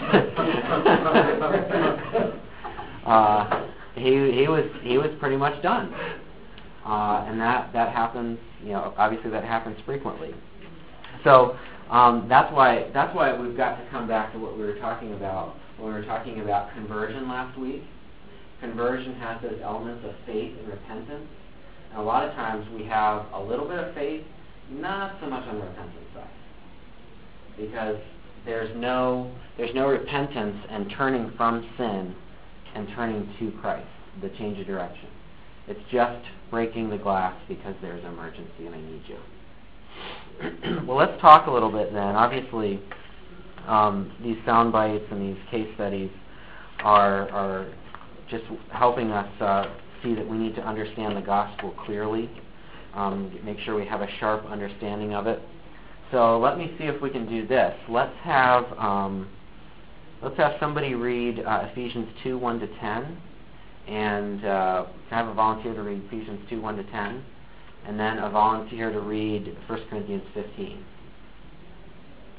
uh, 3.04 3.66
he 3.96 4.30
he 4.30 4.46
was 4.46 4.70
he 4.84 4.98
was 4.98 5.10
pretty 5.18 5.36
much 5.36 5.60
done. 5.64 5.92
Uh, 6.86 7.24
and 7.26 7.40
that 7.40 7.72
that 7.72 7.92
happens, 7.92 8.38
you 8.62 8.70
know, 8.70 8.94
obviously 8.96 9.30
that 9.30 9.42
happens 9.42 9.76
frequently. 9.84 10.32
So 11.24 11.58
um, 11.90 12.28
that's 12.28 12.54
why 12.54 12.88
that's 12.94 13.12
why 13.16 13.36
we've 13.36 13.56
got 13.56 13.80
to 13.80 13.90
come 13.90 14.06
back 14.06 14.32
to 14.32 14.38
what 14.38 14.56
we 14.56 14.62
were 14.62 14.78
talking 14.78 15.12
about 15.14 15.56
we 15.78 15.84
were 15.84 16.04
talking 16.04 16.40
about 16.40 16.72
conversion 16.74 17.28
last 17.28 17.58
week. 17.58 17.82
Conversion 18.60 19.14
has 19.16 19.42
those 19.42 19.60
elements 19.62 20.04
of 20.04 20.14
faith 20.26 20.52
and 20.58 20.68
repentance, 20.68 21.28
and 21.90 22.00
a 22.00 22.02
lot 22.02 22.26
of 22.26 22.34
times 22.34 22.66
we 22.76 22.84
have 22.84 23.26
a 23.32 23.40
little 23.40 23.66
bit 23.66 23.78
of 23.78 23.94
faith, 23.94 24.24
not 24.70 25.16
so 25.20 25.28
much 25.28 25.46
on 25.46 25.58
the 25.58 25.64
repentance 25.64 26.06
side, 26.14 26.28
because 27.58 27.96
there's 28.46 28.74
no 28.76 29.30
there's 29.56 29.74
no 29.74 29.88
repentance 29.88 30.56
and 30.70 30.92
turning 30.96 31.32
from 31.36 31.68
sin 31.76 32.14
and 32.74 32.88
turning 32.94 33.32
to 33.38 33.52
Christ, 33.60 33.86
the 34.22 34.28
change 34.30 34.58
of 34.58 34.66
direction. 34.66 35.08
It's 35.66 35.80
just 35.92 36.24
breaking 36.50 36.90
the 36.90 36.98
glass 36.98 37.36
because 37.48 37.74
there's 37.80 38.04
an 38.04 38.12
emergency 38.12 38.66
and 38.66 38.74
I 38.74 38.80
need 38.80 39.02
you. 39.08 40.78
well, 40.86 40.96
let's 40.96 41.20
talk 41.20 41.46
a 41.46 41.50
little 41.50 41.70
bit 41.70 41.92
then. 41.92 42.16
Obviously, 42.16 42.80
um, 43.66 44.12
these 44.22 44.36
sound 44.44 44.72
bites 44.72 45.04
and 45.10 45.20
these 45.20 45.42
case 45.50 45.68
studies 45.74 46.10
are, 46.80 47.28
are 47.30 47.72
just 48.30 48.44
helping 48.70 49.10
us 49.10 49.28
uh, 49.40 49.64
see 50.02 50.14
that 50.14 50.28
we 50.28 50.36
need 50.36 50.54
to 50.56 50.62
understand 50.62 51.16
the 51.16 51.22
gospel 51.22 51.74
clearly, 51.84 52.30
um, 52.94 53.36
make 53.44 53.58
sure 53.60 53.74
we 53.74 53.86
have 53.86 54.00
a 54.00 54.08
sharp 54.18 54.44
understanding 54.46 55.14
of 55.14 55.26
it. 55.26 55.40
So 56.10 56.38
let 56.38 56.58
me 56.58 56.74
see 56.78 56.84
if 56.84 57.00
we 57.00 57.10
can 57.10 57.28
do 57.28 57.46
this. 57.46 57.74
Let's 57.88 58.14
have 58.22 58.64
um, 58.78 59.28
let's 60.22 60.36
have 60.36 60.52
somebody 60.60 60.94
read 60.94 61.40
uh, 61.40 61.68
Ephesians 61.70 62.08
two 62.22 62.38
one 62.38 62.60
to 62.60 62.68
ten 62.78 63.16
and 63.86 64.44
uh, 64.44 64.86
have 65.10 65.28
a 65.28 65.34
volunteer 65.34 65.74
to 65.74 65.82
read 65.82 66.02
Ephesians 66.06 66.40
2, 66.48 66.60
1 66.60 66.76
to 66.76 66.84
10, 66.84 67.24
and 67.86 68.00
then 68.00 68.18
a 68.18 68.30
volunteer 68.30 68.90
to 68.90 69.00
read 69.00 69.56
1 69.66 69.86
Corinthians 69.90 70.24
15. 70.32 70.84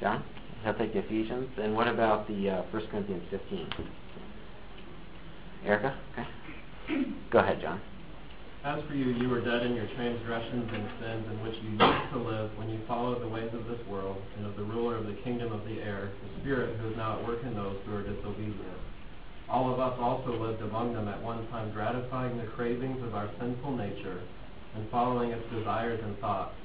John? 0.01 0.23
I'll 0.65 0.73
take 0.73 0.95
Ephesians. 0.95 1.49
And 1.57 1.75
what 1.75 1.87
about 1.87 2.27
the 2.27 2.49
uh, 2.49 2.61
1 2.71 2.87
Corinthians 2.87 3.23
15? 3.29 3.67
Erica? 5.65 5.95
Okay. 6.13 7.03
Go 7.31 7.39
ahead, 7.39 7.61
John. 7.61 7.81
As 8.65 8.81
for 8.89 8.95
you, 8.95 9.13
you 9.13 9.29
were 9.29 9.41
dead 9.45 9.61
in 9.61 9.75
your 9.75 9.85
transgressions 9.93 10.65
and 10.73 10.89
sins 10.99 11.25
in 11.29 11.37
which 11.45 11.53
you 11.61 11.69
used 11.69 12.09
to 12.13 12.17
live 12.17 12.49
when 12.57 12.67
you 12.69 12.79
followed 12.87 13.21
the 13.21 13.27
ways 13.27 13.53
of 13.53 13.67
this 13.67 13.77
world 13.87 14.17
and 14.37 14.45
of 14.47 14.55
the 14.55 14.63
ruler 14.63 14.97
of 14.97 15.05
the 15.05 15.13
kingdom 15.23 15.53
of 15.53 15.63
the 15.65 15.77
air, 15.81 16.09
the 16.23 16.41
Spirit 16.41 16.75
who 16.79 16.89
is 16.89 16.97
now 16.97 17.19
at 17.19 17.27
work 17.27 17.43
in 17.45 17.53
those 17.53 17.77
who 17.85 17.93
are 17.93 18.01
disobedient. 18.01 18.57
All 19.47 19.71
of 19.71 19.79
us 19.79 19.93
also 19.99 20.33
lived 20.41 20.63
among 20.63 20.93
them 20.93 21.07
at 21.07 21.21
one 21.21 21.47
time, 21.49 21.71
gratifying 21.73 22.39
the 22.39 22.49
cravings 22.57 23.03
of 23.03 23.13
our 23.13 23.29
sinful 23.39 23.77
nature 23.77 24.23
and 24.73 24.89
following 24.89 25.29
its 25.29 25.45
desires 25.53 26.01
and 26.03 26.17
thoughts. 26.17 26.55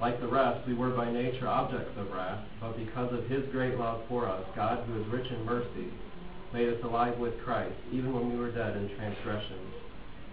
Like 0.00 0.20
the 0.20 0.28
rest, 0.28 0.66
we 0.68 0.74
were 0.74 0.90
by 0.90 1.10
nature 1.10 1.48
objects 1.48 1.96
of 1.96 2.12
wrath, 2.12 2.44
but 2.60 2.76
because 2.76 3.12
of 3.14 3.24
his 3.30 3.48
great 3.50 3.78
love 3.78 4.02
for 4.08 4.28
us, 4.28 4.44
God, 4.54 4.84
who 4.84 5.00
is 5.00 5.08
rich 5.08 5.30
in 5.30 5.44
mercy, 5.44 5.88
made 6.52 6.68
us 6.68 6.84
alive 6.84 7.18
with 7.18 7.40
Christ, 7.44 7.74
even 7.92 8.12
when 8.12 8.30
we 8.30 8.36
were 8.36 8.50
dead 8.50 8.76
in 8.76 8.94
transgressions. 8.94 9.72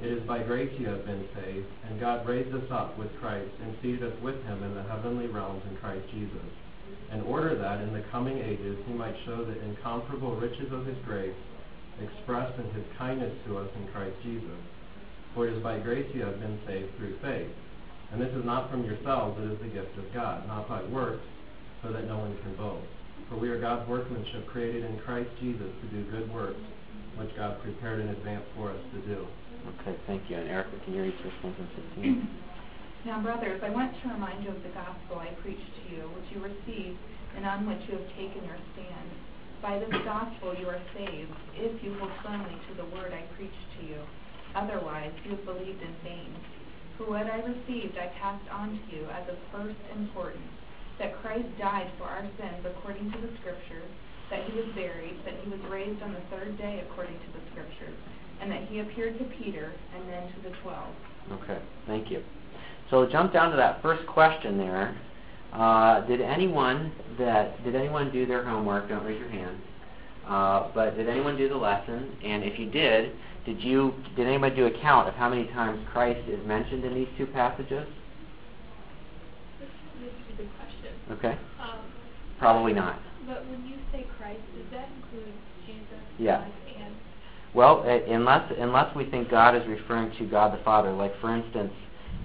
It 0.01 0.11
is 0.11 0.27
by 0.27 0.43
grace 0.43 0.73
you 0.77 0.87
have 0.87 1.05
been 1.05 1.25
saved, 1.33 1.67
and 1.87 1.99
God 1.99 2.27
raised 2.27 2.53
us 2.53 2.69
up 2.71 2.97
with 2.97 3.15
Christ 3.21 3.51
and 3.63 3.75
seated 3.81 4.03
us 4.03 4.19
with 4.21 4.35
him 4.43 4.63
in 4.63 4.75
the 4.75 4.83
heavenly 4.83 5.27
realms 5.27 5.63
in 5.69 5.77
Christ 5.77 6.03
Jesus, 6.11 6.51
in 7.13 7.21
order 7.21 7.55
that 7.55 7.79
in 7.79 7.93
the 7.93 8.03
coming 8.11 8.39
ages 8.39 8.77
he 8.85 8.93
might 8.93 9.15
show 9.25 9.45
the 9.45 9.61
incomparable 9.63 10.35
riches 10.35 10.73
of 10.73 10.85
his 10.85 10.97
grace 11.05 11.39
expressed 12.01 12.59
in 12.59 12.69
his 12.71 12.83
kindness 12.97 13.31
to 13.47 13.59
us 13.59 13.69
in 13.79 13.87
Christ 13.93 14.17
Jesus. 14.23 14.59
For 15.33 15.47
it 15.47 15.53
is 15.55 15.63
by 15.63 15.79
grace 15.79 16.09
you 16.13 16.23
have 16.23 16.39
been 16.41 16.59
saved 16.67 16.97
through 16.97 17.17
faith. 17.21 17.47
And 18.13 18.21
this 18.21 18.29
is 18.37 18.45
not 18.45 18.69
from 18.69 18.85
yourselves, 18.85 19.41
it 19.41 19.49
is 19.49 19.57
the 19.57 19.73
gift 19.73 19.97
of 19.97 20.05
God, 20.13 20.45
not 20.45 20.69
by 20.69 20.85
works, 20.93 21.25
so 21.81 21.91
that 21.91 22.05
no 22.05 22.21
one 22.21 22.37
can 22.45 22.53
boast. 22.53 22.85
For 23.27 23.41
we 23.41 23.49
are 23.49 23.59
God's 23.59 23.89
workmanship, 23.89 24.45
created 24.45 24.85
in 24.85 25.01
Christ 25.01 25.33
Jesus 25.41 25.65
to 25.81 25.85
do 25.89 26.05
good 26.13 26.29
works, 26.29 26.61
which 27.17 27.33
God 27.35 27.57
prepared 27.65 28.01
in 28.05 28.09
advance 28.09 28.45
for 28.55 28.69
us 28.69 28.77
to 28.93 28.99
do. 29.09 29.25
Okay, 29.81 29.97
thank 30.05 30.29
you. 30.29 30.37
And 30.37 30.47
Erica, 30.47 30.77
can 30.85 30.93
you 30.93 31.01
read 31.09 31.17
1 31.41 31.41
Corinthians 31.41 31.73
15? 31.97 32.29
Now, 33.09 33.17
brothers, 33.17 33.59
I 33.65 33.69
want 33.73 33.91
to 33.97 34.09
remind 34.13 34.45
you 34.45 34.51
of 34.51 34.61
the 34.61 34.69
gospel 34.77 35.17
I 35.17 35.33
preached 35.41 35.73
to 35.81 35.83
you, 35.97 36.05
which 36.13 36.29
you 36.29 36.37
received, 36.37 37.01
and 37.35 37.49
on 37.49 37.65
which 37.65 37.81
you 37.89 37.97
have 37.97 38.07
taken 38.13 38.45
your 38.45 38.61
stand. 38.77 39.09
By 39.65 39.79
this 39.79 39.89
gospel 40.05 40.53
you 40.53 40.69
are 40.69 40.81
saved, 40.93 41.33
if 41.57 41.81
you 41.81 41.97
hold 41.97 42.13
firmly 42.21 42.61
to 42.69 42.71
the 42.77 42.85
word 42.93 43.09
I 43.09 43.25
preached 43.33 43.67
to 43.81 43.87
you. 43.89 44.05
Otherwise, 44.53 45.11
you 45.25 45.31
have 45.33 45.45
believed 45.49 45.81
in 45.81 45.95
vain. 46.05 46.29
For 46.97 47.09
what 47.09 47.25
I 47.25 47.41
received 47.41 47.97
I 47.97 48.07
passed 48.19 48.47
on 48.51 48.69
to 48.69 48.95
you 48.95 49.05
as 49.09 49.27
of 49.27 49.35
first 49.51 49.79
importance, 49.97 50.53
that 50.99 51.19
Christ 51.21 51.47
died 51.57 51.89
for 51.97 52.05
our 52.05 52.21
sins 52.37 52.65
according 52.65 53.11
to 53.11 53.17
the 53.17 53.33
Scriptures, 53.41 53.89
that 54.29 54.45
he 54.45 54.53
was 54.55 54.67
buried, 54.75 55.17
that 55.25 55.33
he 55.43 55.49
was 55.49 55.59
raised 55.69 56.01
on 56.03 56.13
the 56.13 56.21
third 56.29 56.57
day 56.57 56.83
according 56.89 57.15
to 57.15 57.29
the 57.33 57.41
Scriptures, 57.51 57.97
and 58.41 58.51
that 58.51 58.63
he 58.69 58.79
appeared 58.79 59.17
to 59.17 59.25
Peter 59.41 59.73
and 59.95 60.07
then 60.09 60.27
to 60.33 60.49
the 60.49 60.55
twelve. 60.61 60.93
Okay, 61.31 61.59
thank 61.87 62.11
you. 62.11 62.21
So 62.89 63.09
jump 63.09 63.33
down 63.33 63.49
to 63.51 63.57
that 63.57 63.81
first 63.81 64.05
question 64.07 64.57
there. 64.57 64.95
Uh, 65.51 66.01
did 66.07 66.21
anyone 66.21 66.91
that 67.17 67.63
did 67.63 67.75
anyone 67.75 68.11
do 68.11 68.25
their 68.25 68.43
homework? 68.43 68.89
Don't 68.89 69.03
raise 69.03 69.19
your 69.19 69.29
hand. 69.29 69.57
Uh, 70.27 70.69
but 70.73 70.95
did 70.95 71.09
anyone 71.09 71.37
do 71.37 71.49
the 71.49 71.55
lesson? 71.55 72.15
And 72.23 72.43
if 72.43 72.59
you 72.59 72.69
did, 72.69 73.11
did 73.45 73.61
you 73.61 73.93
did 74.15 74.27
anybody 74.27 74.55
do 74.55 74.65
a 74.65 74.81
count 74.81 75.07
of 75.07 75.15
how 75.15 75.29
many 75.29 75.45
times 75.47 75.85
Christ 75.91 76.27
is 76.29 76.45
mentioned 76.47 76.85
in 76.85 76.95
these 76.95 77.07
two 77.17 77.25
passages? 77.25 77.87
This, 79.59 79.69
this 79.99 80.09
is 80.09 80.33
a 80.33 80.37
good 80.37 80.49
question. 80.57 80.93
Okay. 81.11 81.39
Um, 81.59 81.79
Probably 82.39 82.73
not. 82.73 82.99
but 83.27 83.45
when 83.49 83.65
you 83.65 83.75
say 83.91 84.05
Christ, 84.17 84.41
does 84.55 84.65
that 84.71 84.89
include 84.95 85.33
Jesus? 85.65 86.03
Yeah. 86.17 86.45
And 86.77 86.95
Well, 87.53 87.83
uh, 87.85 88.13
unless 88.13 88.51
unless 88.57 88.95
we 88.95 89.09
think 89.09 89.29
God 89.29 89.55
is 89.55 89.67
referring 89.67 90.15
to 90.17 90.25
God 90.25 90.57
the 90.57 90.63
Father, 90.63 90.91
like 90.91 91.19
for 91.19 91.35
instance, 91.35 91.73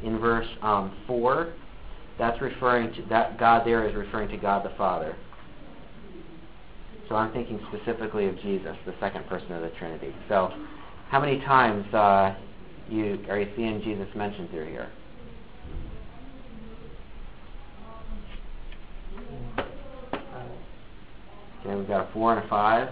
in 0.04 0.18
verse 0.18 0.46
um, 0.62 0.96
four, 1.06 1.52
that's 2.18 2.40
referring 2.40 2.92
to 2.94 3.02
that 3.08 3.38
God 3.38 3.66
there 3.66 3.88
is 3.88 3.94
referring 3.94 4.28
to 4.30 4.36
God 4.36 4.64
the 4.64 4.76
Father. 4.76 5.16
So 7.08 7.14
I'm 7.16 7.32
thinking 7.32 7.58
specifically 7.72 8.26
of 8.26 8.38
Jesus, 8.40 8.76
the 8.84 8.94
second 9.00 9.26
person 9.28 9.52
of 9.52 9.62
the 9.62 9.70
Trinity. 9.78 10.14
So, 10.28 10.52
how 11.08 11.20
many 11.20 11.38
times 11.40 11.92
uh, 11.94 12.34
you 12.88 13.18
are 13.28 13.40
you 13.40 13.50
seeing 13.56 13.82
Jesus 13.82 14.08
mentioned 14.14 14.50
through 14.50 14.66
here? 14.66 14.90
Okay, 21.60 21.74
we've 21.74 21.88
got 21.88 22.08
a 22.08 22.12
four 22.12 22.34
and 22.36 22.44
a 22.44 22.48
five. 22.48 22.88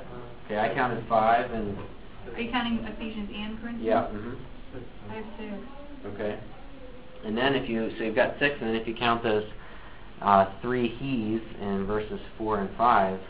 Okay, 0.46 0.58
I 0.58 0.74
counted 0.74 1.06
five, 1.08 1.50
and 1.50 1.76
Are 2.34 2.40
you 2.40 2.50
counting 2.50 2.84
Ephesians 2.84 3.30
and 3.34 3.60
Corinthians? 3.60 3.84
yeah. 3.86 4.06
hmm 4.08 4.34
I 5.10 5.14
have 5.14 5.24
six. 5.38 5.52
Okay. 6.14 6.38
And 7.24 7.36
then 7.36 7.54
if 7.54 7.68
you 7.68 7.90
so 7.98 8.04
you've 8.04 8.16
got 8.16 8.38
six, 8.38 8.54
and 8.60 8.70
then 8.70 8.76
if 8.76 8.86
you 8.86 8.94
count 8.94 9.22
those 9.22 9.44
uh, 10.22 10.46
three 10.62 10.88
he's 10.88 11.40
in 11.60 11.86
verses 11.86 12.20
four 12.38 12.60
and 12.60 12.70
five, 12.76 13.20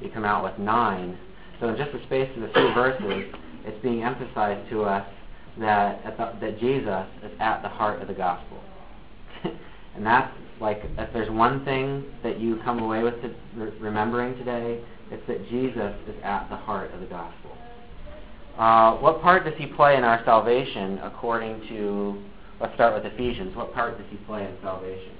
you 0.00 0.10
come 0.10 0.24
out 0.24 0.44
with 0.44 0.58
nine. 0.58 1.18
So 1.60 1.68
in 1.68 1.76
just 1.76 1.92
the 1.92 2.02
space 2.06 2.30
of 2.36 2.42
a 2.44 2.52
few 2.52 2.74
verses, 2.74 3.34
it's 3.64 3.82
being 3.82 4.02
emphasized 4.02 4.68
to 4.70 4.82
us 4.82 5.06
that 5.58 6.04
at 6.04 6.16
the, 6.16 6.32
that 6.40 6.58
Jesus 6.58 7.06
is 7.22 7.32
at 7.40 7.62
the 7.62 7.68
heart 7.68 8.02
of 8.02 8.08
the 8.08 8.14
gospel, 8.14 8.60
and 9.94 10.04
that's 10.04 10.32
like 10.60 10.82
if 10.98 11.12
there's 11.12 11.30
one 11.30 11.64
thing 11.64 12.04
that 12.22 12.40
you 12.40 12.60
come 12.64 12.80
away 12.80 13.02
with 13.02 13.20
to, 13.22 13.34
re- 13.56 13.72
remembering 13.80 14.36
today, 14.36 14.82
it's 15.10 15.26
that 15.26 15.48
Jesus 15.48 15.94
is 16.08 16.14
at 16.22 16.48
the 16.48 16.56
heart 16.56 16.92
of 16.92 17.00
the 17.00 17.06
gospel. 17.06 17.50
Uh, 18.58 18.96
what 18.98 19.20
part 19.20 19.44
does 19.44 19.54
he 19.56 19.66
play 19.66 19.96
in 19.96 20.04
our 20.04 20.22
salvation 20.24 20.98
according 20.98 21.60
to, 21.68 22.22
let's 22.60 22.72
start 22.74 22.94
with 22.94 23.12
Ephesians. 23.12 23.54
What 23.56 23.74
part 23.74 23.98
does 23.98 24.06
he 24.10 24.16
play 24.18 24.44
in 24.44 24.56
salvation? 24.62 25.12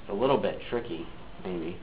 It's 0.00 0.10
a 0.10 0.14
little 0.14 0.38
bit 0.38 0.58
tricky, 0.70 1.06
maybe. 1.44 1.76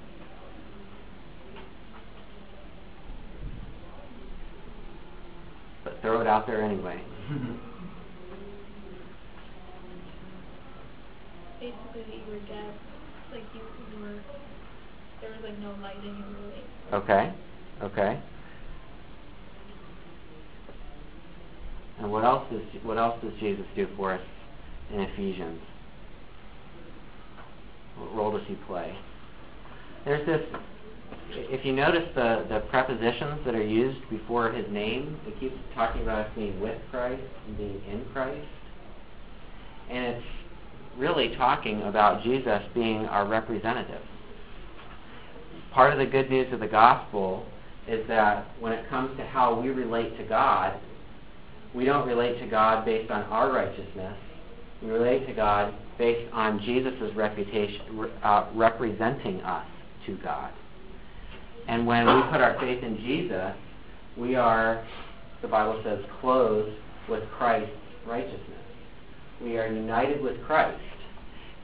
But 5.83 6.01
throw 6.01 6.21
it 6.21 6.27
out 6.27 6.47
there 6.47 6.61
anyway. 6.61 7.01
basically 11.63 12.01
that 12.03 12.27
you 12.27 12.33
were 12.33 12.45
dead, 12.47 12.73
like 13.31 13.43
you, 13.55 13.61
you 13.95 14.03
were, 14.03 14.19
there 15.21 15.31
was 15.31 15.39
like 15.43 15.57
no 15.59 15.71
light 15.81 15.95
in 16.03 16.17
you 16.17 16.25
really. 16.43 16.63
Okay. 16.91 17.33
Okay. 17.81 18.21
And 21.99 22.11
what 22.11 22.25
else 22.25 22.45
does 22.51 22.61
what 22.83 22.97
else 22.97 23.17
does 23.23 23.31
Jesus 23.39 23.65
do 23.75 23.87
for 23.95 24.13
us 24.13 24.21
in 24.93 24.99
Ephesians? 24.99 25.61
What 27.97 28.13
role 28.13 28.37
does 28.37 28.45
he 28.47 28.55
play? 28.67 28.93
There's 30.03 30.25
this. 30.25 30.41
If 31.35 31.65
you 31.65 31.73
notice 31.73 32.07
the 32.15 32.45
the 32.49 32.59
prepositions 32.69 33.39
that 33.45 33.55
are 33.55 33.63
used 33.63 34.07
before 34.09 34.51
his 34.51 34.71
name, 34.71 35.17
it 35.27 35.39
keeps 35.39 35.55
talking 35.73 36.03
about 36.03 36.25
us 36.25 36.31
being 36.35 36.59
with 36.59 36.77
Christ 36.91 37.23
and 37.47 37.57
being 37.57 37.81
in 37.89 38.05
Christ, 38.13 38.47
and 39.89 40.05
it's 40.05 40.25
really 40.97 41.35
talking 41.35 41.81
about 41.83 42.23
Jesus 42.23 42.61
being 42.73 43.05
our 43.05 43.27
representative. 43.27 44.01
Part 45.71 45.91
of 45.91 45.99
the 45.99 46.05
good 46.05 46.29
news 46.29 46.53
of 46.53 46.59
the 46.59 46.67
gospel 46.67 47.45
is 47.87 48.07
that 48.07 48.45
when 48.59 48.71
it 48.71 48.87
comes 48.89 49.17
to 49.17 49.25
how 49.25 49.59
we 49.59 49.69
relate 49.69 50.17
to 50.17 50.23
God, 50.23 50.79
we 51.73 51.85
don't 51.85 52.07
relate 52.07 52.39
to 52.39 52.47
God 52.47 52.85
based 52.85 53.09
on 53.09 53.23
our 53.23 53.51
righteousness. 53.51 54.15
We 54.83 54.89
relate 54.89 55.25
to 55.27 55.33
God 55.33 55.73
based 55.97 56.31
on 56.31 56.59
Jesus' 56.59 57.15
reputation, 57.15 58.09
uh, 58.23 58.49
representing 58.53 59.41
us 59.41 59.65
to 60.05 60.17
God. 60.17 60.51
And 61.67 61.88
when 61.88 62.06
we 62.06 62.21
put 62.23 62.41
our 62.41 62.58
faith 62.60 62.84
in 62.84 62.97
Jesus, 62.97 63.54
we 64.17 64.36
are, 64.36 64.86
the 65.41 65.47
Bible 65.47 65.82
says, 65.84 65.99
clothed 66.19 66.76
with 67.10 67.23
Christ's 67.38 67.71
righteousness. 68.06 68.41
We 69.41 69.58
are 69.58 69.67
united 69.67 70.21
with 70.21 70.41
Christ. 70.45 70.80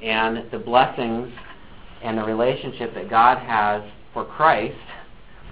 And 0.02 0.50
the 0.52 0.60
blessings 0.60 1.32
and 2.04 2.18
the 2.18 2.24
relationship 2.24 2.94
that 2.96 3.10
God 3.10 3.38
has 3.40 3.84
for 4.14 4.26
Christ 4.26 4.78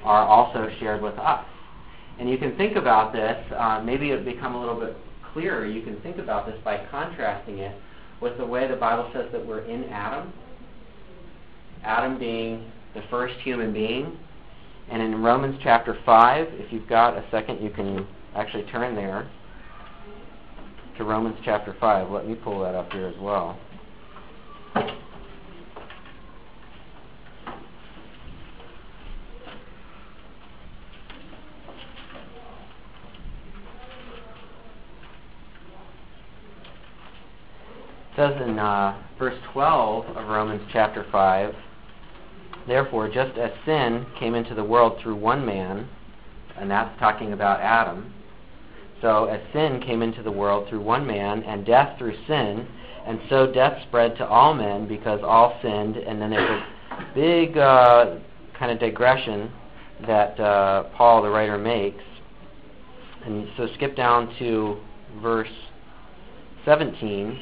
are 0.04 0.26
also 0.26 0.70
shared 0.80 1.02
with 1.02 1.18
us. 1.18 1.46
And 2.20 2.30
you 2.30 2.38
can 2.38 2.58
think 2.58 2.76
about 2.76 3.14
this, 3.14 3.38
uh, 3.56 3.82
maybe 3.84 4.12
it'll 4.12 4.26
become 4.26 4.56
a 4.56 4.60
little 4.60 4.80
bit 4.80 4.96
clearer. 5.34 5.66
You 5.66 5.84
can 5.84 6.00
think 6.02 6.18
about 6.18 6.48
this 6.48 6.56
by 6.64 6.86
contrasting 6.90 7.60
it 7.60 7.76
with 8.22 8.38
the 8.38 8.46
way 8.46 8.68
the 8.68 8.76
Bible 8.76 9.10
says 9.14 9.26
that 9.32 9.46
we're 9.46 9.62
in 9.66 9.84
Adam. 9.86 10.34
Adam 11.84 12.18
being 12.18 12.72
the 12.96 13.04
first 13.10 13.36
human 13.42 13.72
being. 13.72 14.18
And 14.90 15.02
in 15.02 15.22
Romans 15.22 15.60
chapter 15.62 15.98
5, 16.06 16.48
if 16.54 16.72
you've 16.72 16.88
got 16.88 17.18
a 17.18 17.26
second, 17.30 17.62
you 17.62 17.70
can 17.70 18.08
actually 18.36 18.64
turn 18.72 18.96
there 18.96 19.30
to 20.98 21.04
Romans 21.04 21.38
chapter 21.44 21.76
5. 21.80 22.10
Let 22.10 22.28
me 22.28 22.36
pull 22.36 22.62
that 22.64 22.74
up 22.74 22.92
here 22.94 23.08
as 23.08 23.20
well. 23.20 23.60
It 24.76 24.92
says 38.16 38.42
in 38.48 38.58
uh, 38.58 39.00
verse 39.20 39.38
12 39.54 40.18
of 40.18 40.28
Romans 40.28 40.62
chapter 40.74 41.06
5 41.12 41.54
Therefore, 42.68 43.08
just 43.08 43.38
as 43.38 43.52
sin 43.66 44.06
came 44.20 44.36
into 44.36 44.54
the 44.54 44.64
world 44.64 45.00
through 45.02 45.16
one 45.16 45.46
man, 45.46 45.88
and 46.60 46.70
that's 46.70 46.98
talking 47.00 47.34
about 47.34 47.62
Adam, 47.62 48.14
so 49.02 49.26
as 49.26 49.40
sin 49.54 49.82
came 49.82 50.02
into 50.02 50.22
the 50.24 50.32
world 50.32 50.68
through 50.68 50.82
one 50.82 51.06
man, 51.06 51.44
and 51.44 51.66
death 51.66 51.98
through 51.98 52.16
sin, 52.28 52.68
and 53.06 53.20
so 53.30 53.52
death 53.52 53.82
spread 53.88 54.18
to 54.18 54.28
all 54.28 54.54
men 54.54 54.88
because 54.88 55.22
all 55.24 55.58
sinned, 55.62 55.96
and 55.96 56.22
then 56.22 56.32
there's 56.32 56.64
a 56.92 57.16
big 57.16 57.58
uh, 57.58 58.18
kind 58.58 58.72
of 58.72 58.80
digression 58.80 59.52
that 60.06 60.40
uh, 60.40 60.84
Paul, 60.96 61.22
the 61.22 61.30
writer, 61.30 61.58
makes. 61.58 62.04
And 63.26 63.48
so 63.56 63.68
skip 63.76 63.96
down 63.96 64.34
to 64.40 64.78
verse 65.22 65.48
17. 66.66 67.40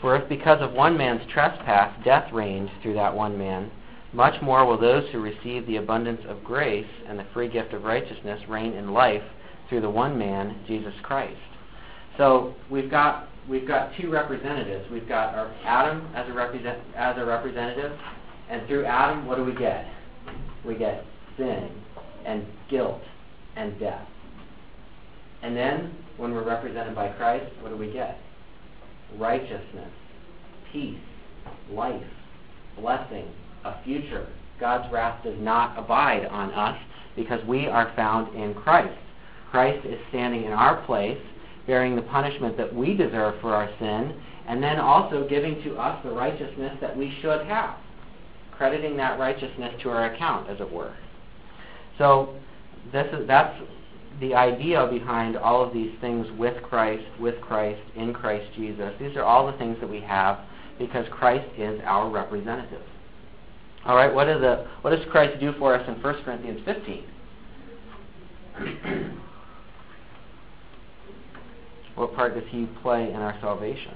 For 0.01 0.15
if 0.15 0.29
because 0.29 0.61
of 0.61 0.73
one 0.73 0.97
man's 0.97 1.21
trespass 1.31 1.93
death 2.03 2.31
reigned 2.31 2.69
through 2.81 2.93
that 2.95 3.15
one 3.15 3.37
man, 3.37 3.71
much 4.13 4.41
more 4.41 4.65
will 4.65 4.77
those 4.77 5.03
who 5.11 5.19
receive 5.19 5.65
the 5.65 5.77
abundance 5.77 6.21
of 6.27 6.43
grace 6.43 6.87
and 7.07 7.17
the 7.17 7.25
free 7.33 7.49
gift 7.49 7.73
of 7.73 7.83
righteousness 7.83 8.41
reign 8.47 8.73
in 8.73 8.93
life 8.93 9.23
through 9.69 9.81
the 9.81 9.89
one 9.89 10.17
man, 10.17 10.63
Jesus 10.67 10.93
Christ. 11.03 11.37
So 12.17 12.55
we've 12.69 12.89
got 12.89 13.27
we've 13.49 13.67
got 13.67 13.91
two 13.99 14.09
representatives. 14.09 14.89
We've 14.91 15.07
got 15.07 15.35
our 15.35 15.53
Adam 15.65 16.07
as 16.15 16.27
a 16.29 16.33
represent 16.33 16.79
as 16.95 17.17
a 17.17 17.25
representative, 17.25 17.97
and 18.49 18.67
through 18.67 18.85
Adam, 18.85 19.25
what 19.25 19.37
do 19.37 19.43
we 19.43 19.53
get? 19.53 19.85
We 20.65 20.75
get 20.75 21.03
sin 21.37 21.69
and 22.25 22.45
guilt 22.69 23.01
and 23.55 23.79
death. 23.79 24.07
And 25.41 25.55
then 25.55 25.95
when 26.17 26.33
we're 26.33 26.43
represented 26.43 26.95
by 26.95 27.09
Christ, 27.09 27.51
what 27.61 27.69
do 27.69 27.77
we 27.77 27.91
get? 27.91 28.19
Righteousness, 29.15 29.91
peace, 30.71 30.99
life, 31.71 32.03
blessing, 32.79 33.27
a 33.63 33.81
future. 33.83 34.27
God's 34.59 34.91
wrath 34.91 35.23
does 35.23 35.39
not 35.39 35.77
abide 35.77 36.25
on 36.25 36.51
us 36.53 36.77
because 37.15 37.43
we 37.47 37.67
are 37.67 37.93
found 37.95 38.35
in 38.35 38.53
Christ. 38.53 38.97
Christ 39.51 39.85
is 39.85 39.99
standing 40.09 40.43
in 40.43 40.51
our 40.51 40.85
place, 40.85 41.19
bearing 41.65 41.95
the 41.95 42.01
punishment 42.03 42.57
that 42.57 42.73
we 42.73 42.95
deserve 42.95 43.39
for 43.41 43.53
our 43.53 43.69
sin, 43.79 44.19
and 44.47 44.61
then 44.61 44.79
also 44.79 45.27
giving 45.27 45.61
to 45.63 45.75
us 45.75 46.01
the 46.03 46.11
righteousness 46.11 46.77
that 46.81 46.95
we 46.95 47.13
should 47.21 47.45
have, 47.47 47.77
crediting 48.51 48.97
that 48.97 49.19
righteousness 49.19 49.73
to 49.83 49.89
our 49.89 50.13
account, 50.13 50.49
as 50.49 50.59
it 50.59 50.71
were. 50.71 50.95
So 51.97 52.35
this 52.91 53.07
is 53.13 53.27
that's 53.27 53.57
the 54.19 54.33
idea 54.33 54.87
behind 54.91 55.37
all 55.37 55.63
of 55.63 55.73
these 55.73 55.91
things 56.01 56.27
with 56.37 56.61
Christ, 56.63 57.03
with 57.19 57.39
Christ, 57.41 57.81
in 57.95 58.13
Christ 58.13 58.45
Jesus. 58.55 58.93
These 58.99 59.15
are 59.15 59.23
all 59.23 59.51
the 59.51 59.57
things 59.57 59.77
that 59.79 59.89
we 59.89 60.01
have 60.01 60.39
because 60.79 61.05
Christ 61.11 61.47
is 61.57 61.79
our 61.83 62.09
representative. 62.09 62.81
All 63.85 63.95
right, 63.95 64.13
what, 64.13 64.25
the, 64.25 64.67
what 64.81 64.89
does 64.91 65.05
Christ 65.11 65.39
do 65.39 65.53
for 65.59 65.73
us 65.75 65.87
in 65.87 66.01
1 66.01 66.23
Corinthians 66.23 66.59
15? 66.65 67.03
what 71.95 72.13
part 72.15 72.33
does 72.33 72.43
he 72.49 72.67
play 72.81 73.09
in 73.09 73.17
our 73.17 73.37
salvation? 73.39 73.93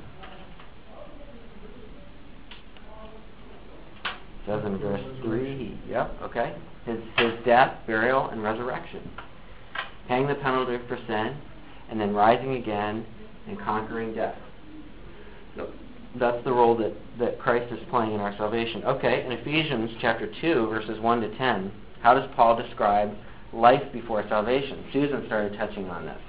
It 4.05 4.47
says 4.47 4.63
in 4.65 4.77
verse 4.77 5.01
3, 5.23 5.79
yep, 5.89 6.15
okay. 6.23 6.55
His, 6.85 6.99
his 7.17 7.33
death, 7.45 7.75
burial, 7.85 8.29
and 8.29 8.41
resurrection. 8.41 9.09
Paying 10.11 10.27
the 10.27 10.35
penalty 10.35 10.77
for 10.89 10.97
sin, 11.07 11.37
and 11.89 11.97
then 11.97 12.13
rising 12.13 12.55
again 12.55 13.05
and 13.47 13.57
conquering 13.57 14.13
death. 14.13 14.35
So 15.55 15.69
that's 16.19 16.43
the 16.43 16.51
role 16.51 16.75
that, 16.79 16.93
that 17.17 17.39
Christ 17.39 17.71
is 17.71 17.79
playing 17.89 18.15
in 18.15 18.19
our 18.19 18.35
salvation. 18.35 18.83
Okay, 18.83 19.25
in 19.25 19.31
Ephesians 19.31 19.89
chapter 20.01 20.29
2, 20.41 20.67
verses 20.67 20.99
1 20.99 21.21
to 21.21 21.37
10, 21.37 21.71
how 22.01 22.13
does 22.13 22.29
Paul 22.35 22.61
describe 22.61 23.15
life 23.53 23.83
before 23.93 24.27
salvation? 24.27 24.83
Susan 24.91 25.23
started 25.27 25.57
touching 25.57 25.89
on 25.89 26.05
this. 26.07 26.19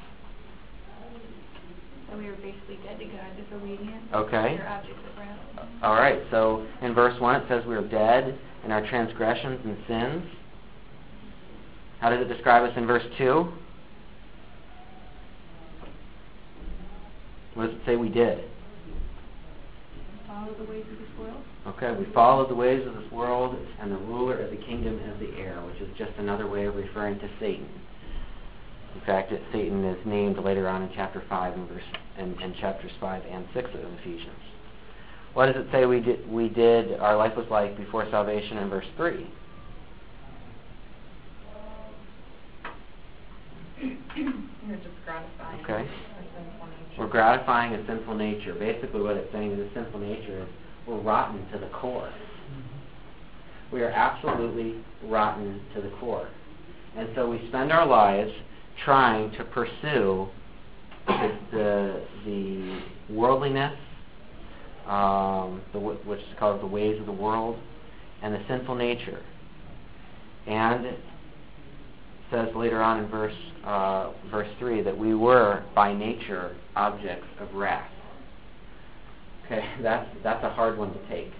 So 2.08 2.18
we 2.18 2.26
were 2.26 2.36
basically 2.36 2.78
dead 2.84 3.00
to 3.00 3.04
God, 3.06 3.36
disobedient. 3.36 4.14
Okay. 4.14 4.54
We 4.54 4.60
are 4.60 4.68
objects 4.68 5.02
of 5.10 5.18
wrath. 5.18 5.38
Uh, 5.58 5.84
all 5.84 5.94
right, 5.94 6.22
so 6.30 6.64
in 6.82 6.94
verse 6.94 7.20
1 7.20 7.40
it 7.40 7.48
says 7.48 7.66
we 7.66 7.74
are 7.74 7.88
dead 7.88 8.38
in 8.64 8.70
our 8.70 8.88
transgressions 8.88 9.58
and 9.64 9.76
sins. 9.88 10.24
How 11.98 12.10
does 12.10 12.20
it 12.20 12.32
describe 12.32 12.62
us 12.62 12.76
in 12.76 12.86
verse 12.86 13.02
2? 13.18 13.54
What 17.54 17.66
does 17.66 17.76
it 17.76 17.82
say 17.84 17.96
we 17.96 18.08
did? 18.08 18.44
Follow 20.26 20.54
the 20.54 20.64
ways 20.64 20.84
of 20.90 20.98
this 20.98 21.18
world. 21.18 21.42
Okay, 21.66 21.92
we 21.92 22.12
followed 22.12 22.48
the 22.48 22.54
ways 22.54 22.86
of 22.86 22.94
this 22.94 23.12
world, 23.12 23.56
and 23.80 23.92
the 23.92 23.98
ruler 23.98 24.38
of 24.38 24.50
the 24.50 24.56
kingdom 24.56 24.98
of 25.10 25.18
the 25.20 25.30
air, 25.36 25.60
which 25.66 25.80
is 25.80 25.88
just 25.98 26.12
another 26.18 26.48
way 26.48 26.64
of 26.64 26.74
referring 26.74 27.18
to 27.20 27.28
Satan. 27.38 27.68
In 28.94 29.00
fact, 29.02 29.32
it, 29.32 29.42
Satan 29.52 29.84
is 29.84 29.98
named 30.06 30.38
later 30.38 30.68
on 30.68 30.82
in 30.82 30.90
chapter 30.94 31.22
5 31.28 31.54
and, 31.54 31.68
verse, 31.68 31.82
and, 32.18 32.36
and 32.40 32.56
chapters 32.56 32.90
5 33.00 33.22
and 33.30 33.46
6 33.54 33.70
of 33.74 33.80
Ephesians. 34.00 34.30
What 35.34 35.46
does 35.46 35.56
it 35.64 35.68
say 35.72 35.86
we 35.86 36.00
did, 36.00 36.30
we 36.30 36.48
did, 36.48 36.98
our 37.00 37.16
life 37.16 37.36
was 37.36 37.46
like 37.50 37.76
before 37.76 38.06
salvation 38.10 38.58
in 38.58 38.68
verse 38.68 38.86
3? 38.96 39.30
Just. 44.82 44.92
Okay. 45.64 45.88
We're 46.98 47.08
gratifying 47.08 47.74
a 47.74 47.86
sinful 47.86 48.14
nature. 48.14 48.54
Basically, 48.54 49.00
what 49.00 49.16
it's 49.16 49.32
saying 49.32 49.52
is 49.52 49.58
a 49.58 49.74
sinful 49.74 50.00
nature 50.00 50.42
is 50.42 50.48
we're 50.86 51.00
rotten 51.00 51.46
to 51.52 51.58
the 51.58 51.68
core. 51.68 52.12
We 53.72 53.82
are 53.82 53.90
absolutely 53.90 54.84
rotten 55.04 55.60
to 55.74 55.80
the 55.80 55.90
core. 55.98 56.28
And 56.96 57.08
so 57.14 57.28
we 57.30 57.46
spend 57.48 57.72
our 57.72 57.86
lives 57.86 58.30
trying 58.84 59.32
to 59.32 59.44
pursue 59.44 60.28
the, 61.06 61.38
the, 61.50 62.04
the 62.26 63.14
worldliness, 63.14 63.74
um, 64.86 65.62
the, 65.72 65.78
which 65.78 66.20
is 66.20 66.26
called 66.38 66.60
the 66.60 66.66
ways 66.66 67.00
of 67.00 67.06
the 67.06 67.12
world, 67.12 67.58
and 68.22 68.34
the 68.34 68.42
sinful 68.48 68.74
nature. 68.74 69.22
And 70.46 70.86
says 72.32 72.48
later 72.56 72.82
on 72.82 73.04
in 73.04 73.08
verse 73.08 73.34
uh, 73.64 74.10
verse 74.30 74.48
three 74.58 74.82
that 74.82 74.96
we 74.96 75.14
were 75.14 75.62
by 75.74 75.94
nature 75.94 76.56
objects 76.74 77.26
of 77.38 77.52
wrath. 77.54 77.90
Okay, 79.46 79.64
that's 79.82 80.08
that's 80.24 80.42
a 80.44 80.50
hard 80.50 80.78
one 80.78 80.92
to 80.92 81.08
take. 81.08 81.30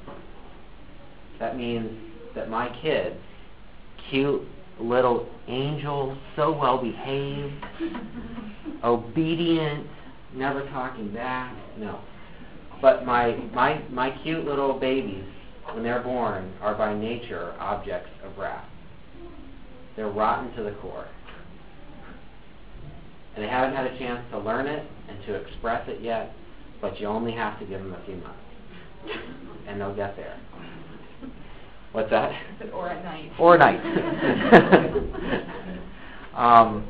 That 1.40 1.56
means 1.56 1.90
that 2.34 2.48
my 2.48 2.68
kids, 2.82 3.16
cute 4.10 4.42
little 4.80 5.28
angels, 5.48 6.16
so 6.36 6.56
well 6.56 6.80
behaved, 6.80 7.54
obedient, 8.84 9.86
never 10.34 10.68
talking 10.70 11.12
back. 11.12 11.56
No. 11.78 12.00
But 12.80 13.06
my, 13.06 13.36
my, 13.54 13.80
my 13.90 14.10
cute 14.22 14.44
little 14.44 14.78
babies, 14.78 15.24
when 15.72 15.84
they're 15.84 16.02
born, 16.02 16.52
are 16.60 16.74
by 16.74 16.94
nature 16.94 17.54
objects 17.60 18.10
of 18.24 18.36
wrath. 18.36 18.68
They're 19.96 20.10
rotten 20.10 20.54
to 20.56 20.62
the 20.62 20.72
core. 20.80 21.06
And 23.34 23.44
they 23.44 23.48
haven't 23.48 23.74
had 23.74 23.86
a 23.86 23.98
chance 23.98 24.24
to 24.30 24.38
learn 24.38 24.66
it 24.66 24.86
and 25.08 25.18
to 25.26 25.34
express 25.34 25.88
it 25.88 26.02
yet, 26.02 26.34
but 26.80 27.00
you 27.00 27.06
only 27.06 27.32
have 27.32 27.58
to 27.60 27.66
give 27.66 27.80
them 27.80 27.94
a 27.94 28.04
few 28.04 28.16
months. 28.16 28.38
And 29.66 29.80
they'll 29.80 29.94
get 29.94 30.16
there. 30.16 30.38
What's 31.92 32.10
that? 32.10 32.32
Or 32.72 32.88
at 32.88 33.04
night. 33.04 33.32
or 33.38 33.58
night. 33.58 33.80
um, 36.34 36.86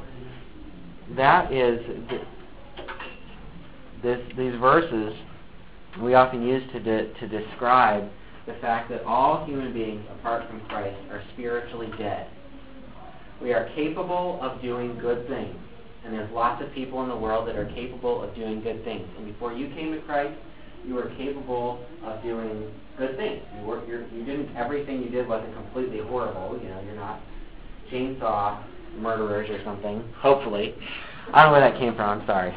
that 1.17 1.53
is 1.53 1.85
th- 2.09 2.23
this, 4.03 4.21
these 4.37 4.55
verses 4.61 5.15
we 6.01 6.15
often 6.15 6.43
use 6.43 6.63
to 6.73 6.81
de- 6.81 7.13
to 7.21 7.29
describe 7.29 8.09
the 8.47 8.55
fact 8.55 8.91
that 8.91 9.05
all 9.05 9.45
human 9.45 9.73
beings 9.73 10.05
apart 10.19 10.49
from 10.49 10.61
Christ 10.63 10.97
are 11.11 11.23
spiritually 11.35 11.91
dead. 11.99 12.29
We 13.43 13.53
are 13.53 13.69
capable 13.75 14.39
of 14.41 14.63
doing 14.63 14.99
good 15.01 15.27
things, 15.27 15.57
and 16.05 16.15
there's 16.15 16.31
lots 16.33 16.63
of 16.63 16.73
people 16.73 17.03
in 17.03 17.09
the 17.09 17.17
world 17.17 17.49
that 17.49 17.57
are 17.57 17.67
capable 17.67 18.23
of 18.23 18.35
doing 18.37 18.63
good 18.63 18.85
things. 18.85 19.07
And 19.17 19.27
before 19.27 19.53
you 19.53 19.69
came 19.75 19.93
to 19.93 20.01
Christ, 20.03 20.39
you 20.87 20.95
were 20.95 21.11
capable 21.17 21.85
of 22.05 22.23
doing 22.23 22.73
good 22.97 23.17
things. 23.17 23.43
You 23.59 23.67
were 23.67 23.85
you're, 23.87 24.07
you 24.09 24.25
didn't 24.25 24.55
everything 24.57 25.03
you 25.03 25.11
did 25.11 25.29
wasn't 25.29 25.55
completely 25.55 26.01
horrible. 26.01 26.59
You 26.63 26.69
know, 26.69 26.81
you're 26.83 26.95
not 26.95 27.21
chainsaw 27.91 28.63
murderers 28.99 29.51
or 29.51 29.63
something. 29.65 30.05
Hopefully, 30.19 30.75
I 31.33 31.43
don't 31.43 31.53
know 31.53 31.59
where 31.59 31.71
that 31.71 31.81
came 31.81 31.97
from. 31.97 32.21
I'm 32.21 32.27
sorry. 32.27 32.55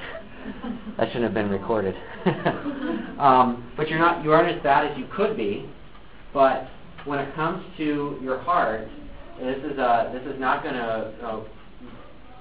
That 0.97 1.07
shouldn't 1.07 1.23
have 1.23 1.33
been 1.33 1.49
recorded. 1.49 1.95
um, 3.19 3.71
but 3.75 3.89
you're 3.89 3.97
not 3.97 4.23
you 4.23 4.31
aren't 4.31 4.55
as 4.55 4.61
bad 4.61 4.91
as 4.91 4.95
you 4.97 5.07
could 5.15 5.35
be. 5.35 5.67
But 6.31 6.67
when 7.05 7.17
it 7.17 7.33
comes 7.33 7.63
to 7.77 8.19
your 8.21 8.39
heart, 8.39 8.87
this 9.39 9.57
is 9.57 9.77
a, 9.77 10.11
this 10.13 10.33
is 10.33 10.39
not 10.39 10.63
going 10.63 10.75
to 10.75 11.13
uh, 11.23 11.43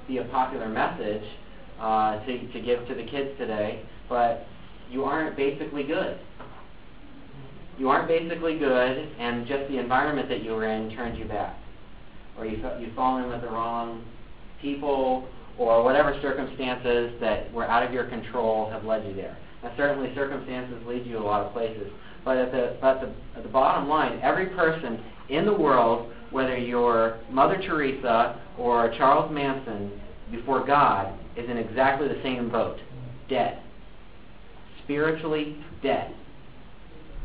be 0.06 0.18
a 0.18 0.24
popular 0.24 0.68
message 0.68 1.24
uh, 1.80 2.24
to 2.24 2.52
to 2.52 2.60
give 2.60 2.86
to 2.88 2.94
the 2.94 3.04
kids 3.04 3.36
today, 3.38 3.82
but 4.08 4.46
you 4.90 5.04
aren't 5.04 5.36
basically 5.36 5.82
good. 5.82 6.18
You 7.78 7.88
aren't 7.88 8.06
basically 8.06 8.58
good, 8.58 9.08
and 9.18 9.46
just 9.46 9.68
the 9.68 9.78
environment 9.78 10.28
that 10.28 10.44
you 10.44 10.52
were 10.52 10.68
in 10.68 10.94
turned 10.94 11.18
you 11.18 11.24
back, 11.24 11.56
or 12.38 12.46
you 12.46 12.56
you 12.78 12.92
fall 12.94 13.18
in 13.18 13.28
with 13.28 13.40
the 13.40 13.48
wrong 13.48 14.04
people, 14.62 15.28
or 15.58 15.82
whatever 15.82 16.16
circumstances 16.22 17.12
that 17.20 17.52
were 17.52 17.68
out 17.68 17.84
of 17.84 17.92
your 17.92 18.04
control 18.04 18.70
have 18.70 18.84
led 18.84 19.04
you 19.06 19.14
there. 19.14 19.36
Now, 19.62 19.72
certainly 19.76 20.14
circumstances 20.14 20.80
lead 20.86 21.06
you 21.06 21.18
a 21.18 21.24
lot 21.24 21.44
of 21.44 21.52
places, 21.52 21.90
but 22.24 22.36
at 22.36 22.52
the 22.52 22.76
but 22.80 23.00
the 23.00 23.12
at 23.36 23.42
the 23.42 23.48
bottom 23.48 23.88
line, 23.88 24.20
every 24.22 24.46
person 24.46 25.02
in 25.28 25.46
the 25.46 25.54
world, 25.54 26.12
whether 26.34 26.56
you're 26.56 27.18
Mother 27.30 27.56
Teresa 27.56 28.40
or 28.58 28.92
Charles 28.96 29.32
Manson, 29.32 29.90
before 30.30 30.66
God, 30.66 31.18
is 31.36 31.48
in 31.48 31.56
exactly 31.56 32.08
the 32.08 32.20
same 32.22 32.50
boat, 32.50 32.78
dead 33.28 33.60
spiritually 34.84 35.56
dead. 35.82 36.14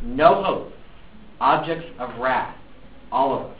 No 0.01 0.43
hope. 0.43 0.73
Objects 1.39 1.87
of 1.99 2.17
wrath. 2.19 2.55
All 3.11 3.37
of 3.37 3.51
us. 3.51 3.57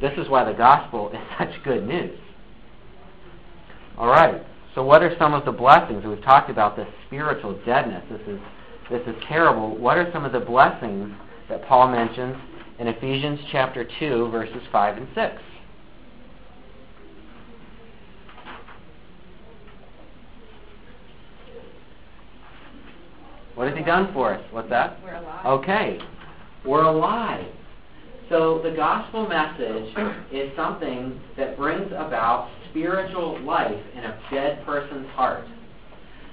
This 0.00 0.12
is 0.16 0.28
why 0.28 0.44
the 0.44 0.56
gospel 0.56 1.10
is 1.10 1.18
such 1.38 1.62
good 1.64 1.86
news. 1.86 2.18
All 3.98 4.08
right. 4.08 4.42
So 4.74 4.84
what 4.84 5.02
are 5.02 5.14
some 5.18 5.34
of 5.34 5.44
the 5.44 5.52
blessings? 5.52 6.04
We've 6.04 6.22
talked 6.22 6.48
about 6.48 6.76
this 6.76 6.86
spiritual 7.06 7.60
deadness. 7.66 8.04
This 8.10 8.20
is 8.26 8.40
this 8.88 9.02
is 9.06 9.14
terrible. 9.28 9.76
What 9.76 9.98
are 9.98 10.10
some 10.12 10.24
of 10.24 10.32
the 10.32 10.40
blessings 10.40 11.12
that 11.48 11.64
Paul 11.66 11.88
mentions 11.88 12.36
in 12.80 12.88
Ephesians 12.88 13.38
chapter 13.52 13.86
2 14.00 14.30
verses 14.30 14.62
5 14.72 14.96
and 14.96 15.08
6? 15.14 15.34
What 23.54 23.68
has 23.68 23.76
he 23.76 23.84
done 23.84 24.10
for 24.14 24.32
us? 24.34 24.42
What's 24.50 24.70
that? 24.70 24.98
We're 25.04 25.16
alive. 25.16 25.46
Okay. 25.46 25.98
We're 26.64 26.84
alive. 26.84 27.46
So 28.30 28.62
the 28.64 28.70
gospel 28.70 29.28
message 29.28 29.94
is 30.32 30.50
something 30.56 31.20
that 31.36 31.58
brings 31.58 31.88
about 31.92 32.48
spiritual 32.70 33.38
life 33.42 33.84
in 33.94 34.04
a 34.04 34.18
dead 34.30 34.64
person's 34.64 35.08
heart. 35.08 35.44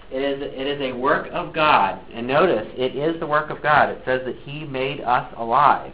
It 0.09 0.21
is, 0.21 0.41
it 0.41 0.65
is 0.65 0.79
a 0.79 0.95
work 0.95 1.27
of 1.33 1.53
God. 1.53 1.99
And 2.13 2.25
notice, 2.25 2.67
it 2.77 2.95
is 2.95 3.19
the 3.19 3.27
work 3.27 3.49
of 3.49 3.61
God. 3.61 3.89
It 3.89 4.01
says 4.05 4.21
that 4.25 4.35
He 4.45 4.63
made 4.63 5.01
us 5.01 5.29
alive. 5.35 5.91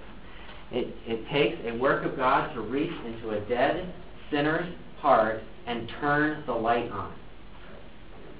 It, 0.73 0.93
it 1.05 1.29
takes 1.29 1.57
a 1.65 1.77
work 1.77 2.03
of 2.03 2.17
God 2.17 2.53
to 2.55 2.61
reach 2.61 2.93
into 3.05 3.31
a 3.31 3.39
dead 3.41 3.93
sinner's 4.31 4.73
heart 4.99 5.41
and 5.67 5.89
turn 6.01 6.43
the 6.45 6.53
light 6.53 6.91
on. 6.91 7.13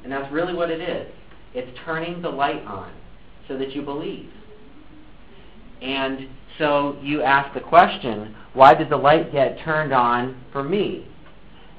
And 0.04 0.12
that's 0.12 0.32
really 0.34 0.54
what 0.54 0.70
it 0.70 0.82
is. 0.82 1.08
It's 1.54 1.78
turning 1.86 2.22
the 2.22 2.30
light 2.30 2.66
on. 2.66 2.92
so 3.48 3.58
that 3.58 3.76
you 3.76 3.82
believe. 3.82 4.30
And 5.82 6.28
so 6.58 6.98
you 7.02 7.22
ask 7.22 7.54
the 7.54 7.60
question, 7.60 8.36
why 8.54 8.74
did 8.74 8.90
the 8.90 8.98
light 8.98 9.32
get 9.32 9.60
turned 9.64 9.94
on 9.94 10.42
for 10.52 10.64
me? 10.64 11.08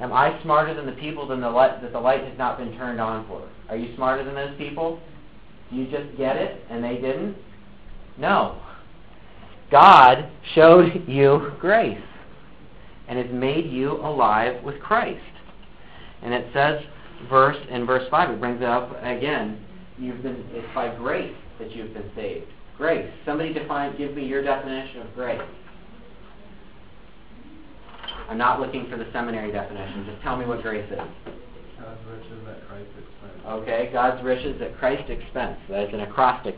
Am 0.00 0.12
I 0.12 0.40
smarter 0.42 0.74
than 0.74 0.86
the 0.86 1.00
people 1.00 1.26
than 1.26 1.40
the 1.40 1.48
light, 1.48 1.80
that 1.80 1.92
the 1.92 2.00
light 2.00 2.24
has 2.24 2.36
not 2.36 2.58
been 2.58 2.76
turned 2.76 3.00
on 3.00 3.26
for? 3.26 3.48
Are 3.68 3.76
you 3.76 3.94
smarter 3.94 4.24
than 4.24 4.34
those 4.34 4.56
people? 4.58 5.00
Do 5.70 5.76
you 5.76 5.84
just 5.90 6.16
get 6.18 6.36
it 6.36 6.62
and 6.68 6.82
they 6.82 6.96
didn't? 6.96 7.36
No. 8.18 8.60
God 9.70 10.30
showed 10.54 11.04
you 11.08 11.52
grace 11.60 11.98
and 13.08 13.18
has 13.18 13.32
made 13.32 13.70
you 13.70 13.92
alive 13.92 14.62
with 14.64 14.80
Christ. 14.80 15.20
And 16.22 16.32
it 16.32 16.46
says 16.52 16.80
verse 17.28 17.56
in 17.70 17.86
verse 17.86 18.08
5, 18.10 18.30
it 18.30 18.40
brings 18.40 18.60
it 18.60 18.68
up 18.68 18.90
again. 19.02 19.64
You've 19.98 20.22
been 20.22 20.44
it's 20.50 20.66
by 20.74 20.94
grace 20.96 21.34
that 21.58 21.74
you've 21.74 21.94
been 21.94 22.10
saved. 22.14 22.46
Grace. 22.76 23.08
Somebody 23.24 23.52
define 23.52 23.96
give 23.96 24.14
me 24.14 24.26
your 24.26 24.42
definition 24.42 25.02
of 25.02 25.14
grace. 25.14 25.40
I'm 28.28 28.38
not 28.38 28.60
looking 28.60 28.88
for 28.90 28.96
the 28.96 29.06
seminary 29.12 29.52
definition. 29.52 30.06
Just 30.06 30.22
tell 30.22 30.36
me 30.36 30.46
what 30.46 30.62
grace 30.62 30.90
is. 30.90 30.98
God's 30.98 32.00
riches 32.10 32.48
at 32.48 32.68
Christ's 32.68 32.92
expense. 32.98 33.46
Okay, 33.46 33.90
God's 33.92 34.24
riches 34.24 34.62
at 34.62 34.78
Christ's 34.78 35.10
expense. 35.10 35.58
That 35.68 35.88
is 35.88 35.94
an 35.94 36.00
acrostic. 36.00 36.56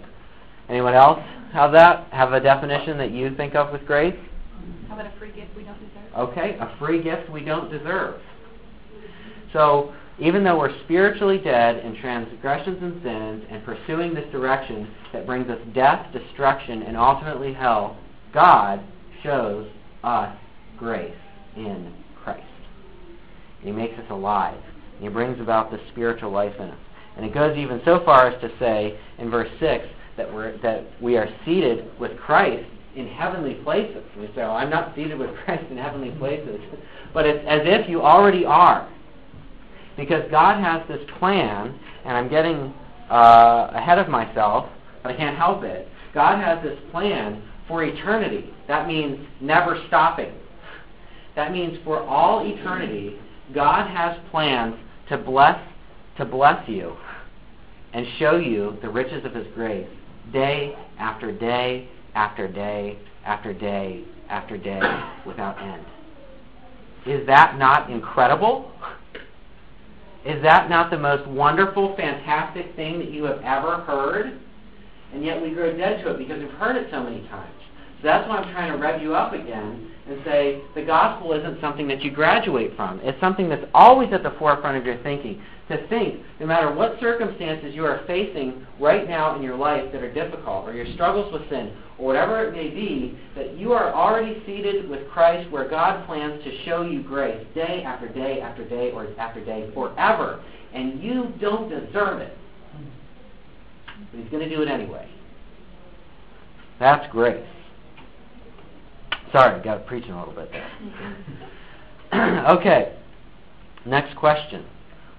Anyone 0.68 0.94
else 0.94 1.20
have 1.52 1.72
that? 1.72 2.08
Have 2.12 2.32
a 2.32 2.40
definition 2.40 2.98
that 2.98 3.10
you 3.10 3.34
think 3.36 3.54
of 3.54 3.72
with 3.72 3.86
grace? 3.86 4.16
How 4.88 4.94
about 4.94 5.06
a 5.06 5.18
free 5.18 5.32
gift 5.32 5.56
we 5.56 5.62
don't 5.62 5.78
deserve? 5.78 6.30
Okay, 6.30 6.56
a 6.60 6.76
free 6.78 7.02
gift 7.02 7.30
we 7.30 7.44
don't 7.44 7.70
deserve. 7.70 8.20
So, 9.52 9.94
even 10.18 10.42
though 10.42 10.58
we're 10.58 10.76
spiritually 10.84 11.38
dead 11.38 11.84
in 11.84 11.94
transgressions 12.00 12.78
and 12.82 13.02
sins 13.02 13.44
and 13.50 13.64
pursuing 13.64 14.14
this 14.14 14.24
direction 14.32 14.88
that 15.12 15.26
brings 15.26 15.48
us 15.50 15.58
death, 15.74 16.06
destruction, 16.12 16.82
and 16.82 16.96
ultimately 16.96 17.52
hell, 17.52 17.98
God 18.32 18.82
shows 19.22 19.68
us 20.02 20.36
grace 20.78 21.14
in 21.56 21.92
Christ. 22.22 22.46
And 23.60 23.68
he 23.68 23.72
makes 23.72 23.98
us 23.98 24.06
alive. 24.10 24.60
And 24.94 25.04
he 25.04 25.08
brings 25.10 25.40
about 25.40 25.70
the 25.70 25.78
spiritual 25.92 26.30
life 26.30 26.54
in 26.58 26.70
us. 26.70 26.78
And 27.16 27.24
it 27.24 27.34
goes 27.34 27.56
even 27.56 27.80
so 27.84 28.02
far 28.04 28.28
as 28.28 28.40
to 28.40 28.50
say 28.58 28.98
in 29.18 29.30
verse 29.30 29.50
6 29.60 29.86
that, 30.16 30.32
we're, 30.32 30.56
that 30.58 30.84
we 31.00 31.16
are 31.16 31.28
seated 31.44 31.98
with 31.98 32.16
Christ 32.18 32.66
in 32.96 33.06
heavenly 33.08 33.54
places. 33.54 34.02
We 34.18 34.26
say, 34.28 34.42
oh, 34.42 34.52
I'm 34.52 34.70
not 34.70 34.94
seated 34.94 35.18
with 35.18 35.30
Christ 35.44 35.64
in 35.70 35.76
heavenly 35.76 36.10
places. 36.18 36.60
But 37.12 37.26
it's 37.26 37.44
as 37.48 37.60
if 37.64 37.88
you 37.88 38.02
already 38.02 38.44
are. 38.44 38.90
Because 39.96 40.24
God 40.30 40.62
has 40.62 40.86
this 40.88 41.06
plan, 41.18 41.78
and 42.04 42.16
I'm 42.16 42.28
getting 42.28 42.74
uh, 43.10 43.70
ahead 43.72 43.98
of 43.98 44.08
myself, 44.08 44.68
but 45.02 45.12
I 45.12 45.16
can't 45.16 45.36
help 45.36 45.62
it. 45.62 45.88
God 46.12 46.42
has 46.42 46.62
this 46.62 46.78
plan 46.90 47.42
for 47.68 47.84
eternity. 47.84 48.50
That 48.68 48.86
means 48.86 49.26
never 49.40 49.82
stopping. 49.88 50.32
That 51.34 51.52
means 51.52 51.78
for 51.84 52.02
all 52.02 52.46
eternity, 52.46 53.18
God 53.54 53.88
has 53.88 54.18
plans 54.30 54.74
to 55.08 55.18
bless 55.18 55.58
to 56.16 56.24
bless 56.24 56.66
you 56.68 56.96
and 57.92 58.06
show 58.18 58.38
you 58.38 58.78
the 58.80 58.88
riches 58.88 59.24
of 59.24 59.34
his 59.34 59.46
grace 59.54 59.88
day 60.32 60.76
after 60.98 61.32
day 61.32 61.88
after 62.14 62.48
day 62.48 62.98
after 63.24 63.52
day 63.52 64.04
after 64.28 64.56
day 64.56 64.80
without 65.26 65.60
end. 65.60 65.84
Is 67.06 67.26
that 67.26 67.58
not 67.58 67.90
incredible? 67.90 68.72
Is 70.24 70.42
that 70.42 70.68
not 70.68 70.90
the 70.90 70.98
most 70.98 71.26
wonderful, 71.28 71.94
fantastic 71.96 72.74
thing 72.74 72.98
that 72.98 73.12
you 73.12 73.24
have 73.24 73.38
ever 73.42 73.78
heard? 73.82 74.40
And 75.14 75.24
yet 75.24 75.40
we 75.40 75.50
grow 75.50 75.76
dead 75.76 76.02
to 76.02 76.10
it 76.10 76.18
because 76.18 76.40
we've 76.40 76.50
heard 76.52 76.76
it 76.76 76.88
so 76.90 77.02
many 77.02 77.20
times. 77.28 77.54
So 78.02 78.08
that's 78.08 78.28
why 78.28 78.38
I'm 78.38 78.52
trying 78.52 78.72
to 78.72 78.78
rev 78.78 79.00
you 79.00 79.14
up 79.14 79.32
again 79.32 79.92
and 80.08 80.20
say 80.24 80.60
the 80.74 80.82
gospel 80.82 81.32
isn't 81.32 81.60
something 81.60 81.86
that 81.88 82.02
you 82.02 82.10
graduate 82.10 82.74
from. 82.76 83.00
It's 83.02 83.18
something 83.20 83.48
that's 83.48 83.64
always 83.72 84.12
at 84.12 84.22
the 84.22 84.34
forefront 84.38 84.76
of 84.76 84.84
your 84.84 85.00
thinking. 85.02 85.40
To 85.68 85.88
think, 85.88 86.22
no 86.38 86.46
matter 86.46 86.72
what 86.72 87.00
circumstances 87.00 87.74
you 87.74 87.84
are 87.84 88.04
facing 88.06 88.64
right 88.78 89.08
now 89.08 89.34
in 89.34 89.42
your 89.42 89.56
life 89.56 89.90
that 89.92 90.00
are 90.00 90.12
difficult, 90.12 90.64
or 90.64 90.72
your 90.72 90.86
struggles 90.94 91.32
with 91.32 91.48
sin, 91.50 91.76
or 91.98 92.06
whatever 92.06 92.46
it 92.46 92.52
may 92.52 92.68
be, 92.68 93.18
that 93.34 93.58
you 93.58 93.72
are 93.72 93.92
already 93.92 94.40
seated 94.46 94.88
with 94.88 95.08
Christ 95.10 95.50
where 95.50 95.68
God 95.68 96.06
plans 96.06 96.42
to 96.44 96.64
show 96.64 96.82
you 96.82 97.02
grace 97.02 97.44
day 97.52 97.82
after 97.84 98.08
day 98.08 98.40
after 98.40 98.68
day 98.68 98.92
or 98.92 99.08
after 99.18 99.44
day 99.44 99.68
forever. 99.74 100.40
And 100.72 101.02
you 101.02 101.34
don't 101.40 101.68
deserve 101.68 102.20
it. 102.20 102.36
But 104.12 104.20
He's 104.20 104.30
going 104.30 104.48
to 104.48 104.54
do 104.54 104.62
it 104.62 104.68
anyway. 104.68 105.08
That's 106.78 107.10
grace. 107.10 107.44
Sorry, 109.32 109.60
got 109.64 109.78
to 109.78 109.80
preaching 109.80 110.12
a 110.12 110.18
little 110.18 110.34
bit 110.34 110.52
there. 110.52 110.70
okay. 112.58 112.96
Next 113.84 114.16
question. 114.16 114.64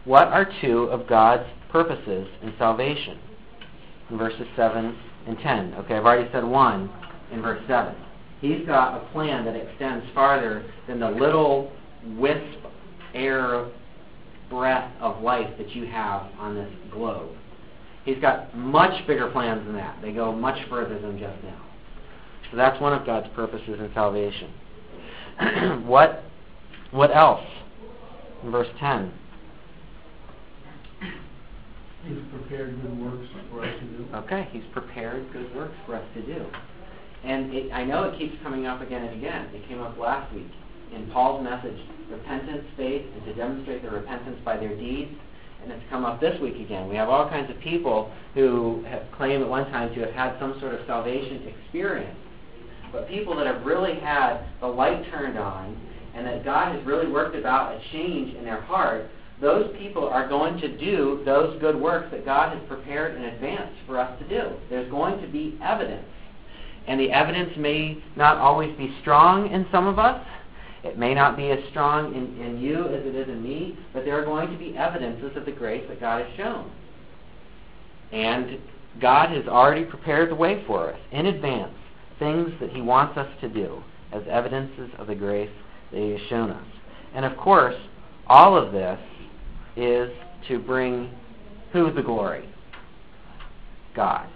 What 0.08 0.30
are 0.30 0.50
two 0.62 0.84
of 0.84 1.06
God's 1.06 1.44
purposes 1.70 2.30
in 2.42 2.54
salvation? 2.58 3.20
In 4.10 4.18
verses 4.18 4.48
7 4.56 4.98
and 5.28 5.38
10. 5.38 5.74
Okay, 5.80 5.96
I've 5.96 6.06
already 6.06 6.30
said 6.32 6.46
one 6.46 6.90
in 7.34 7.42
verse 7.42 7.62
7. 7.68 7.94
He's 8.40 8.66
got 8.66 8.96
a 8.96 9.06
plan 9.12 9.44
that 9.44 9.58
extends 9.58 10.06
farther 10.16 10.64
than 10.88 11.02
the 11.02 11.10
little 11.10 11.74
wisp 12.16 12.58
air 13.14 13.68
breath 14.50 14.90
of 15.02 15.22
life 15.22 15.50
that 15.58 15.76
you 15.76 15.86
have 15.88 16.28
on 16.40 16.56
this 16.56 16.72
globe. 16.90 17.36
He's 18.06 18.20
got 18.20 18.56
much 18.56 19.06
bigger 19.08 19.30
plans 19.30 19.66
than 19.66 19.76
that. 19.76 20.02
They 20.02 20.14
go 20.14 20.32
much 20.32 20.70
further 20.70 20.98
than 21.02 21.20
just 21.20 21.44
now. 21.44 21.66
So 22.50 22.56
that's 22.56 22.80
one 22.80 22.94
of 22.94 23.06
God's 23.06 23.28
purposes 23.36 23.78
in 23.78 23.92
salvation. 23.94 24.54
what 25.86 26.24
what 26.92 27.14
else? 27.14 27.46
In 28.46 28.52
verse 28.52 28.70
10. 28.80 29.12
He's 32.08 32.24
prepared 32.32 32.82
good 32.82 33.00
works 33.00 33.28
for 33.52 33.66
us 33.66 33.74
to 33.80 33.86
do. 33.86 34.08
Okay, 34.16 34.48
he's 34.52 34.64
prepared 34.72 35.32
good 35.34 35.54
works 35.56 35.76
for 35.86 35.96
us 35.96 36.06
to 36.16 36.22
do. 36.22 36.46
And 37.24 37.54
it, 37.54 37.72
I 37.74 37.84
know 37.84 38.04
it 38.04 38.18
keeps 38.18 38.36
coming 38.44 38.66
up 38.66 38.82
again 38.82 39.04
and 39.04 39.18
again. 39.18 39.50
It 39.54 39.68
came 39.68 39.82
up 39.82 39.98
last 39.98 40.34
week 40.34 40.52
in 40.96 41.10
Paul's 41.12 41.44
message, 41.44 41.78
repentance, 42.10 42.64
faith, 42.78 43.06
and 43.14 43.26
to 43.26 43.34
demonstrate 43.34 43.82
their 43.82 43.92
repentance 43.92 44.38
by 44.46 44.58
their 44.58 44.76
deeds. 44.76 45.12
And 45.62 45.72
it's 45.72 45.84
come 45.90 46.06
up 46.06 46.22
this 46.22 46.40
week 46.40 46.56
again. 46.56 46.88
We 46.88 46.96
have 46.96 47.10
all 47.10 47.28
kinds 47.28 47.52
of 47.52 47.60
people 47.60 48.12
who 48.34 48.86
have 48.88 49.04
claimed 49.18 49.44
at 49.44 49.50
one 49.50 49.66
time 49.72 49.94
to 49.96 50.02
have 50.02 50.14
had 50.14 50.40
some 50.40 50.58
sort 50.62 50.76
of 50.76 50.86
salvation 50.88 51.48
experience. 51.48 52.18
But 52.92 53.10
people 53.10 53.36
that 53.36 53.48
have 53.48 53.66
really 53.66 54.00
had 54.00 54.46
the 54.62 54.68
light 54.68 55.04
turned 55.12 55.38
on 55.38 55.76
and 56.16 56.26
that 56.26 56.46
God 56.46 56.76
has 56.76 56.86
really 56.86 57.12
worked 57.12 57.36
about 57.36 57.76
a 57.76 57.82
change 57.92 58.34
in 58.36 58.46
their 58.46 58.62
heart, 58.62 59.10
those 59.40 59.76
people 59.78 60.08
are 60.08 60.28
going 60.28 60.60
to 60.60 60.78
do 60.78 61.22
those 61.24 61.60
good 61.60 61.76
works 61.76 62.08
that 62.12 62.26
God 62.26 62.58
has 62.58 62.68
prepared 62.68 63.16
in 63.16 63.26
advance 63.26 63.72
for 63.86 64.00
us 64.00 64.18
to 64.20 64.28
do. 64.28 64.56
There's 64.70 64.90
going 64.90 65.22
to 65.22 65.28
be 65.28 65.58
evidence. 65.64 66.08
And 66.88 67.00
the 67.00 67.12
evidence 67.12 67.52
may 67.58 68.02
not 68.16 68.38
always 68.38 68.76
be 68.78 68.96
strong 69.02 69.52
in 69.52 69.68
some 69.72 69.88
of 69.88 70.00
us. 70.00 70.26
It 70.84 70.98
may 70.98 71.14
not 71.14 71.36
be 71.36 71.50
as 71.52 71.60
strong 71.70 72.16
in, 72.16 72.42
in 72.42 72.60
you 72.60 72.88
as 72.88 73.06
it 73.06 73.14
is 73.14 73.28
in 73.28 73.44
me, 73.44 73.78
but 73.94 74.06
there 74.06 74.20
are 74.20 74.26
going 74.26 74.50
to 74.50 74.58
be 74.58 74.78
evidences 74.78 75.36
of 75.36 75.46
the 75.46 75.52
grace 75.52 75.84
that 75.90 76.00
God 76.00 76.26
has 76.26 76.36
shown. 76.38 76.72
And 78.12 78.60
God 79.02 79.30
has 79.32 79.48
already 79.48 79.84
prepared 79.84 80.32
the 80.32 80.36
way 80.36 80.64
for 80.66 80.94
us 80.94 81.00
in 81.12 81.26
advance, 81.26 81.76
things 82.20 82.52
that 82.60 82.72
He 82.72 82.82
wants 82.82 83.18
us 83.18 83.28
to 83.42 83.50
do 83.50 83.84
as 84.14 84.24
evidences 84.30 84.90
of 84.98 85.08
the 85.08 85.16
grace 85.16 85.52
that 85.92 86.00
He 86.00 86.12
has 86.12 86.22
shown 86.30 86.52
us. 86.52 86.66
And 87.14 87.26
of 87.26 87.36
course, 87.38 87.76
all 88.28 88.56
of 88.58 88.72
this 88.72 89.00
is 89.78 90.12
to 90.48 90.60
bring 90.60 91.12
who 91.72 91.92
the 91.92 92.02
glory? 92.02 92.48
God. 93.96 94.28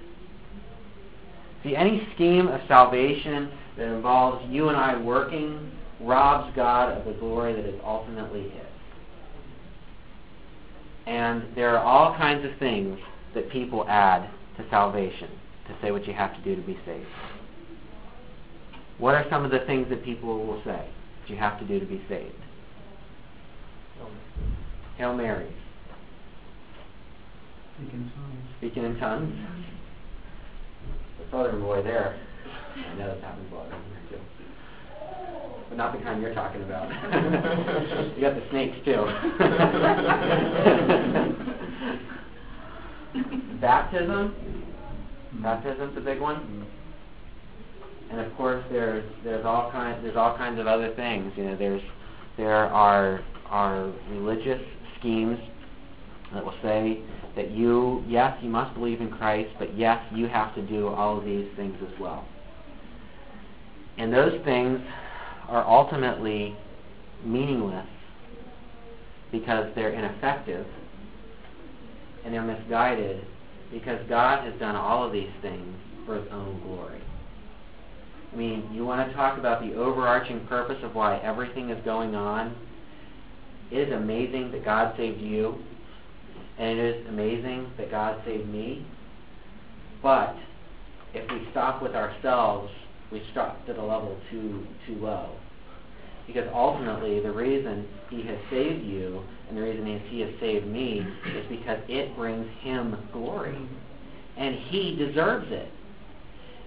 See, 1.63 1.75
any 1.75 2.07
scheme 2.15 2.47
of 2.47 2.61
salvation 2.67 3.51
that 3.77 3.87
involves 3.87 4.43
you 4.49 4.69
and 4.69 4.77
I 4.77 4.97
working 4.97 5.71
robs 6.01 6.55
God 6.55 6.97
of 6.97 7.05
the 7.05 7.13
glory 7.19 7.53
that 7.53 7.65
is 7.65 7.79
ultimately 7.85 8.43
His. 8.43 8.61
And 11.05 11.43
there 11.55 11.77
are 11.77 11.83
all 11.83 12.15
kinds 12.15 12.45
of 12.45 12.57
things 12.57 12.99
that 13.33 13.49
people 13.51 13.87
add 13.87 14.29
to 14.57 14.65
salvation 14.69 15.29
to 15.67 15.75
say 15.81 15.91
what 15.91 16.07
you 16.07 16.13
have 16.13 16.35
to 16.35 16.41
do 16.43 16.55
to 16.55 16.61
be 16.61 16.77
saved. 16.85 17.05
What 18.97 19.15
are 19.15 19.25
some 19.29 19.45
of 19.45 19.51
the 19.51 19.59
things 19.65 19.89
that 19.89 20.03
people 20.03 20.45
will 20.45 20.61
say 20.63 20.87
that 21.21 21.29
you 21.29 21.35
have 21.37 21.59
to 21.59 21.65
do 21.65 21.79
to 21.79 21.85
be 21.85 22.01
saved? 22.09 22.35
Hail 25.01 25.17
Marys. 25.17 25.51
Speaking 27.75 28.11
tongues. 28.13 28.45
Speaking 28.59 28.83
in 28.85 28.99
tongues. 28.99 29.33
The 31.17 31.25
southern 31.31 31.59
boy 31.59 31.81
there. 31.81 32.21
I 32.75 32.93
know 32.99 33.15
this 33.15 33.23
happens 33.23 33.51
a 33.51 33.55
lot 33.55 33.67
around 33.71 33.83
here 33.89 33.97
too. 34.11 34.19
But 35.69 35.77
not 35.79 35.97
the 35.97 36.03
kind 36.03 36.21
you're 36.21 36.35
talking 36.35 36.61
about. 36.61 36.87
you 38.15 38.21
got 38.21 38.35
the 38.35 38.43
snakes 38.51 38.77
too. 38.85 39.07
Baptism. 43.59 44.35
Mhm. 45.33 45.41
Baptism's 45.41 45.97
a 45.97 46.01
big 46.01 46.21
one. 46.21 46.67
And 48.11 48.19
of 48.19 48.31
course, 48.37 48.63
there's 48.71 49.03
there's 49.23 49.47
all 49.47 49.71
kinds 49.71 50.03
there's 50.03 50.15
all 50.15 50.37
kinds 50.37 50.59
of 50.59 50.67
other 50.67 50.93
things. 50.95 51.33
You 51.35 51.45
know, 51.45 51.55
there's 51.57 51.81
there 52.37 52.67
are 52.67 53.21
are 53.49 53.91
religious 54.11 54.61
schemes 55.01 55.37
that 56.33 56.45
will 56.45 56.55
say 56.63 57.01
that 57.35 57.51
you 57.51 58.03
yes 58.07 58.37
you 58.41 58.49
must 58.49 58.73
believe 58.73 59.01
in 59.01 59.09
Christ, 59.09 59.49
but 59.59 59.77
yes 59.77 60.01
you 60.13 60.27
have 60.27 60.55
to 60.55 60.61
do 60.61 60.87
all 60.87 61.17
of 61.17 61.25
these 61.25 61.47
things 61.57 61.75
as 61.81 61.99
well. 61.99 62.25
And 63.97 64.13
those 64.13 64.39
things 64.45 64.79
are 65.49 65.67
ultimately 65.67 66.55
meaningless 67.25 67.87
because 69.31 69.69
they're 69.75 69.91
ineffective 69.91 70.65
and 72.23 72.33
they're 72.33 72.41
misguided 72.43 73.25
because 73.71 73.99
God 74.09 74.45
has 74.45 74.57
done 74.59 74.75
all 74.75 75.05
of 75.05 75.13
these 75.13 75.31
things 75.41 75.75
for 76.05 76.15
His 76.15 76.27
own 76.31 76.61
glory. 76.63 77.01
I 78.31 78.35
mean, 78.35 78.69
you 78.73 78.85
want 78.85 79.07
to 79.07 79.13
talk 79.15 79.37
about 79.37 79.61
the 79.61 79.73
overarching 79.75 80.45
purpose 80.47 80.77
of 80.83 80.95
why 80.95 81.19
everything 81.19 81.69
is 81.69 81.83
going 81.83 82.15
on? 82.15 82.55
It 83.71 83.87
is 83.87 83.93
amazing 83.93 84.51
that 84.51 84.65
God 84.65 84.95
saved 84.97 85.21
you, 85.21 85.55
and 86.57 86.77
it 86.77 86.95
is 86.95 87.07
amazing 87.07 87.71
that 87.77 87.89
God 87.89 88.21
saved 88.25 88.47
me. 88.49 88.85
But 90.03 90.35
if 91.13 91.29
we 91.31 91.47
stop 91.51 91.81
with 91.81 91.95
ourselves, 91.95 92.71
we 93.11 93.23
stop 93.31 93.59
at 93.67 93.77
a 93.77 93.81
level 93.81 94.17
too 94.29 94.65
too 94.85 94.95
low. 94.95 95.29
Because 96.27 96.49
ultimately, 96.53 97.19
the 97.19 97.31
reason 97.31 97.87
He 98.09 98.21
has 98.23 98.37
saved 98.49 98.83
you 98.83 99.21
and 99.47 99.57
the 99.57 99.61
reason 99.61 100.01
He 100.09 100.21
has 100.21 100.31
saved 100.39 100.65
me 100.67 101.05
is 101.35 101.45
because 101.49 101.79
it 101.87 102.15
brings 102.15 102.47
Him 102.61 102.97
glory, 103.11 103.57
and 104.37 104.55
He 104.69 104.95
deserves 104.95 105.51
it. 105.51 105.69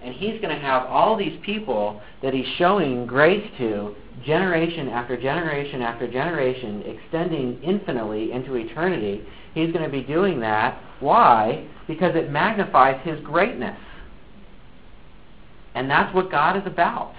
And 0.05 0.13
he's 0.13 0.39
going 0.39 0.55
to 0.55 0.61
have 0.61 0.83
all 0.83 1.17
these 1.17 1.39
people 1.43 1.99
that 2.21 2.31
he's 2.31 2.45
showing 2.57 3.07
grace 3.07 3.45
to, 3.57 3.95
generation 4.23 4.87
after 4.87 5.19
generation 5.19 5.81
after 5.81 6.09
generation, 6.09 6.83
extending 6.85 7.59
infinitely 7.63 8.31
into 8.31 8.53
eternity. 8.53 9.25
He's 9.55 9.73
going 9.73 9.83
to 9.83 9.89
be 9.89 10.03
doing 10.03 10.39
that. 10.41 10.79
Why? 10.99 11.67
Because 11.87 12.15
it 12.15 12.29
magnifies 12.29 13.03
his 13.03 13.19
greatness. 13.21 13.79
And 15.73 15.89
that's 15.89 16.13
what 16.13 16.29
God 16.29 16.55
is 16.55 16.63
about. 16.65 17.15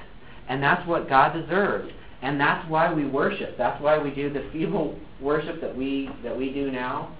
And 0.49 0.63
that's 0.63 0.87
what 0.87 1.09
God 1.09 1.33
deserves. 1.33 1.91
And 2.23 2.41
that's 2.41 2.69
why 2.71 2.93
we 2.93 3.05
worship. 3.05 3.59
That's 3.59 3.83
why 3.83 3.99
we 3.99 4.11
do 4.11 4.33
the 4.33 4.49
feeble 4.53 4.99
worship 5.21 5.61
that 5.61 5.77
we 5.77 6.11
that 6.23 6.37
we 6.37 6.53
do 6.53 6.71
now. 6.71 7.17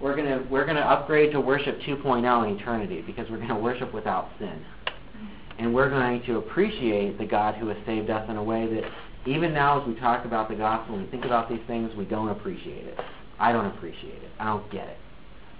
We're 0.00 0.16
going 0.16 0.28
to 0.28 0.46
we're 0.50 0.64
going 0.64 0.76
to 0.76 0.82
upgrade 0.82 1.32
to 1.32 1.40
worship 1.40 1.80
2.0 1.80 2.48
in 2.48 2.58
eternity 2.58 3.02
because 3.02 3.28
we're 3.30 3.38
going 3.38 3.48
to 3.48 3.56
worship 3.56 3.92
without 3.92 4.28
sin. 4.38 4.64
And 5.62 5.72
we're 5.72 5.90
going 5.90 6.20
to 6.24 6.38
appreciate 6.38 7.18
the 7.18 7.24
God 7.24 7.54
who 7.54 7.68
has 7.68 7.76
saved 7.86 8.10
us 8.10 8.28
in 8.28 8.36
a 8.36 8.42
way 8.42 8.66
that 8.66 8.82
even 9.30 9.54
now 9.54 9.80
as 9.80 9.86
we 9.86 9.94
talk 9.94 10.24
about 10.24 10.48
the 10.48 10.56
gospel 10.56 10.96
and 10.96 11.08
think 11.08 11.24
about 11.24 11.48
these 11.48 11.60
things, 11.68 11.94
we 11.96 12.04
don't 12.04 12.30
appreciate 12.30 12.84
it. 12.84 12.98
I 13.38 13.52
don't 13.52 13.66
appreciate 13.66 14.24
it. 14.24 14.30
I 14.40 14.46
don't 14.46 14.68
get 14.72 14.88
it. 14.88 14.96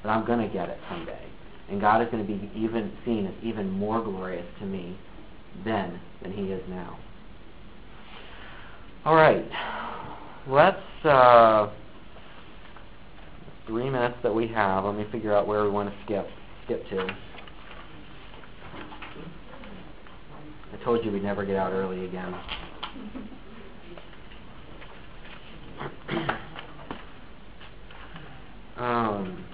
But 0.03 0.09
I'm 0.09 0.27
going 0.27 0.41
to 0.41 0.53
get 0.53 0.71
it 0.71 0.79
someday. 0.91 1.25
And 1.71 1.81
God 1.81 2.03
is 2.03 2.09
going 2.11 2.27
to 2.27 2.29
be 2.29 2.51
even 2.59 2.93
seen 3.05 3.27
as 3.27 3.35
even 3.45 3.71
more 3.71 4.03
glorious 4.03 4.45
to 4.59 4.67
me 4.67 4.99
then 5.65 6.01
than 6.21 6.33
he 6.33 6.47
is 6.47 6.63
now. 6.69 6.99
All 9.05 9.15
right. 9.15 9.47
Let's 10.49 11.05
uh, 11.05 11.71
three 13.69 13.89
minutes 13.89 14.17
that 14.25 14.35
we 14.35 14.49
have. 14.49 14.85
Let 14.85 14.97
me 14.97 15.07
figure 15.13 15.33
out 15.33 15.47
where 15.47 15.63
we 15.63 15.71
want 15.71 15.91
to 15.91 15.97
skip 16.05 16.27
skip 16.65 16.89
to. 16.89 17.07
I 20.72 20.72
told 20.85 21.05
you 21.05 21.11
we'd 21.11 21.23
never 21.23 21.45
get 21.45 21.57
out 21.57 21.73
early 21.73 22.05
again. 22.05 22.35
um, 28.77 29.45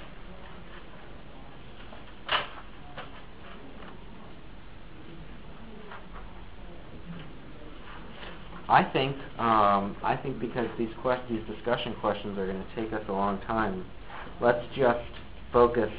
I 8.69 8.85
think 8.93 9.17
um, 9.39 9.97
I 10.03 10.19
think 10.23 10.39
because 10.41 10.69
these 10.79 10.91
quest- 11.01 11.23
these 11.31 11.43
discussion 11.47 11.95
questions 12.01 12.39
are 12.39 12.47
going 12.47 12.63
to 12.63 12.75
take 12.75 12.93
us 12.93 13.03
a 13.09 13.13
long 13.13 13.41
time, 13.43 13.85
let's 14.41 14.65
just 14.77 15.01
focus 15.53 15.91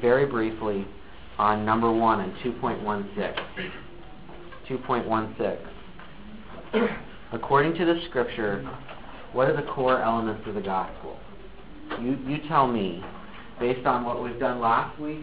very 0.00 0.26
briefly 0.26 0.86
on 1.38 1.64
number 1.64 1.92
one 1.92 2.20
and 2.20 2.34
2.16. 2.38 3.87
2.16. 4.68 5.58
According 7.32 7.74
to 7.74 7.84
the 7.84 8.00
scripture, 8.08 8.68
what 9.32 9.48
are 9.48 9.56
the 9.56 9.70
core 9.70 10.00
elements 10.00 10.46
of 10.46 10.54
the 10.54 10.60
gospel? 10.60 11.18
You, 12.00 12.18
you 12.26 12.38
tell 12.48 12.66
me, 12.66 13.02
based 13.58 13.86
on 13.86 14.04
what 14.04 14.22
we've 14.22 14.38
done 14.38 14.60
last 14.60 14.98
week 15.00 15.20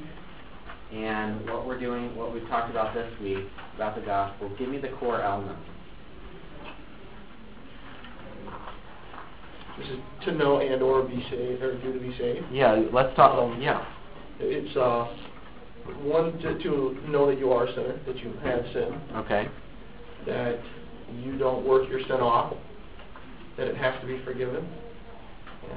and 0.94 1.48
what 1.50 1.66
we're 1.66 1.80
doing, 1.80 2.16
what 2.16 2.34
we've 2.34 2.48
talked 2.48 2.70
about 2.70 2.94
this 2.94 3.12
week 3.22 3.46
about 3.76 3.96
the 3.96 4.02
gospel, 4.02 4.52
give 4.58 4.70
me 4.70 4.78
the 4.78 4.90
core 5.00 5.22
elements. 5.22 5.62
This 9.78 9.90
is 9.90 9.98
to 10.24 10.32
know 10.32 10.60
and 10.60 10.82
or 10.82 11.04
be 11.04 11.26
saved, 11.30 11.62
or 11.62 11.78
do 11.82 11.94
to 11.94 12.00
be 12.00 12.16
saved. 12.18 12.46
Yeah, 12.52 12.82
let's 12.94 13.14
talk. 13.16 13.38
Um, 13.38 13.62
yeah. 13.62 13.86
It's 14.40 14.76
uh, 14.78 15.08
one 16.02 16.38
to, 16.40 16.58
to 16.60 17.10
know 17.10 17.28
that 17.28 17.40
you 17.40 17.52
are 17.52 17.66
a 17.66 17.76
sinner, 17.76 18.00
that 18.06 18.18
you 18.18 18.34
have 18.44 18.62
sinned, 18.74 18.96
Okay. 19.18 19.48
that 20.26 20.60
you 21.24 21.38
don't 21.38 21.66
work 21.66 21.90
your 21.90 22.02
sin 22.02 22.20
off, 22.22 22.54
that 23.58 23.68
it 23.68 23.78
has 23.78 24.00
to 24.02 24.08
be 24.08 24.20
forgiven, 24.24 24.68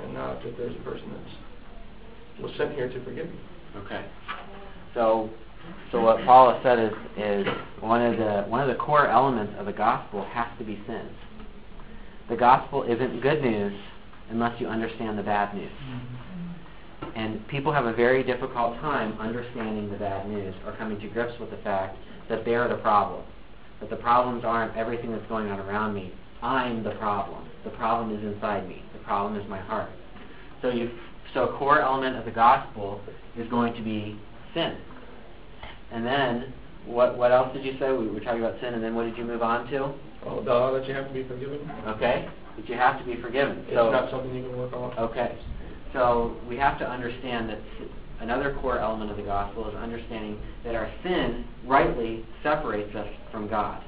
and 0.02 0.16
uh, 0.16 0.34
that 0.42 0.56
there's 0.56 0.74
a 0.74 0.82
person 0.84 1.10
that 1.12 2.42
was 2.42 2.52
sent 2.56 2.74
here 2.74 2.88
to 2.88 3.04
forgive 3.04 3.26
you. 3.26 3.80
Okay. 3.84 4.04
So, 4.94 5.30
so 5.92 6.00
what 6.00 6.24
Paul 6.24 6.54
has 6.54 6.62
said 6.62 6.78
is, 6.78 6.92
is 7.16 7.46
one 7.80 8.02
of 8.02 8.16
the 8.16 8.44
one 8.48 8.60
of 8.62 8.68
the 8.68 8.82
core 8.82 9.06
elements 9.08 9.52
of 9.58 9.66
the 9.66 9.72
gospel 9.72 10.24
has 10.32 10.46
to 10.58 10.64
be 10.64 10.80
sins. 10.86 11.12
The 12.30 12.36
gospel 12.36 12.82
isn't 12.82 13.20
good 13.20 13.42
news 13.42 13.72
unless 14.30 14.60
you 14.60 14.66
understand 14.66 15.18
the 15.18 15.22
bad 15.22 15.54
news. 15.54 15.70
And 17.14 17.46
people 17.48 17.72
have 17.72 17.86
a 17.86 17.92
very 17.92 18.22
difficult 18.22 18.78
time 18.80 19.18
understanding 19.18 19.90
the 19.90 19.96
bad 19.96 20.28
news 20.28 20.54
or 20.66 20.72
coming 20.76 21.00
to 21.00 21.08
grips 21.08 21.38
with 21.40 21.50
the 21.50 21.56
fact 21.58 21.96
that 22.28 22.44
they're 22.44 22.68
the 22.68 22.76
problem. 22.76 23.24
That 23.80 23.90
the 23.90 23.96
problems 23.96 24.44
aren't 24.44 24.76
everything 24.76 25.12
that's 25.12 25.26
going 25.28 25.50
on 25.50 25.60
around 25.60 25.94
me. 25.94 26.12
I'm 26.42 26.82
the 26.82 26.92
problem. 26.92 27.48
The 27.64 27.70
problem 27.70 28.16
is 28.16 28.34
inside 28.34 28.68
me. 28.68 28.82
The 28.92 28.98
problem 29.00 29.40
is 29.40 29.48
my 29.48 29.60
heart. 29.60 29.90
So 30.62 30.70
you 30.70 30.90
so 31.34 31.44
a 31.44 31.58
core 31.58 31.80
element 31.80 32.16
of 32.16 32.24
the 32.24 32.30
gospel 32.30 33.00
is 33.36 33.48
going 33.48 33.74
to 33.74 33.82
be 33.82 34.18
sin. 34.54 34.78
And 35.92 36.04
then 36.04 36.52
what 36.86 37.16
what 37.18 37.32
else 37.32 37.52
did 37.54 37.64
you 37.64 37.76
say? 37.78 37.92
We 37.92 38.08
were 38.08 38.20
talking 38.20 38.42
about 38.42 38.60
sin 38.60 38.74
and 38.74 38.82
then 38.82 38.94
what 38.94 39.04
did 39.04 39.16
you 39.16 39.24
move 39.24 39.42
on 39.42 39.70
to? 39.70 39.92
Oh, 40.26 40.42
duh, 40.42 40.72
that 40.72 40.86
you 40.88 40.94
have 40.94 41.06
to 41.08 41.14
be 41.14 41.22
forgiven. 41.24 41.70
Okay? 41.86 42.28
That 42.56 42.68
you 42.68 42.74
have 42.74 42.98
to 42.98 43.04
be 43.04 43.20
forgiven. 43.20 43.58
It's 43.66 43.76
So 43.76 43.90
not 43.90 44.10
something 44.10 44.34
you 44.34 44.42
can 44.42 44.58
work 44.58 44.72
on. 44.72 44.98
Okay. 44.98 45.38
So 45.92 46.36
we 46.48 46.56
have 46.56 46.78
to 46.80 46.88
understand 46.88 47.48
that 47.48 47.58
another 48.20 48.56
core 48.60 48.78
element 48.78 49.10
of 49.10 49.16
the 49.16 49.22
gospel 49.22 49.68
is 49.68 49.74
understanding 49.74 50.40
that 50.64 50.74
our 50.74 50.90
sin 51.02 51.44
rightly 51.64 52.24
separates 52.42 52.94
us 52.94 53.08
from 53.30 53.48
God. 53.48 53.82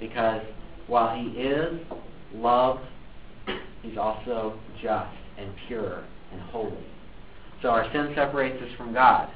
Because 0.00 0.42
while 0.86 1.16
He 1.16 1.28
is 1.30 1.78
love, 2.34 2.80
He's 3.82 3.98
also 3.98 4.58
just 4.82 5.14
and 5.38 5.52
pure 5.66 6.04
and 6.32 6.40
holy. 6.40 6.84
So 7.62 7.68
our 7.68 7.90
sin 7.92 8.12
separates 8.14 8.60
us 8.62 8.70
from 8.76 8.92
God. 8.92 9.30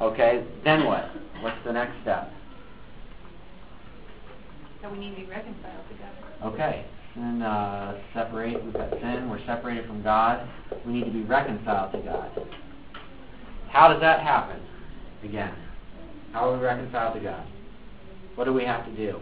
Okay, 0.00 0.44
then 0.64 0.84
what? 0.84 1.10
What's 1.40 1.58
the 1.64 1.72
next 1.72 2.00
step? 2.02 2.30
So 4.82 4.90
we 4.90 4.98
need 4.98 5.10
to 5.10 5.20
be 5.20 5.26
reconciled 5.26 5.84
to 5.88 5.94
God. 5.94 6.52
Okay, 6.54 6.84
sin 7.14 7.42
uh, 7.42 8.00
separate. 8.14 8.62
We've 8.64 8.72
got 8.72 8.90
sin. 8.90 9.28
We're 9.28 9.44
separated 9.46 9.86
from 9.86 10.02
God. 10.02 10.48
We 10.86 10.92
need 10.92 11.04
to 11.04 11.10
be 11.10 11.22
reconciled 11.22 11.92
to 11.92 11.98
God. 11.98 12.30
How 13.70 13.88
does 13.92 14.00
that 14.00 14.20
happen? 14.20 14.60
Again, 15.24 15.54
how 16.32 16.50
are 16.50 16.56
we 16.56 16.64
reconciled 16.64 17.14
to 17.14 17.20
God? 17.20 17.46
What 18.34 18.44
do 18.44 18.52
we 18.52 18.64
have 18.64 18.84
to 18.86 18.96
do? 18.96 19.18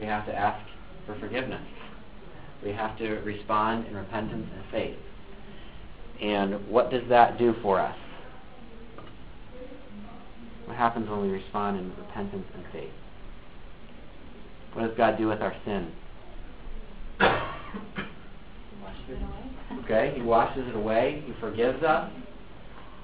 We 0.00 0.06
have 0.06 0.26
to 0.26 0.34
ask 0.34 0.64
for 1.06 1.18
forgiveness. 1.20 1.62
We 2.64 2.72
have 2.72 2.96
to 2.98 3.08
respond 3.20 3.86
in 3.86 3.94
repentance 3.94 4.48
and 4.52 4.64
faith. 4.70 4.96
And 6.20 6.68
what 6.68 6.90
does 6.90 7.02
that 7.08 7.38
do 7.38 7.54
for 7.62 7.80
us? 7.80 7.96
What 10.66 10.76
happens 10.76 11.08
when 11.08 11.20
we 11.22 11.28
respond 11.28 11.78
in 11.78 11.90
repentance 11.96 12.46
and 12.54 12.64
faith? 12.72 12.92
What 14.74 14.86
does 14.86 14.96
God 14.96 15.18
do 15.18 15.28
with 15.28 15.40
our 15.40 15.54
sin? 15.64 15.92
Okay, 19.84 20.12
He 20.16 20.22
washes 20.22 20.66
it 20.68 20.76
away. 20.76 21.22
He 21.26 21.32
forgives 21.40 21.82
us. 21.82 22.10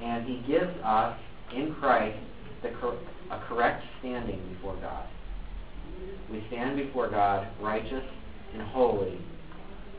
And 0.02 0.26
He 0.26 0.42
gives 0.46 0.72
us, 0.84 1.18
in 1.54 1.74
Christ, 1.74 2.18
the 2.62 2.70
cor- 2.80 2.98
a 3.30 3.40
correct 3.48 3.82
standing 4.00 4.40
before 4.54 4.76
God. 4.76 5.06
We 6.30 6.44
stand 6.48 6.76
before 6.76 7.10
God 7.10 7.48
righteous 7.60 8.04
and 8.54 8.62
holy 8.62 9.18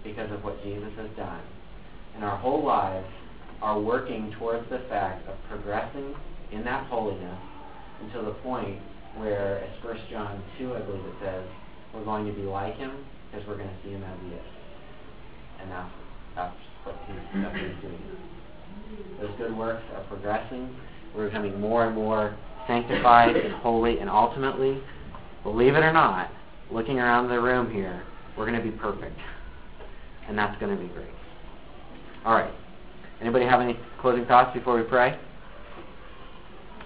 because 0.03 0.31
of 0.31 0.43
what 0.43 0.63
Jesus 0.63 0.91
has 0.97 1.09
done. 1.17 1.41
And 2.15 2.23
our 2.23 2.37
whole 2.37 2.65
lives 2.65 3.07
are 3.61 3.79
working 3.79 4.33
towards 4.39 4.69
the 4.69 4.79
fact 4.89 5.27
of 5.27 5.35
progressing 5.49 6.15
in 6.51 6.63
that 6.63 6.87
holiness 6.87 7.37
until 8.01 8.25
the 8.25 8.31
point 8.41 8.79
where, 9.17 9.59
as 9.59 9.83
1 9.83 9.97
John 10.09 10.41
2, 10.57 10.75
I 10.75 10.79
believe 10.79 11.05
it 11.05 11.13
says, 11.21 11.43
we're 11.93 12.03
going 12.03 12.25
to 12.25 12.33
be 12.33 12.43
like 12.43 12.75
him 12.77 12.91
because 13.31 13.47
we're 13.47 13.57
going 13.57 13.69
to 13.69 13.75
see 13.83 13.91
him 13.91 14.03
as 14.03 14.17
he 14.23 14.35
is. 14.35 14.41
And 15.61 15.71
that's, 15.71 15.91
that's, 16.35 16.55
what, 16.83 16.95
he's, 17.07 17.43
what 17.43 17.53
he's 17.53 17.81
doing. 17.81 18.01
Those 19.21 19.31
good 19.37 19.55
works 19.57 19.83
are 19.95 20.03
progressing. 20.05 20.75
We're 21.15 21.27
becoming 21.27 21.59
more 21.59 21.85
and 21.85 21.95
more 21.95 22.37
sanctified 22.67 23.35
and 23.35 23.53
holy, 23.55 23.99
and 23.99 24.09
ultimately, 24.09 24.81
believe 25.43 25.75
it 25.75 25.83
or 25.83 25.91
not, 25.91 26.29
looking 26.71 26.99
around 26.99 27.29
the 27.29 27.39
room 27.39 27.71
here, 27.73 28.03
we're 28.37 28.45
going 28.45 28.57
to 28.57 28.63
be 28.63 28.75
perfect. 28.77 29.17
And 30.27 30.37
that's 30.37 30.59
going 30.59 30.75
to 30.75 30.81
be 30.81 30.87
great. 30.89 31.09
All 32.25 32.33
right. 32.33 32.53
Anybody 33.21 33.45
have 33.45 33.59
any 33.59 33.77
closing 33.99 34.25
thoughts 34.25 34.53
before 34.53 34.77
we 34.77 34.83
pray? 34.83 35.19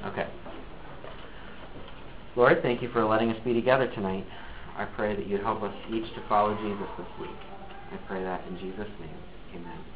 Okay. 0.05 0.27
Lord, 2.35 2.61
thank 2.61 2.81
you 2.81 2.89
for 2.89 3.05
letting 3.05 3.29
us 3.29 3.37
be 3.45 3.53
together 3.53 3.91
tonight. 3.93 4.25
I 4.77 4.85
pray 4.85 5.15
that 5.15 5.27
you'd 5.27 5.41
help 5.41 5.61
us 5.63 5.73
each 5.91 6.13
to 6.15 6.21
follow 6.27 6.55
Jesus 6.55 6.87
this 6.97 7.07
week. 7.21 7.39
I 7.91 7.97
pray 8.07 8.23
that 8.23 8.41
in 8.47 8.57
Jesus' 8.57 8.89
name. 8.99 9.19
Amen. 9.55 9.92